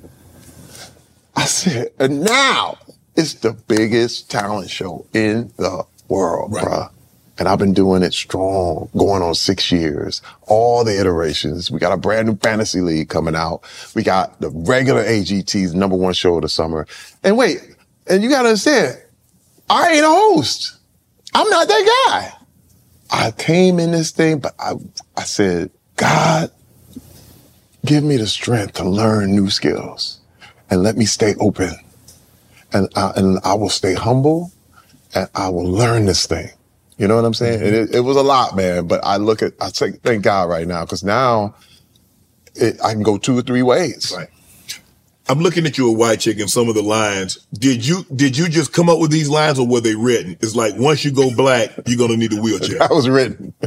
I 1.37 1.45
said, 1.45 1.93
and 1.99 2.23
now 2.23 2.79
it's 3.19 3.35
the 3.35 3.53
biggest 3.53 4.31
talent 4.31 4.71
show 4.71 5.05
in 5.13 5.53
the 5.57 5.85
world, 6.09 6.53
bruh. 6.53 6.89
And 7.37 7.49
I've 7.49 7.59
been 7.59 7.75
doing 7.75 8.03
it 8.03 8.15
strong, 8.15 8.89
going 8.97 9.23
on 9.23 9.35
six 9.35 9.71
years, 9.73 10.23
all 10.47 10.85
the 10.85 10.99
iterations. 10.99 11.71
We 11.71 11.81
got 11.81 11.93
a 11.93 11.97
brand 11.97 12.29
new 12.29 12.37
fantasy 12.37 12.81
league 12.81 13.09
coming 13.09 13.35
out. 13.35 13.63
We 13.95 14.05
got 14.05 14.41
the 14.41 14.51
regular 14.51 15.03
AGT's 15.03 15.75
number 15.75 15.97
one 15.97 16.15
show 16.15 16.37
of 16.37 16.43
the 16.43 16.49
summer. 16.49 16.87
And 17.25 17.37
wait, 17.37 17.59
and 18.09 18.23
you 18.23 18.29
gotta 18.29 18.49
understand, 18.49 19.03
I 19.69 19.93
ain't 19.93 20.05
a 20.05 20.09
host. 20.09 20.77
I'm 21.35 21.49
not 21.51 21.67
that 21.67 22.05
guy. 22.09 22.33
I 23.11 23.31
came 23.33 23.81
in 23.81 23.91
this 23.91 24.13
thing, 24.13 24.39
but 24.39 24.55
I, 24.61 24.75
I 25.17 25.25
said, 25.25 25.71
God, 25.97 26.53
give 27.85 28.05
me 28.05 28.17
the 28.17 28.29
strength 28.29 28.75
to 28.75 28.89
learn 28.89 29.35
new 29.35 29.51
skills 29.51 30.21
and 30.71 30.85
let 30.85 30.97
me 30.97 31.05
stay 31.05 31.35
open. 31.41 31.75
And 32.73 32.89
I, 32.97 33.13
and 33.17 33.39
I 33.45 33.55
will 33.55 33.71
stay 33.71 33.95
humble 33.95 34.53
and 35.15 35.29
I 35.35 35.49
will 35.49 35.67
learn 35.67 36.07
this 36.07 36.27
thing. 36.27 36.51
You 36.99 37.07
know 37.09 37.17
what 37.17 37.25
I'm 37.25 37.35
saying? 37.35 37.63
And 37.63 37.73
mm-hmm. 37.75 37.95
it, 37.95 37.99
it 37.99 38.01
was 38.01 38.17
a 38.17 38.23
lot, 38.23 38.57
man, 38.57 38.87
but 38.87 39.01
I 39.05 39.17
look 39.17 39.43
at, 39.43 39.55
I 39.61 39.69
say, 39.69 39.93
thank 39.93 40.25
God 40.25 40.49
right 40.49 40.67
now, 40.67 40.85
because 40.85 41.05
now 41.05 41.55
it, 42.55 42.79
I 42.83 42.93
can 42.93 43.03
go 43.03 43.17
two 43.19 43.39
or 43.39 43.43
three 43.43 43.63
ways. 43.63 44.13
Right. 44.17 44.29
I'm 45.29 45.41
looking 45.41 45.67
at 45.67 45.77
you 45.77 45.89
a 45.89 45.93
white 45.93 46.21
chick 46.21 46.39
and 46.41 46.49
some 46.49 46.69
of 46.69 46.75
the 46.75 46.83
lines. 46.83 47.39
Did 47.53 47.87
you 47.87 48.05
did 48.15 48.37
you 48.37 48.49
just 48.49 48.73
come 48.73 48.89
up 48.89 48.99
with 48.99 49.11
these 49.11 49.29
lines 49.29 49.59
or 49.59 49.67
were 49.67 49.81
they 49.81 49.95
written? 49.95 50.37
It's 50.41 50.57
like 50.57 50.75
once 50.77 51.05
you 51.05 51.11
go 51.13 51.35
black, 51.35 51.71
you're 51.87 51.99
gonna 51.99 52.17
need 52.17 52.33
a 52.33 52.41
wheelchair. 52.41 52.79
That 52.89 52.91
was 52.91 53.09
written. 53.09 53.53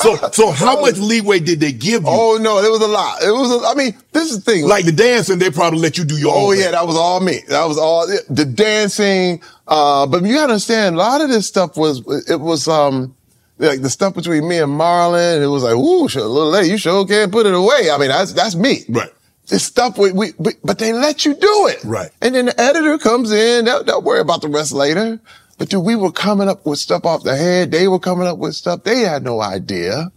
so 0.00 0.16
so 0.32 0.50
how 0.50 0.80
much 0.80 0.98
leeway 0.98 1.38
did 1.40 1.60
they 1.60 1.72
give 1.72 2.02
you? 2.02 2.08
Oh 2.08 2.38
no, 2.40 2.58
it 2.58 2.70
was 2.70 2.80
a 2.82 2.86
lot. 2.88 3.22
It 3.22 3.30
was. 3.30 3.62
A, 3.62 3.66
I 3.68 3.74
mean, 3.74 3.96
this 4.12 4.30
is 4.30 4.42
the 4.44 4.52
thing. 4.52 4.66
Like 4.66 4.84
the 4.84 4.92
dancing, 4.92 5.38
they 5.38 5.50
probably 5.50 5.78
let 5.80 5.96
you 5.96 6.04
do 6.04 6.16
your 6.18 6.32
Oh 6.34 6.52
yeah, 6.52 6.64
thing. 6.64 6.72
that 6.72 6.86
was 6.86 6.96
all 6.96 7.20
me. 7.20 7.40
That 7.48 7.64
was 7.64 7.78
all 7.78 8.06
the 8.06 8.44
dancing. 8.44 9.42
Uh, 9.66 10.06
but 10.06 10.22
you 10.22 10.34
gotta 10.34 10.52
understand, 10.52 10.96
a 10.96 10.98
lot 10.98 11.20
of 11.20 11.28
this 11.28 11.46
stuff 11.46 11.76
was 11.76 12.00
it 12.28 12.40
was 12.40 12.68
um 12.68 13.14
like 13.58 13.82
the 13.82 13.90
stuff 13.90 14.14
between 14.14 14.48
me 14.48 14.58
and 14.58 14.72
Marlon. 14.72 15.42
It 15.42 15.46
was 15.46 15.62
like, 15.62 15.74
ooh, 15.76 16.08
sure, 16.08 16.22
little 16.24 16.50
lady, 16.50 16.70
you 16.70 16.76
sure 16.78 17.06
can't 17.06 17.30
put 17.30 17.46
it 17.46 17.54
away. 17.54 17.90
I 17.90 17.98
mean, 17.98 18.08
that's 18.08 18.32
that's 18.32 18.54
me. 18.54 18.84
Right. 18.88 19.10
This 19.50 19.64
stuff 19.64 19.98
we, 19.98 20.12
we, 20.12 20.32
we 20.38 20.52
but 20.64 20.78
they 20.78 20.92
let 20.92 21.24
you 21.24 21.34
do 21.34 21.66
it. 21.66 21.84
Right. 21.84 22.10
And 22.22 22.34
then 22.34 22.46
the 22.46 22.60
editor 22.60 22.98
comes 22.98 23.32
in. 23.32 23.64
They'll, 23.64 23.84
they'll 23.84 24.02
worry 24.02 24.20
about 24.20 24.42
the 24.42 24.48
rest 24.48 24.72
later. 24.72 25.20
But 25.58 25.68
dude, 25.68 25.84
we 25.84 25.96
were 25.96 26.12
coming 26.12 26.48
up 26.48 26.64
with 26.64 26.78
stuff 26.78 27.04
off 27.04 27.24
the 27.24 27.36
head. 27.36 27.70
They 27.70 27.88
were 27.88 27.98
coming 27.98 28.26
up 28.26 28.38
with 28.38 28.54
stuff. 28.54 28.84
They 28.84 29.00
had 29.00 29.24
no 29.24 29.40
idea. 29.40 30.10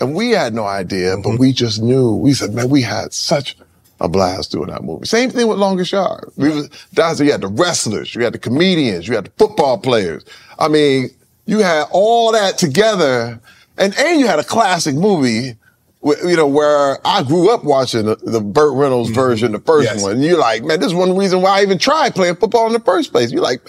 And 0.00 0.14
we 0.14 0.30
had 0.30 0.54
no 0.54 0.64
idea, 0.64 1.16
but 1.16 1.30
mm-hmm. 1.30 1.40
we 1.40 1.52
just 1.52 1.80
knew. 1.80 2.16
We 2.16 2.34
said, 2.34 2.52
man, 2.52 2.68
we 2.68 2.82
had 2.82 3.14
such 3.14 3.56
a 4.00 4.08
blast 4.08 4.52
doing 4.52 4.68
that 4.70 4.82
movie. 4.82 5.06
Same 5.06 5.30
thing 5.30 5.46
with 5.46 5.58
Longest 5.58 5.92
Yard. 5.92 6.30
We 6.36 6.48
was, 6.50 6.68
that's, 6.92 7.20
you 7.20 7.30
had 7.30 7.42
the 7.42 7.48
wrestlers, 7.48 8.14
you 8.14 8.24
had 8.24 8.34
the 8.34 8.38
comedians, 8.38 9.06
you 9.06 9.14
had 9.14 9.26
the 9.26 9.30
football 9.38 9.78
players. 9.78 10.24
I 10.58 10.68
mean, 10.68 11.10
you 11.46 11.60
had 11.60 11.86
all 11.92 12.32
that 12.32 12.58
together 12.58 13.40
and, 13.78 13.96
and 13.96 14.20
you 14.20 14.26
had 14.26 14.38
a 14.38 14.44
classic 14.44 14.96
movie, 14.96 15.56
you 16.04 16.36
know, 16.36 16.46
where 16.46 16.98
I 17.06 17.22
grew 17.22 17.50
up 17.52 17.64
watching 17.64 18.04
the, 18.04 18.16
the 18.16 18.40
Burt 18.40 18.74
Reynolds 18.74 19.10
mm-hmm. 19.10 19.20
version, 19.20 19.52
the 19.52 19.60
first 19.60 19.88
Yes. 19.88 20.02
one. 20.02 20.12
And 20.12 20.24
you're 20.24 20.38
like, 20.38 20.62
man, 20.62 20.78
this 20.80 20.88
is 20.88 20.94
one 20.94 21.16
reason 21.16 21.40
why 21.40 21.60
I 21.60 21.62
even 21.62 21.78
tried 21.78 22.14
playing 22.14 22.36
football 22.36 22.66
in 22.66 22.72
the 22.72 22.80
first 22.80 23.10
place. 23.10 23.32
You're 23.32 23.42
like, 23.42 23.60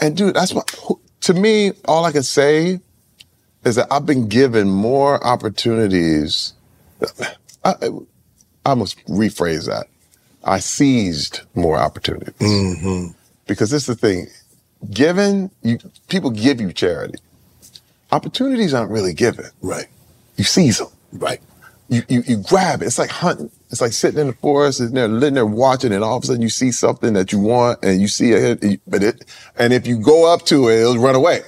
and 0.00 0.16
dude, 0.16 0.34
that's 0.34 0.54
what, 0.54 0.72
to 1.22 1.34
me, 1.34 1.72
all 1.84 2.04
I 2.04 2.12
can 2.12 2.22
say 2.22 2.80
is 3.64 3.76
that 3.76 3.88
I've 3.90 4.06
been 4.06 4.28
given 4.28 4.70
more 4.70 5.24
opportunities. 5.26 6.54
I, 7.64 7.74
I 8.64 8.74
must 8.74 9.04
rephrase 9.06 9.66
that. 9.66 9.86
I 10.44 10.60
seized 10.60 11.40
more 11.54 11.76
opportunities. 11.76 12.34
Mm-hmm. 12.38 13.12
Because 13.46 13.70
this 13.70 13.88
is 13.88 13.96
the 13.96 14.08
thing. 14.08 14.28
Given, 14.90 15.50
you, 15.62 15.78
people 16.08 16.30
give 16.30 16.60
you 16.60 16.72
charity. 16.72 17.18
Opportunities 18.12 18.72
aren't 18.72 18.90
really 18.90 19.12
given. 19.12 19.46
Right. 19.60 19.86
You 20.36 20.44
seize 20.44 20.78
them. 20.78 20.88
Right. 21.12 21.40
You, 21.88 22.02
you, 22.08 22.22
you 22.26 22.36
grab 22.38 22.82
it. 22.82 22.86
It's 22.86 22.98
like 22.98 23.10
hunting. 23.10 23.50
It's 23.70 23.80
like 23.80 23.92
sitting 23.92 24.20
in 24.20 24.28
the 24.28 24.32
forest 24.34 24.80
and 24.80 24.96
there, 24.96 25.08
living 25.08 25.34
there 25.34 25.46
watching 25.46 25.92
and 25.92 26.02
all 26.02 26.16
of 26.16 26.24
a 26.24 26.26
sudden 26.26 26.42
you 26.42 26.48
see 26.48 26.72
something 26.72 27.12
that 27.14 27.32
you 27.32 27.38
want 27.38 27.82
and 27.82 28.00
you 28.00 28.08
see 28.08 28.32
it, 28.32 28.80
but 28.86 29.02
it, 29.02 29.24
and 29.56 29.72
if 29.72 29.86
you 29.86 29.98
go 29.98 30.32
up 30.32 30.42
to 30.46 30.68
it, 30.68 30.80
it'll 30.80 30.98
run 30.98 31.14
away. 31.14 31.42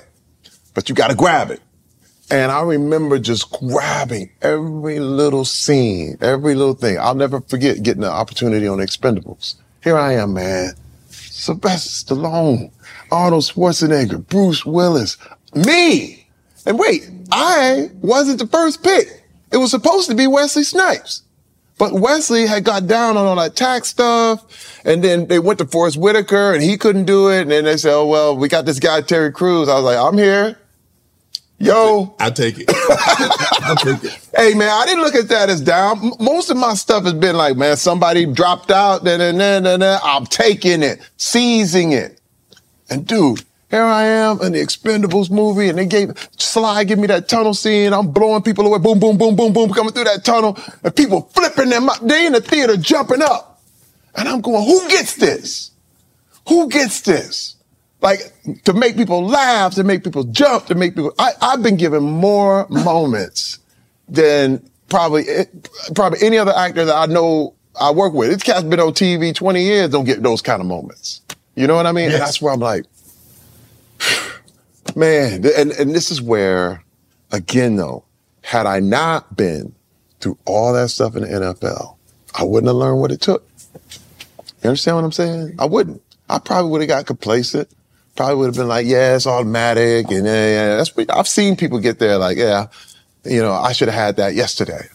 But 0.75 0.89
you 0.89 0.95
gotta 0.95 1.15
grab 1.15 1.51
it. 1.51 1.61
And 2.31 2.53
I 2.53 2.61
remember 2.61 3.19
just 3.19 3.51
grabbing 3.51 4.31
every 4.43 5.01
little 5.01 5.45
scene, 5.45 6.19
every 6.21 6.55
little 6.55 6.75
thing. 6.75 6.99
I'll 6.99 7.15
never 7.15 7.41
forget 7.41 7.83
getting 7.83 8.03
the 8.03 8.11
opportunity 8.11 8.69
on 8.69 8.79
Expendables. 8.79 9.57
Here 9.83 9.97
I 9.97 10.15
am, 10.15 10.35
man. 10.35 10.73
Sylvester 11.09 12.15
Stallone, 12.15 12.71
Arnold 13.11 13.45
Schwarzenegger, 13.45 14.27
Bruce 14.27 14.67
Willis, 14.67 15.17
me. 15.55 16.27
And 16.67 16.79
wait, 16.79 17.09
I 17.33 17.91
wasn't 18.03 18.41
the 18.41 18.47
first 18.47 18.83
pick. 18.83 19.25
It 19.51 19.57
was 19.57 19.71
supposed 19.71 20.09
to 20.11 20.15
be 20.15 20.27
Wesley 20.27 20.65
Snipes. 20.65 21.23
But 21.79 21.93
Wesley 21.93 22.47
had 22.47 22.65
got 22.65 22.87
down 22.87 23.17
on 23.17 23.25
all 23.25 23.37
that 23.37 23.55
tax 23.55 23.89
stuff. 23.89 24.83
And 24.85 25.03
then 25.03 25.29
they 25.29 25.39
went 25.39 25.61
to 25.61 25.67
Forest 25.67 25.97
Whitaker 25.97 26.53
and 26.53 26.63
he 26.63 26.77
couldn't 26.77 27.05
do 27.05 27.31
it. 27.31 27.43
And 27.43 27.51
then 27.51 27.65
they 27.65 27.77
said, 27.77 27.95
oh, 27.95 28.07
well, 28.07 28.37
we 28.37 28.49
got 28.49 28.67
this 28.67 28.81
guy, 28.81 29.01
Terry 29.01 29.33
Crews. 29.33 29.69
I 29.69 29.75
was 29.75 29.85
like, 29.85 29.99
I'm 29.99 30.19
here. 30.19 30.59
Yo. 31.59 32.15
I 32.21 32.31
take 32.31 32.57
it. 32.59 32.67
I'll 32.69 33.77
take 33.77 34.05
it. 34.05 34.19
Hey 34.37 34.55
man, 34.55 34.69
I 34.71 34.85
didn't 34.87 35.03
look 35.03 35.17
at 35.17 35.29
that 35.31 35.49
as 35.49 35.61
down. 35.61 36.13
Most 36.21 36.49
of 36.49 36.57
my 36.57 36.75
stuff 36.75 37.03
has 37.03 37.15
been 37.15 37.35
like, 37.35 37.57
man, 37.57 37.77
somebody 37.77 38.25
dropped 38.25 38.71
out, 38.71 39.03
then 39.03 39.21
and 39.21 39.41
then 39.41 39.67
and 39.67 39.83
then 39.83 39.99
I'm 40.05 40.27
taking 40.27 40.85
it, 40.85 41.01
seizing 41.17 41.91
it. 41.91 42.21
And 42.89 43.05
dude, 43.05 43.43
here 43.71 43.83
I 43.83 44.05
am 44.05 44.41
in 44.41 44.53
the 44.53 44.61
Expendables 44.61 45.31
movie, 45.31 45.69
and 45.69 45.79
they 45.79 45.87
gave 45.87 46.13
Sly 46.39 46.85
give 46.85 46.99
me 46.99 47.07
that 47.09 47.29
tunnel 47.29 47.53
scene. 47.53 47.93
I'm 47.93 48.11
blowing 48.11 48.43
people 48.43 48.67
away, 48.67 48.79
boom, 48.79 48.99
boom, 48.99 49.19
boom, 49.19 49.37
boom, 49.37 49.53
boom, 49.53 49.71
coming 49.71 49.93
through 49.93 50.05
that 50.05 50.25
tunnel, 50.25 50.59
and 50.83 50.95
people 50.95 51.31
flipping 51.35 51.69
them 51.69 51.89
up. 51.89 51.99
They 52.01 52.27
in 52.27 52.33
the 52.33 52.41
theater 52.41 52.77
jumping 52.77 53.21
up, 53.21 53.61
and 54.15 54.29
I'm 54.29 54.41
going, 54.41 54.65
who 54.65 54.89
gets 54.89 55.17
this? 55.17 55.73
Who 56.49 56.69
gets 56.69 57.03
this? 57.03 57.57
Like 58.01 58.21
to 58.65 58.73
make 58.73 58.97
people 58.97 59.27
laugh, 59.27 59.75
to 59.75 59.85
make 59.85 60.03
people 60.03 60.25
jump, 60.25 60.67
to 60.67 60.75
make 60.75 60.95
people. 60.95 61.13
I, 61.19 61.33
I've 61.43 61.63
been 61.63 61.77
given 61.77 62.03
more 62.03 62.67
moments 62.71 63.59
than 64.09 64.63
probably 64.89 65.29
eh, 65.29 65.45
probably 65.95 66.21
any 66.23 66.39
other 66.39 66.55
actor 66.57 66.87
that 66.87 66.97
I 66.97 67.07
know 67.07 67.55
I 67.79 67.91
work 67.91 68.15
with. 68.15 68.31
This 68.31 68.43
cat's 68.43 68.63
been 68.63 68.81
on 68.81 68.93
TV 68.93 69.35
20 69.35 69.63
years, 69.63 69.91
don't 69.91 70.05
get 70.05 70.23
those 70.23 70.41
kind 70.41 70.61
of 70.61 70.67
moments. 70.67 71.21
You 71.55 71.67
know 71.67 71.75
what 71.75 71.87
I 71.87 71.93
mean? 71.93 72.11
And 72.11 72.21
that's 72.21 72.41
where 72.41 72.55
I'm 72.55 72.61
like, 72.61 72.85
man, 74.97 75.45
and, 75.57 75.73
and 75.73 75.95
this 75.95 76.11
is 76.11 76.21
where, 76.21 76.85
again 77.31 77.77
though, 77.77 78.05
had 78.43 78.67
I 78.67 78.81
not 78.81 79.37
been 79.37 79.75
through 80.21 80.39
all 80.47 80.73
that 80.73 80.89
stuff 80.89 81.17
in 81.17 81.23
the 81.23 81.29
NFL, 81.29 81.97
I 82.35 82.45
wouldn't 82.45 82.69
have 82.69 82.77
learned 82.77 83.01
what 83.01 83.13
it 83.13 83.21
took. 83.21 83.47
You 84.63 84.71
understand 84.71 84.97
what 84.97 85.05
I'm 85.05 85.13
saying? 85.13 85.57
I 85.59 85.67
wouldn't. 85.67 86.03
I 86.29 86.39
probably 86.39 86.71
would 86.71 86.81
have 86.81 86.89
got 86.89 87.07
complacent. 87.07 87.69
Probably 88.17 88.35
would 88.37 88.47
have 88.47 88.57
been 88.57 88.69
like, 88.69 88.87
yeah, 88.87 89.15
it's 89.15 89.27
automatic. 89.27 90.11
And 90.11 90.27
yeah, 90.27 90.49
yeah, 90.49 90.77
that's 90.77 90.93
I've 91.11 91.29
seen 91.29 91.57
people 91.57 91.79
get 91.79 91.99
there 91.99 92.19
like, 92.19 92.37
yeah, 92.37 92.67
you 93.25 93.41
know, 93.41 93.53
I 93.53 93.73
should 93.73 93.89
have 93.89 93.95
had 93.95 94.17
that 94.17 94.35
yesterday. 94.35 94.89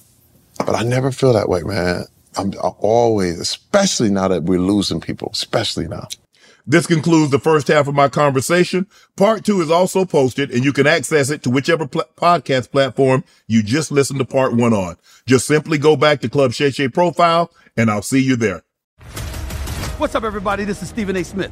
But 0.57 0.75
I 0.75 0.83
never 0.83 1.11
feel 1.11 1.33
that 1.33 1.49
way, 1.49 1.61
man. 1.63 2.05
I'm, 2.37 2.53
I'm 2.61 2.73
always, 2.79 3.39
especially 3.39 4.09
now 4.09 4.27
that 4.27 4.43
we're 4.43 4.59
losing 4.59 4.99
people, 4.99 5.29
especially 5.31 5.87
now. 5.87 6.07
This 6.65 6.87
concludes 6.87 7.29
the 7.29 7.39
first 7.39 7.67
half 7.67 7.89
of 7.89 7.95
my 7.95 8.07
conversation. 8.07 8.87
Part 9.17 9.43
two 9.43 9.61
is 9.61 9.69
also 9.69 10.05
posted 10.05 10.49
and 10.49 10.63
you 10.63 10.71
can 10.71 10.87
access 10.87 11.29
it 11.29 11.43
to 11.43 11.49
whichever 11.49 11.85
pl- 11.85 12.05
podcast 12.15 12.71
platform 12.71 13.25
you 13.47 13.61
just 13.61 13.91
listened 13.91 14.19
to 14.19 14.25
part 14.25 14.53
one 14.53 14.73
on. 14.73 14.95
Just 15.25 15.45
simply 15.45 15.77
go 15.77 15.97
back 15.97 16.21
to 16.21 16.29
Club 16.29 16.53
Shay 16.53 16.71
Shay 16.71 16.87
profile 16.87 17.51
and 17.75 17.91
I'll 17.91 18.01
see 18.01 18.21
you 18.21 18.37
there. 18.37 18.63
What's 19.97 20.15
up, 20.15 20.23
everybody? 20.23 20.63
This 20.63 20.81
is 20.81 20.87
Stephen 20.87 21.17
A. 21.17 21.23
Smith, 21.23 21.51